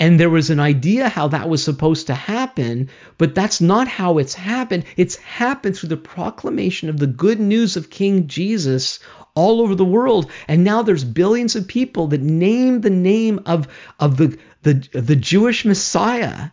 And 0.00 0.18
there 0.18 0.30
was 0.30 0.48
an 0.48 0.60
idea 0.60 1.10
how 1.10 1.28
that 1.28 1.50
was 1.50 1.62
supposed 1.62 2.06
to 2.06 2.14
happen, 2.14 2.88
but 3.18 3.34
that's 3.34 3.60
not 3.60 3.86
how 3.86 4.16
it's 4.16 4.32
happened. 4.32 4.84
It's 4.96 5.16
happened 5.16 5.76
through 5.76 5.90
the 5.90 5.98
proclamation 5.98 6.88
of 6.88 6.98
the 6.98 7.06
good 7.06 7.38
news 7.38 7.76
of 7.76 7.90
King 7.90 8.26
Jesus 8.26 9.00
all 9.34 9.60
over 9.60 9.74
the 9.74 9.84
world. 9.84 10.30
And 10.48 10.64
now 10.64 10.80
there's 10.82 11.04
billions 11.04 11.54
of 11.54 11.68
people 11.68 12.06
that 12.08 12.22
name 12.22 12.80
the 12.80 12.88
name 12.88 13.42
of, 13.44 13.68
of 14.00 14.16
the, 14.16 14.38
the, 14.62 14.72
the 14.92 15.16
Jewish 15.16 15.66
Messiah 15.66 16.48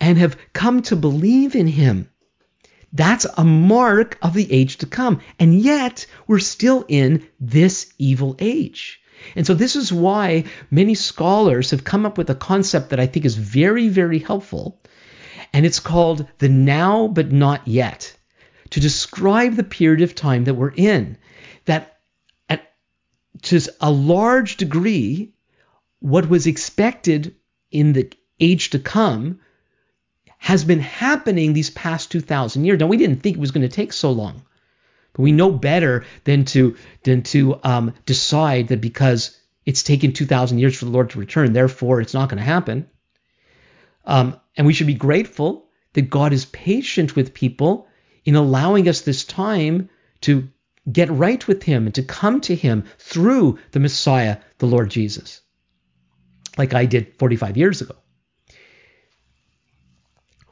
and 0.00 0.18
have 0.18 0.36
come 0.52 0.82
to 0.82 0.96
believe 0.96 1.54
in 1.54 1.68
him. 1.68 2.10
That's 2.92 3.26
a 3.36 3.44
mark 3.44 4.18
of 4.20 4.34
the 4.34 4.52
age 4.52 4.78
to 4.78 4.86
come. 4.86 5.20
And 5.38 5.60
yet, 5.60 6.06
we're 6.26 6.40
still 6.40 6.84
in 6.88 7.24
this 7.38 7.92
evil 7.98 8.34
age. 8.40 8.99
And 9.36 9.46
so 9.46 9.54
this 9.54 9.76
is 9.76 9.92
why 9.92 10.44
many 10.70 10.94
scholars 10.94 11.70
have 11.70 11.84
come 11.84 12.06
up 12.06 12.18
with 12.18 12.30
a 12.30 12.34
concept 12.34 12.90
that 12.90 13.00
I 13.00 13.06
think 13.06 13.24
is 13.24 13.36
very, 13.36 13.88
very 13.88 14.18
helpful. 14.18 14.80
And 15.52 15.66
it's 15.66 15.80
called 15.80 16.26
the 16.38 16.48
now 16.48 17.08
but 17.08 17.32
not 17.32 17.66
yet 17.66 18.16
to 18.70 18.80
describe 18.80 19.56
the 19.56 19.64
period 19.64 20.02
of 20.02 20.14
time 20.14 20.44
that 20.44 20.54
we're 20.54 20.72
in. 20.74 21.18
That 21.64 21.98
at 22.48 22.72
to 23.42 23.60
a 23.80 23.90
large 23.90 24.56
degree, 24.56 25.32
what 26.00 26.28
was 26.28 26.46
expected 26.46 27.34
in 27.70 27.92
the 27.92 28.12
age 28.38 28.70
to 28.70 28.78
come 28.78 29.40
has 30.38 30.64
been 30.64 30.80
happening 30.80 31.52
these 31.52 31.70
past 31.70 32.10
2,000 32.10 32.64
years. 32.64 32.80
Now, 32.80 32.86
we 32.86 32.96
didn't 32.96 33.22
think 33.22 33.36
it 33.36 33.40
was 33.40 33.50
going 33.50 33.68
to 33.68 33.74
take 33.74 33.92
so 33.92 34.10
long. 34.10 34.42
But 35.12 35.22
we 35.22 35.32
know 35.32 35.50
better 35.50 36.04
than 36.24 36.44
to 36.46 36.76
than 37.02 37.22
to 37.24 37.60
um, 37.62 37.94
decide 38.06 38.68
that 38.68 38.80
because 38.80 39.36
it's 39.66 39.82
taken 39.82 40.12
2,000 40.12 40.58
years 40.58 40.78
for 40.78 40.84
the 40.84 40.90
Lord 40.90 41.10
to 41.10 41.18
return, 41.18 41.52
therefore 41.52 42.00
it's 42.00 42.14
not 42.14 42.28
going 42.28 42.38
to 42.38 42.44
happen. 42.44 42.88
Um, 44.04 44.40
and 44.56 44.66
we 44.66 44.72
should 44.72 44.86
be 44.86 44.94
grateful 44.94 45.68
that 45.92 46.10
God 46.10 46.32
is 46.32 46.44
patient 46.46 47.14
with 47.16 47.34
people 47.34 47.86
in 48.24 48.36
allowing 48.36 48.88
us 48.88 49.02
this 49.02 49.24
time 49.24 49.88
to 50.22 50.48
get 50.90 51.10
right 51.10 51.46
with 51.46 51.62
Him 51.62 51.86
and 51.86 51.94
to 51.94 52.02
come 52.02 52.40
to 52.42 52.54
Him 52.54 52.84
through 52.98 53.58
the 53.72 53.80
Messiah, 53.80 54.38
the 54.58 54.66
Lord 54.66 54.90
Jesus, 54.90 55.40
like 56.56 56.74
I 56.74 56.86
did 56.86 57.14
45 57.18 57.56
years 57.56 57.80
ago. 57.80 57.96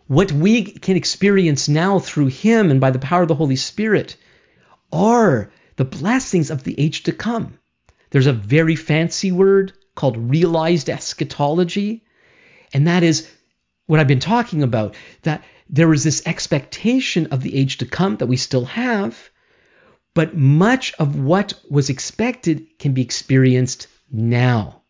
What 0.06 0.32
we 0.32 0.64
can 0.64 0.96
experience 0.96 1.68
now 1.68 1.98
through 1.98 2.28
Him 2.28 2.70
and 2.70 2.80
by 2.80 2.90
the 2.90 2.98
power 2.98 3.22
of 3.22 3.28
the 3.28 3.34
Holy 3.34 3.56
Spirit 3.56 4.16
are 4.93 5.51
the 5.76 5.84
blessings 5.84 6.51
of 6.51 6.64
the 6.64 6.78
age 6.78 7.05
to 7.05 7.12
come. 7.12 7.59
There's 8.11 8.26
a 8.26 8.32
very 8.32 8.76
fancy 8.76 9.32
word 9.32 9.72
called 9.95 10.16
realized 10.16 10.89
eschatology, 10.89 12.05
and 12.72 12.86
that 12.86 13.03
is 13.03 13.28
what 13.86 14.01
I've 14.01 14.09
been 14.09 14.20
talking 14.20 14.62
about 14.62 14.95
that 15.22 15.43
there 15.68 15.93
is 15.93 16.05
this 16.05 16.26
expectation 16.26 17.26
of 17.26 17.43
the 17.43 17.55
age 17.57 17.78
to 17.78 17.86
come 17.86 18.16
that 18.16 18.26
we 18.26 18.36
still 18.36 18.64
have, 18.64 19.30
but 20.14 20.36
much 20.36 20.95
of 20.99 21.18
what 21.18 21.55
was 21.70 21.91
expected 21.91 22.78
can 22.78 22.93
be 22.93 23.03
experienced 23.03 23.86
now. 24.11 24.82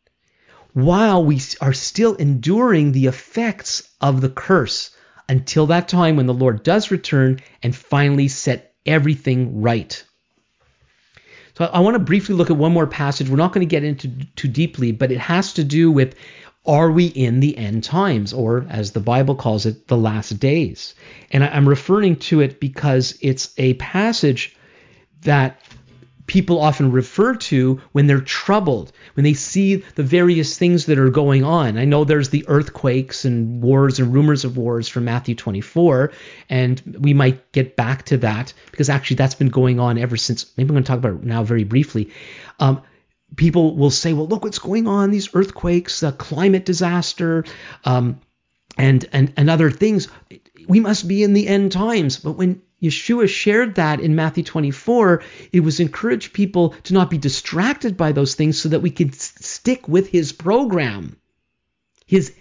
While 0.72 1.24
we 1.24 1.40
are 1.60 1.72
still 1.72 2.14
enduring 2.14 2.92
the 2.92 3.06
effects 3.06 3.88
of 4.00 4.20
the 4.20 4.28
curse 4.28 4.90
until 5.28 5.66
that 5.66 5.88
time 5.88 6.16
when 6.16 6.26
the 6.26 6.34
Lord 6.34 6.62
does 6.62 6.90
return 6.90 7.40
and 7.62 7.74
finally 7.74 8.28
set 8.28 8.67
everything 8.88 9.62
right. 9.62 10.02
So 11.56 11.64
I 11.64 11.80
want 11.80 11.94
to 11.94 12.00
briefly 12.00 12.34
look 12.34 12.50
at 12.50 12.56
one 12.56 12.72
more 12.72 12.86
passage. 12.86 13.28
We're 13.28 13.36
not 13.36 13.52
going 13.52 13.66
to 13.66 13.70
get 13.70 13.84
into 13.84 14.08
too 14.36 14.48
deeply, 14.48 14.92
but 14.92 15.10
it 15.10 15.18
has 15.18 15.52
to 15.54 15.64
do 15.64 15.90
with 15.90 16.14
are 16.66 16.90
we 16.90 17.06
in 17.06 17.40
the 17.40 17.56
end 17.56 17.82
times, 17.82 18.32
or 18.32 18.66
as 18.68 18.92
the 18.92 19.00
Bible 19.00 19.34
calls 19.34 19.64
it, 19.64 19.88
the 19.88 19.96
last 19.96 20.38
days? 20.38 20.94
And 21.32 21.42
I'm 21.42 21.68
referring 21.68 22.16
to 22.16 22.40
it 22.40 22.60
because 22.60 23.16
it's 23.22 23.54
a 23.56 23.74
passage 23.74 24.54
that 25.22 25.60
people 26.28 26.60
often 26.60 26.92
refer 26.92 27.34
to 27.34 27.80
when 27.92 28.06
they're 28.06 28.20
troubled, 28.20 28.92
when 29.14 29.24
they 29.24 29.34
see 29.34 29.76
the 29.96 30.02
various 30.02 30.56
things 30.56 30.86
that 30.86 30.98
are 30.98 31.08
going 31.08 31.42
on. 31.42 31.78
I 31.78 31.86
know 31.86 32.04
there's 32.04 32.28
the 32.28 32.44
earthquakes 32.46 33.24
and 33.24 33.60
wars 33.62 33.98
and 33.98 34.12
rumors 34.12 34.44
of 34.44 34.56
wars 34.56 34.86
from 34.86 35.06
Matthew 35.06 35.34
24, 35.34 36.12
and 36.48 36.80
we 37.00 37.14
might 37.14 37.50
get 37.52 37.74
back 37.74 38.04
to 38.04 38.18
that 38.18 38.52
because 38.70 38.88
actually 38.88 39.16
that's 39.16 39.34
been 39.34 39.48
going 39.48 39.80
on 39.80 39.98
ever 39.98 40.16
since. 40.16 40.46
Maybe 40.56 40.68
I'm 40.68 40.74
going 40.74 40.84
to 40.84 40.88
talk 40.88 40.98
about 40.98 41.14
it 41.14 41.24
now 41.24 41.42
very 41.42 41.64
briefly. 41.64 42.12
Um, 42.60 42.82
people 43.34 43.74
will 43.74 43.90
say, 43.90 44.12
well, 44.12 44.28
look 44.28 44.44
what's 44.44 44.58
going 44.58 44.86
on, 44.86 45.10
these 45.10 45.34
earthquakes, 45.34 46.00
the 46.00 46.12
climate 46.12 46.66
disaster, 46.66 47.44
um, 47.84 48.20
and, 48.76 49.04
and, 49.12 49.32
and 49.36 49.50
other 49.50 49.70
things. 49.70 50.08
We 50.68 50.80
must 50.80 51.08
be 51.08 51.22
in 51.22 51.32
the 51.32 51.48
end 51.48 51.72
times. 51.72 52.18
But 52.18 52.32
when 52.32 52.60
Yeshua 52.82 53.28
shared 53.28 53.74
that 53.74 54.00
in 54.00 54.14
Matthew 54.14 54.44
24. 54.44 55.22
It 55.52 55.60
was 55.60 55.80
encourage 55.80 56.32
people 56.32 56.70
to 56.84 56.94
not 56.94 57.10
be 57.10 57.18
distracted 57.18 57.96
by 57.96 58.12
those 58.12 58.34
things 58.34 58.60
so 58.60 58.68
that 58.68 58.82
we 58.82 58.90
could 58.90 59.14
stick 59.14 59.88
with 59.88 60.08
his 60.08 60.32
program, 60.32 61.16
his 62.06 62.32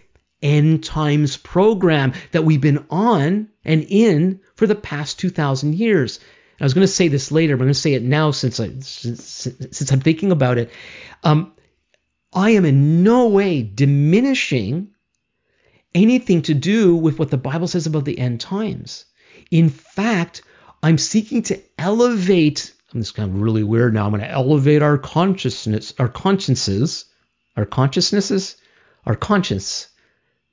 end 0.41 0.83
times 0.83 1.37
program 1.37 2.13
that 2.31 2.45
we've 2.45 2.61
been 2.61 2.85
on 2.91 3.49
and 3.65 3.85
in 3.89 4.39
for 4.55 4.67
the 4.67 4.75
past 4.75 5.19
2,000 5.19 5.73
years. 5.73 6.19
I 6.59 6.63
was 6.63 6.73
going 6.73 6.85
to 6.85 6.91
say 6.91 7.07
this 7.07 7.31
later, 7.31 7.55
but 7.55 7.63
I'm 7.63 7.67
going 7.67 7.73
to 7.73 7.79
say 7.79 7.93
it 7.93 8.03
now 8.03 8.31
since, 8.31 8.59
I, 8.59 8.79
since, 8.79 9.47
since 9.71 9.91
I'm 9.91 10.01
thinking 10.01 10.31
about 10.31 10.57
it. 10.57 10.71
Um, 11.23 11.53
I 12.33 12.51
am 12.51 12.65
in 12.65 13.03
no 13.03 13.27
way 13.29 13.63
diminishing 13.63 14.91
anything 15.95 16.43
to 16.43 16.53
do 16.53 16.95
with 16.95 17.17
what 17.17 17.31
the 17.31 17.37
Bible 17.37 17.67
says 17.67 17.87
about 17.87 18.05
the 18.05 18.19
end 18.19 18.39
times. 18.39 19.05
In 19.51 19.69
fact, 19.69 20.41
I'm 20.83 20.97
seeking 20.97 21.41
to 21.43 21.61
elevate. 21.77 22.73
I'm 22.93 23.01
just 23.01 23.15
kind 23.15 23.29
of 23.29 23.41
really 23.41 23.63
weird 23.63 23.93
now. 23.93 24.05
I'm 24.05 24.11
going 24.11 24.21
to 24.21 24.29
elevate 24.29 24.81
our 24.81 24.97
consciousness, 24.97 25.93
our 25.99 26.07
consciences, 26.07 27.05
our 27.55 27.65
consciousnesses, 27.65 28.57
our 29.05 29.15
conscience, 29.15 29.87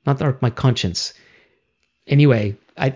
not 0.06 0.20
our, 0.22 0.38
my 0.40 0.50
conscience. 0.50 1.14
Anyway, 2.06 2.56
I, 2.76 2.94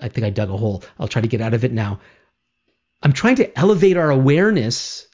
I 0.00 0.08
think 0.08 0.26
I 0.26 0.30
dug 0.30 0.50
a 0.50 0.56
hole. 0.56 0.84
I'll 0.98 1.08
try 1.08 1.22
to 1.22 1.28
get 1.28 1.40
out 1.40 1.54
of 1.54 1.64
it 1.64 1.72
now. 1.72 2.00
I'm 3.02 3.12
trying 3.12 3.36
to 3.36 3.58
elevate 3.58 3.96
our 3.96 4.10
awareness 4.10 5.06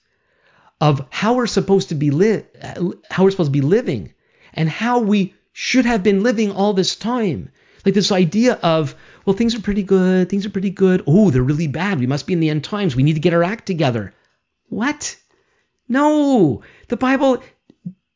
of 0.81 1.07
how 1.11 1.35
we're 1.35 1.47
supposed 1.47 1.91
to 1.91 1.95
be 1.95 2.11
li- 2.11 2.45
how 3.11 3.25
we're 3.25 3.31
supposed 3.31 3.53
to 3.53 3.59
be 3.59 3.61
living 3.61 4.15
and 4.55 4.69
how 4.69 5.01
we 5.01 5.35
should 5.53 5.85
have 5.85 6.03
been 6.03 6.23
living 6.23 6.53
all 6.53 6.73
this 6.73 6.97
time. 6.97 7.51
Like 7.85 7.95
this 7.95 8.13
idea 8.13 8.55
of, 8.55 8.95
well, 9.25 9.37
things 9.37 9.55
are 9.55 9.61
pretty 9.61 9.83
good, 9.83 10.29
things 10.29 10.47
are 10.47 10.51
pretty 10.51 10.71
good. 10.71 11.03
Oh, 11.07 11.31
they're 11.31 11.43
really 11.43 11.67
bad. 11.67 11.99
We 11.99 12.07
must 12.07 12.27
be 12.27 12.33
in 12.33 12.41
the 12.41 12.51
end 12.51 12.65
times. 12.65 12.97
We 12.97 13.03
need 13.03 13.15
to 13.15 13.21
get 13.21 13.35
our 13.35 13.43
act 13.43 13.67
together. 13.67 14.15
What? 14.69 15.17
No, 15.89 16.63
the 16.89 16.97
Bible 16.97 17.43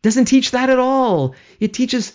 doesn't 0.02 0.26
teach 0.26 0.52
that 0.52 0.70
at 0.70 0.78
all. 0.78 1.34
It 1.60 1.74
teaches 1.74 2.12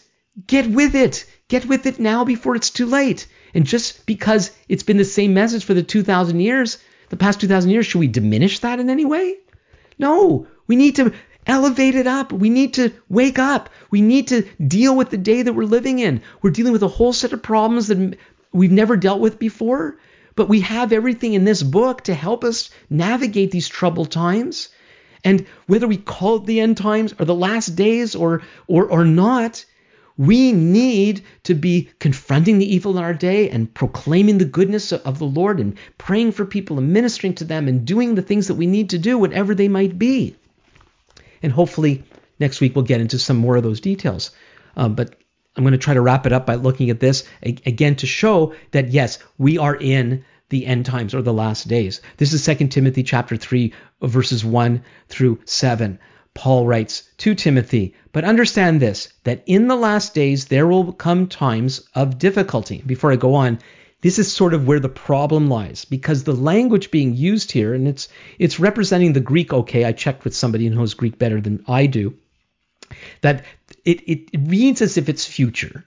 get 0.48 0.68
with 0.68 0.96
it. 0.96 1.26
Get 1.48 1.66
with 1.66 1.86
it 1.86 2.00
now 2.00 2.24
before 2.24 2.56
it's 2.56 2.70
too 2.70 2.86
late. 2.86 3.28
And 3.54 3.66
just 3.66 4.06
because 4.06 4.52
it's 4.68 4.84
been 4.84 4.98
the 4.98 5.06
same 5.06 5.34
message 5.34 5.66
for 5.66 5.74
the 5.74 5.84
2,000 5.84 6.40
years, 6.40 6.78
the 7.10 7.18
past 7.18 7.42
2,000 7.42 7.72
years, 7.72 7.86
should 7.86 8.00
we 8.00 8.08
diminish 8.08 8.60
that 8.60 8.80
in 8.80 8.90
any 8.90 9.06
way? 9.06 9.38
No, 9.98 10.48
we 10.68 10.76
need 10.76 10.96
to 10.98 11.14
elevate 11.50 11.96
it 11.96 12.08
up. 12.08 12.32
We 12.32 12.50
need 12.50 12.76
to 12.76 12.92
wake 13.10 13.40
up. 13.40 13.70
We 13.90 14.02
need 14.02 14.28
to 14.28 14.44
deal 14.66 14.96
with 14.96 15.10
the 15.10 15.18
day 15.18 15.42
that 15.42 15.54
we're 15.54 15.64
living 15.64 15.98
in. 16.00 16.22
We're 16.42 16.52
dealing 16.52 16.74
with 16.74 16.84
a 16.84 16.88
whole 16.88 17.12
set 17.12 17.34
of 17.34 17.42
problems 17.42 17.88
that 17.88 18.18
we've 18.54 18.72
never 18.72 18.96
dealt 18.96 19.20
with 19.20 19.40
before, 19.40 19.98
but 20.36 20.48
we 20.48 20.62
have 20.62 20.94
everything 20.94 21.34
in 21.34 21.46
this 21.46 21.64
book 21.64 22.04
to 22.04 22.14
help 22.14 22.44
us 22.44 22.70
navigate 22.90 23.50
these 23.52 23.68
troubled 23.68 24.12
times. 24.12 24.70
And 25.24 25.48
whether 25.66 25.88
we 25.88 25.98
call 25.98 26.38
it 26.38 26.46
the 26.46 26.60
end 26.60 26.78
times 26.78 27.14
or 27.20 27.26
the 27.26 27.36
last 27.36 27.76
days 27.76 28.16
or 28.16 28.44
or 28.68 28.86
or 28.86 29.04
not, 29.04 29.66
we 30.18 30.52
need 30.52 31.24
to 31.44 31.56
be 31.56 31.90
confronting 32.00 32.60
the 32.60 32.74
evil 32.76 32.98
in 32.98 33.04
our 33.04 33.14
day 33.14 33.50
and 33.50 33.74
proclaiming 33.74 34.38
the 34.38 34.46
goodness 34.46 34.92
of 34.92 35.18
the 35.18 35.26
Lord 35.26 35.60
and 35.60 35.78
praying 35.98 36.34
for 36.34 36.46
people 36.46 36.78
and 36.78 36.94
ministering 36.94 37.34
to 37.36 37.44
them 37.44 37.68
and 37.68 37.86
doing 37.86 38.16
the 38.16 38.22
things 38.22 38.48
that 38.48 38.56
we 38.56 38.68
need 38.68 38.92
to 38.92 39.00
do, 39.00 39.18
whatever 39.18 39.56
they 39.56 39.68
might 39.68 39.98
be. 39.98 40.36
And 41.42 41.52
hopefully 41.52 42.04
next 42.40 42.62
week 42.62 42.76
we'll 42.76 42.86
get 42.86 43.02
into 43.02 43.20
some 43.20 43.38
more 43.38 43.58
of 43.58 43.64
those 43.64 43.82
details. 43.82 44.32
Um, 44.76 44.96
but 44.96 45.16
I'm 45.56 45.64
going 45.64 45.74
to 45.74 45.78
try 45.78 45.94
to 45.94 46.02
wrap 46.02 46.26
it 46.26 46.34
up 46.34 46.46
by 46.46 46.56
looking 46.56 46.90
at 46.90 47.00
this 47.00 47.28
again 47.44 47.96
to 47.98 48.08
show 48.08 48.54
that 48.72 48.90
yes, 48.90 49.20
we 49.38 49.58
are 49.58 49.76
in 49.76 50.24
the 50.50 50.66
end 50.66 50.86
times 50.86 51.14
or 51.14 51.22
the 51.22 51.34
last 51.34 51.68
days. 51.68 52.02
This 52.18 52.34
is 52.34 52.46
2 52.46 52.68
Timothy 52.68 53.04
chapter 53.04 53.36
3 53.36 53.74
verses 54.02 54.44
1 54.44 54.84
through 55.08 55.40
7. 55.46 56.00
Paul 56.34 56.66
writes 56.66 57.04
to 57.18 57.36
Timothy, 57.36 57.96
but 58.12 58.24
understand 58.24 58.80
this, 58.80 59.10
that 59.24 59.44
in 59.46 59.68
the 59.68 59.76
last 59.76 60.14
days 60.14 60.46
there 60.46 60.68
will 60.68 60.94
come 60.94 61.28
times 61.28 61.82
of 61.96 62.18
difficulty. 62.18 62.82
Before 62.86 63.12
I 63.12 63.16
go 63.16 63.36
on, 63.36 63.60
this 64.02 64.20
is 64.20 64.32
sort 64.32 64.54
of 64.54 64.66
where 64.66 64.80
the 64.80 64.90
problem 64.90 65.50
lies 65.50 65.86
because 65.86 66.24
the 66.24 66.36
language 66.36 66.92
being 66.92 67.16
used 67.16 67.52
here, 67.52 67.74
and 67.74 67.88
it's 67.88 68.08
it's 68.38 68.60
representing 68.60 69.14
the 69.14 69.20
Greek. 69.20 69.54
Okay, 69.54 69.86
I 69.86 69.92
checked 69.92 70.24
with 70.24 70.36
somebody 70.36 70.68
who 70.68 70.76
knows 70.76 70.94
Greek 70.94 71.20
better 71.20 71.42
than 71.42 71.64
I 71.68 71.86
do. 71.86 72.16
That 73.22 73.44
it, 73.86 74.02
it 74.08 74.30
reads 74.48 74.82
as 74.82 74.98
if 74.98 75.10
it's 75.10 75.26
future. 75.26 75.86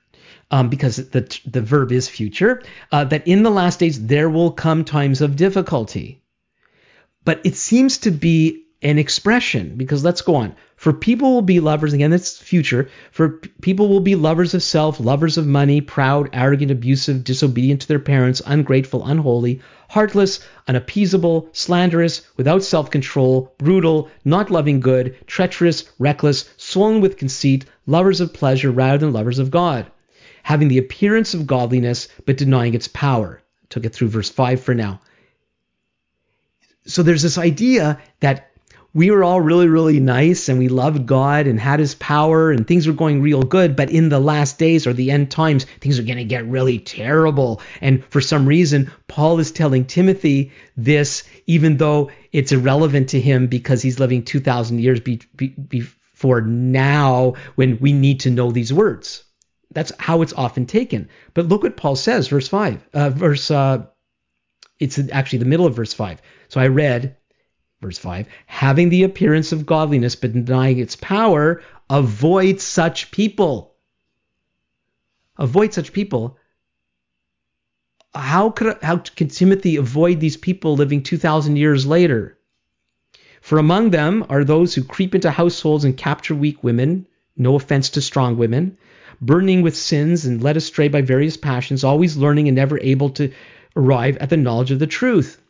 Um, 0.51 0.69
because 0.69 0.97
the 0.97 1.39
the 1.47 1.63
verb 1.63 1.93
is 1.93 2.11
future, 2.11 2.63
uh, 2.91 3.05
that 3.05 3.27
in 3.27 3.43
the 3.43 3.51
last 3.51 3.79
days 3.79 4.07
there 4.07 4.29
will 4.29 4.53
come 4.53 4.85
times 4.85 5.23
of 5.23 5.35
difficulty. 5.35 6.21
But 7.25 7.41
it 7.45 7.57
seems 7.57 7.97
to 7.99 8.11
be 8.11 8.65
an 8.83 8.99
expression 8.99 9.77
because 9.77 10.05
let's 10.05 10.21
go 10.21 10.35
on. 10.35 10.55
For 10.83 10.93
people 10.93 11.33
will 11.33 11.43
be 11.43 11.61
lovers, 11.61 11.93
again, 11.93 12.11
that's 12.11 12.37
future. 12.37 12.89
For 13.13 13.41
people 13.61 13.89
will 13.89 14.01
be 14.01 14.17
lovers 14.17 14.53
of 14.53 14.65
self, 14.65 14.99
lovers 14.99 15.39
of 15.39 15.47
money, 15.47 15.81
proud, 15.81 16.29
arrogant, 16.33 16.73
abusive, 16.73 17.23
disobedient 17.23 17.83
to 17.83 17.87
their 17.87 18.01
parents, 18.01 18.43
ungrateful, 18.45 19.07
unholy, 19.07 19.61
heartless, 19.91 20.41
unappeasable, 20.67 21.49
slanderous, 21.53 22.23
without 22.37 22.65
self 22.65 22.91
control, 22.91 23.55
brutal, 23.59 24.11
not 24.25 24.51
loving 24.51 24.81
good, 24.81 25.15
treacherous, 25.29 25.85
reckless, 26.01 26.51
swollen 26.57 27.01
with 27.01 27.17
conceit, 27.17 27.65
lovers 27.87 28.21
of 28.21 28.33
pleasure 28.33 28.73
rather 28.73 28.99
than 28.99 29.13
lovers 29.13 29.39
of 29.39 29.53
God, 29.53 29.87
having 30.43 30.67
the 30.67 30.79
appearance 30.79 31.33
of 31.33 31.47
godliness 31.47 32.09
but 32.27 32.37
denying 32.37 32.75
its 32.75 32.89
power. 32.89 33.41
Took 33.69 33.85
it 33.85 33.95
through 33.95 34.09
verse 34.09 34.31
5 34.31 34.61
for 34.61 34.75
now. 34.75 35.01
So 36.87 37.05
there's 37.05 37.23
this 37.23 37.39
idea 37.39 38.01
that 38.19 38.52
we 38.95 39.11
were 39.11 39.25
all 39.25 39.41
really, 39.41 39.69
really 39.69 40.01
nice 40.01 40.49
and 40.49 40.59
we 40.59 40.69
loved 40.69 41.07
God 41.07 41.47
and 41.47 41.59
had 41.59 41.81
his 41.81 41.95
power 41.95 42.51
and 42.51 42.67
things 42.67 42.87
were 42.87 42.93
going 42.93 43.23
real 43.23 43.43
good. 43.43 43.75
But 43.75 43.91
in 43.91 44.11
the 44.11 44.21
last 44.21 44.59
days 44.59 44.87
or 44.87 44.93
the 44.93 45.11
end 45.11 45.31
times, 45.31 45.65
things 45.81 45.99
are 45.99 46.03
going 46.03 46.19
to 46.19 46.25
get 46.25 46.47
really 46.47 46.79
terrible. 46.79 47.63
And 47.81 48.05
for 48.07 48.21
some 48.21 48.47
reason, 48.47 48.93
Paul 49.09 49.39
is 49.39 49.51
telling 49.51 49.87
Timothy 49.87 50.53
this, 50.77 51.25
even 51.47 51.79
though 51.79 52.11
it's 52.33 52.53
irrelevant 52.53 53.11
to 53.11 53.21
him 53.21 53.47
because 53.47 53.81
he's 53.81 53.99
living 53.99 54.25
2,000 54.25 54.79
years 54.79 55.01
be, 55.01 55.21
be, 55.37 55.49
before 55.49 56.43
now 56.43 57.35
when 57.55 57.79
we 57.79 57.93
need 57.93 58.21
to 58.21 58.31
know 58.31 58.51
these 58.51 58.73
words. 58.73 59.25
That's 59.73 59.93
how 59.99 60.21
it's 60.21 60.35
often 60.35 60.67
taken. 60.67 61.09
But 61.33 61.49
look 61.49 61.63
what 61.63 61.79
Paul 61.79 61.97
says, 61.97 62.29
verse 62.29 62.47
5, 62.47 62.89
uh, 62.93 63.11
verse, 63.11 63.51
uh, 63.51 63.87
it's 64.79 65.01
actually 65.11 65.39
the 65.39 65.47
middle 65.47 65.65
of 65.65 65.75
verse 65.75 65.95
5. 65.95 66.21
So 66.49 66.61
I 66.61 66.67
read 66.67 67.17
Verse 67.83 67.99
5 67.99 68.29
having 68.47 68.91
the 68.91 69.03
appearance 69.03 69.51
of 69.51 69.67
godliness 69.67 70.15
but 70.15 70.33
denying 70.33 70.79
its 70.79 70.95
power, 70.95 71.61
avoid 71.91 72.61
such 72.61 73.11
people. 73.11 73.75
Avoid 75.37 75.75
such 75.75 75.93
people. 75.93 76.39
How 78.15 78.51
could 78.51 78.79
how 78.83 78.99
can 78.99 79.27
Timothy 79.27 79.75
avoid 79.75 80.21
these 80.21 80.37
people 80.37 80.77
living 80.77 81.03
2,000 81.03 81.57
years 81.57 81.85
later? 81.85 82.39
For 83.41 83.59
among 83.59 83.91
them 83.91 84.25
are 84.29 84.45
those 84.45 84.75
who 84.77 84.85
creep 84.85 85.13
into 85.17 85.33
households 85.33 85.85
and 85.85 85.97
capture 85.97 86.37
weak 86.37 86.63
women, 86.63 87.09
no 87.37 87.57
offense 87.57 87.91
to 87.91 88.01
strong 88.01 88.37
women, 88.37 88.79
burning 89.21 89.61
with 89.61 89.77
sins 89.77 90.25
and 90.25 90.41
led 90.41 90.57
astray 90.57 90.87
by 90.87 91.03
various 91.03 91.37
passions, 91.37 91.83
always 91.83 92.17
learning 92.17 92.47
and 92.47 92.55
never 92.55 92.79
able 92.79 93.11
to 93.11 93.33
arrive 93.75 94.17
at 94.19 94.31
the 94.31 94.37
knowledge 94.37 94.71
of 94.71 94.79
the 94.79 94.87
truth. 94.87 95.42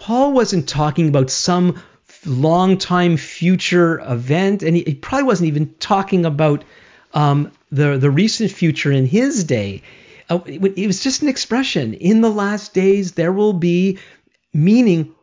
Paul 0.00 0.32
wasn't 0.32 0.66
talking 0.66 1.08
about 1.08 1.28
some 1.28 1.82
long 2.24 2.78
time 2.78 3.18
future 3.18 4.00
event, 4.00 4.62
and 4.62 4.74
he, 4.74 4.82
he 4.82 4.94
probably 4.94 5.24
wasn't 5.24 5.48
even 5.48 5.74
talking 5.78 6.24
about 6.24 6.64
um, 7.12 7.52
the 7.70 7.98
the 7.98 8.10
recent 8.10 8.50
future 8.50 8.90
in 8.90 9.04
his 9.04 9.44
day. 9.44 9.82
Uh, 10.30 10.40
it, 10.46 10.78
it 10.78 10.86
was 10.86 11.02
just 11.02 11.20
an 11.20 11.28
expression. 11.28 11.92
In 11.92 12.22
the 12.22 12.30
last 12.30 12.72
days, 12.72 13.12
there 13.12 13.30
will 13.30 13.52
be, 13.52 13.98
meaning, 14.54 15.14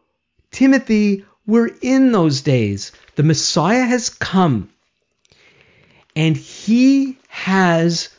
Timothy, 0.52 1.26
we're 1.48 1.72
in 1.82 2.12
those 2.12 2.42
days. 2.42 2.92
The 3.16 3.24
Messiah 3.24 3.86
has 3.86 4.10
come, 4.10 4.70
and 6.16 6.38
he 6.38 7.18
has 7.30 8.10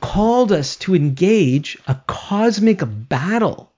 called 0.00 0.52
us 0.52 0.76
to 0.76 0.94
engage 0.94 1.76
a 1.88 2.00
cosmic 2.06 2.82
battle 2.86 3.72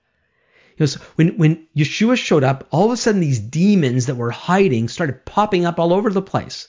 because 0.80 0.94
when, 1.16 1.36
when 1.36 1.66
Yeshua 1.76 2.16
showed 2.16 2.42
up, 2.42 2.66
all 2.70 2.86
of 2.86 2.92
a 2.92 2.96
sudden 2.96 3.20
these 3.20 3.38
demons 3.38 4.06
that 4.06 4.14
were 4.14 4.30
hiding 4.30 4.88
started 4.88 5.26
popping 5.26 5.66
up 5.66 5.78
all 5.78 5.92
over 5.92 6.08
the 6.08 6.22
place. 6.22 6.68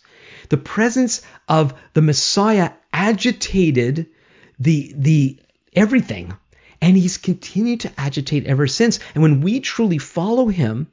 The 0.50 0.58
presence 0.58 1.22
of 1.48 1.74
the 1.94 2.02
Messiah 2.02 2.72
agitated 2.92 4.08
the, 4.60 4.94
the 4.98 5.40
everything. 5.74 6.34
And 6.82 6.98
he's 6.98 7.18
continued 7.18 7.80
to 7.82 7.92
agitate 7.98 8.48
ever 8.48 8.68
since. 8.68 9.00
And 9.16 9.24
when 9.24 9.40
we 9.40 9.62
truly 9.62 9.98
follow 9.98 10.50
him, 10.50 10.88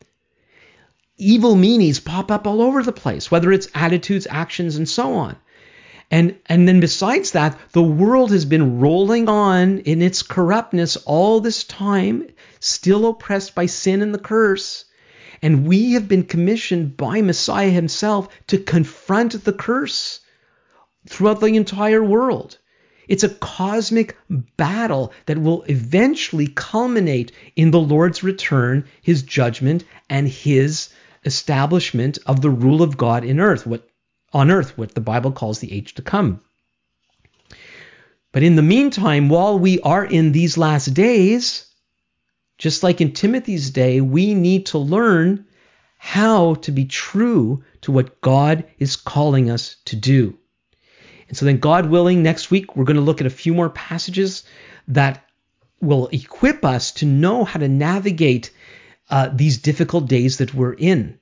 evil 1.16 1.56
meanings 1.56 1.98
pop 1.98 2.30
up 2.30 2.46
all 2.46 2.62
over 2.62 2.84
the 2.84 2.92
place, 2.92 3.32
whether 3.32 3.50
it's 3.50 3.66
attitudes, 3.74 4.28
actions, 4.30 4.76
and 4.76 4.88
so 4.88 5.14
on. 5.14 5.34
And 6.10 6.36
and 6.46 6.66
then 6.66 6.80
besides 6.80 7.32
that, 7.32 7.58
the 7.72 7.82
world 7.82 8.30
has 8.30 8.46
been 8.46 8.80
rolling 8.80 9.28
on 9.28 9.80
in 9.80 10.00
its 10.00 10.22
corruptness 10.22 10.96
all 10.96 11.40
this 11.40 11.64
time, 11.64 12.26
still 12.60 13.06
oppressed 13.06 13.54
by 13.54 13.66
sin 13.66 14.00
and 14.00 14.14
the 14.14 14.18
curse. 14.18 14.86
And 15.42 15.66
we 15.66 15.92
have 15.92 16.08
been 16.08 16.24
commissioned 16.24 16.96
by 16.96 17.20
Messiah 17.20 17.70
himself 17.70 18.28
to 18.46 18.58
confront 18.58 19.44
the 19.44 19.52
curse 19.52 20.20
throughout 21.06 21.40
the 21.40 21.54
entire 21.54 22.02
world. 22.02 22.58
It's 23.06 23.24
a 23.24 23.28
cosmic 23.28 24.16
battle 24.56 25.12
that 25.26 25.38
will 25.38 25.62
eventually 25.64 26.46
culminate 26.48 27.32
in 27.56 27.70
the 27.70 27.80
Lord's 27.80 28.22
return, 28.22 28.84
his 29.00 29.22
judgment, 29.22 29.84
and 30.10 30.28
his 30.28 30.88
establishment 31.24 32.18
of 32.26 32.40
the 32.40 32.50
rule 32.50 32.82
of 32.82 32.96
God 32.96 33.24
in 33.24 33.40
earth, 33.40 33.66
what 33.66 33.87
on 34.32 34.50
earth, 34.50 34.76
what 34.76 34.94
the 34.94 35.00
Bible 35.00 35.32
calls 35.32 35.58
the 35.58 35.72
age 35.72 35.94
to 35.94 36.02
come. 36.02 36.40
But 38.32 38.42
in 38.42 38.56
the 38.56 38.62
meantime, 38.62 39.28
while 39.28 39.58
we 39.58 39.80
are 39.80 40.04
in 40.04 40.32
these 40.32 40.58
last 40.58 40.92
days, 40.92 41.66
just 42.58 42.82
like 42.82 43.00
in 43.00 43.12
Timothy's 43.12 43.70
day, 43.70 44.00
we 44.00 44.34
need 44.34 44.66
to 44.66 44.78
learn 44.78 45.46
how 45.96 46.54
to 46.54 46.70
be 46.70 46.84
true 46.84 47.64
to 47.82 47.92
what 47.92 48.20
God 48.20 48.64
is 48.78 48.96
calling 48.96 49.50
us 49.50 49.76
to 49.86 49.96
do. 49.96 50.38
And 51.28 51.36
so 51.36 51.44
then, 51.44 51.58
God 51.58 51.86
willing, 51.86 52.22
next 52.22 52.50
week 52.50 52.76
we're 52.76 52.84
going 52.84 52.96
to 52.96 53.02
look 53.02 53.20
at 53.20 53.26
a 53.26 53.30
few 53.30 53.54
more 53.54 53.70
passages 53.70 54.44
that 54.88 55.24
will 55.80 56.08
equip 56.08 56.64
us 56.64 56.92
to 56.92 57.06
know 57.06 57.44
how 57.44 57.60
to 57.60 57.68
navigate 57.68 58.50
uh, 59.10 59.30
these 59.32 59.58
difficult 59.58 60.08
days 60.08 60.38
that 60.38 60.54
we're 60.54 60.72
in. 60.72 61.18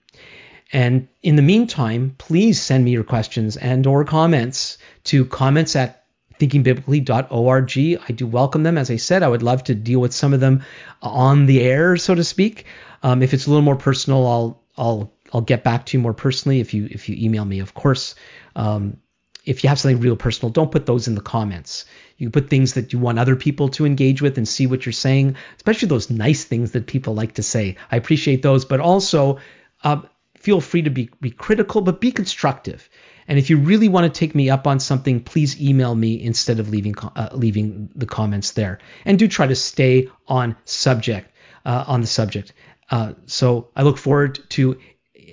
And 0.72 1.08
in 1.22 1.36
the 1.36 1.42
meantime, 1.42 2.14
please 2.18 2.60
send 2.60 2.84
me 2.84 2.90
your 2.90 3.04
questions 3.04 3.56
and 3.56 3.86
or 3.86 4.04
comments 4.04 4.78
to 5.04 5.24
comments 5.24 5.76
at 5.76 6.04
thinkingbiblically.org. 6.40 8.00
I 8.08 8.12
do 8.12 8.26
welcome 8.26 8.62
them. 8.62 8.76
As 8.76 8.90
I 8.90 8.96
said, 8.96 9.22
I 9.22 9.28
would 9.28 9.42
love 9.42 9.64
to 9.64 9.74
deal 9.74 10.00
with 10.00 10.12
some 10.12 10.34
of 10.34 10.40
them 10.40 10.64
on 11.02 11.46
the 11.46 11.62
air, 11.62 11.96
so 11.96 12.14
to 12.14 12.24
speak. 12.24 12.66
Um, 13.02 13.22
if 13.22 13.32
it's 13.32 13.46
a 13.46 13.50
little 13.50 13.62
more 13.62 13.76
personal, 13.76 14.26
I'll 14.26 14.62
I'll 14.76 15.12
I'll 15.32 15.40
get 15.40 15.64
back 15.64 15.86
to 15.86 15.96
you 15.96 16.02
more 16.02 16.14
personally 16.14 16.60
if 16.60 16.74
you 16.74 16.88
if 16.90 17.08
you 17.08 17.16
email 17.18 17.44
me, 17.44 17.60
of 17.60 17.74
course. 17.74 18.14
Um, 18.54 18.98
if 19.44 19.62
you 19.62 19.68
have 19.68 19.78
something 19.78 20.00
real 20.00 20.16
personal, 20.16 20.50
don't 20.50 20.72
put 20.72 20.86
those 20.86 21.06
in 21.06 21.14
the 21.14 21.20
comments. 21.20 21.84
You 22.18 22.30
put 22.30 22.50
things 22.50 22.74
that 22.74 22.92
you 22.92 22.98
want 22.98 23.20
other 23.20 23.36
people 23.36 23.68
to 23.70 23.86
engage 23.86 24.20
with 24.20 24.38
and 24.38 24.48
see 24.48 24.66
what 24.66 24.84
you're 24.84 24.92
saying, 24.92 25.36
especially 25.56 25.86
those 25.86 26.10
nice 26.10 26.42
things 26.44 26.72
that 26.72 26.86
people 26.86 27.14
like 27.14 27.34
to 27.34 27.44
say. 27.44 27.76
I 27.90 27.96
appreciate 27.96 28.42
those, 28.42 28.64
but 28.64 28.80
also 28.80 29.38
uh, 29.84 30.00
feel 30.46 30.60
free 30.60 30.82
to 30.82 30.90
be, 30.90 31.10
be 31.20 31.32
critical, 31.32 31.80
but 31.80 32.00
be 32.00 32.12
constructive. 32.12 32.88
And 33.26 33.36
if 33.36 33.50
you 33.50 33.56
really 33.56 33.88
want 33.88 34.04
to 34.04 34.16
take 34.16 34.32
me 34.32 34.48
up 34.48 34.68
on 34.68 34.78
something, 34.78 35.18
please 35.18 35.60
email 35.60 35.92
me 35.92 36.22
instead 36.22 36.60
of 36.60 36.68
leaving 36.68 36.94
uh, 36.98 37.30
leaving 37.32 37.90
the 37.96 38.06
comments 38.06 38.52
there. 38.52 38.78
And 39.04 39.18
do 39.18 39.26
try 39.26 39.48
to 39.48 39.56
stay 39.56 40.08
on 40.28 40.54
subject 40.64 41.32
uh, 41.64 41.82
on 41.88 42.00
the 42.00 42.06
subject. 42.06 42.52
Uh, 42.88 43.14
so 43.26 43.70
I 43.74 43.82
look 43.82 43.98
forward 43.98 44.38
to 44.50 44.78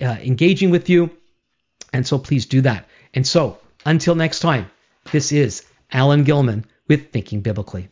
uh, 0.02 0.16
engaging 0.30 0.70
with 0.70 0.88
you, 0.88 1.10
and 1.92 2.04
so 2.04 2.18
please 2.18 2.46
do 2.46 2.62
that. 2.62 2.88
And 3.14 3.24
so 3.24 3.58
until 3.86 4.16
next 4.16 4.40
time, 4.40 4.68
this 5.12 5.30
is 5.30 5.62
Alan 5.92 6.24
Gilman 6.24 6.64
with 6.88 7.12
Thinking 7.12 7.40
Biblically. 7.40 7.88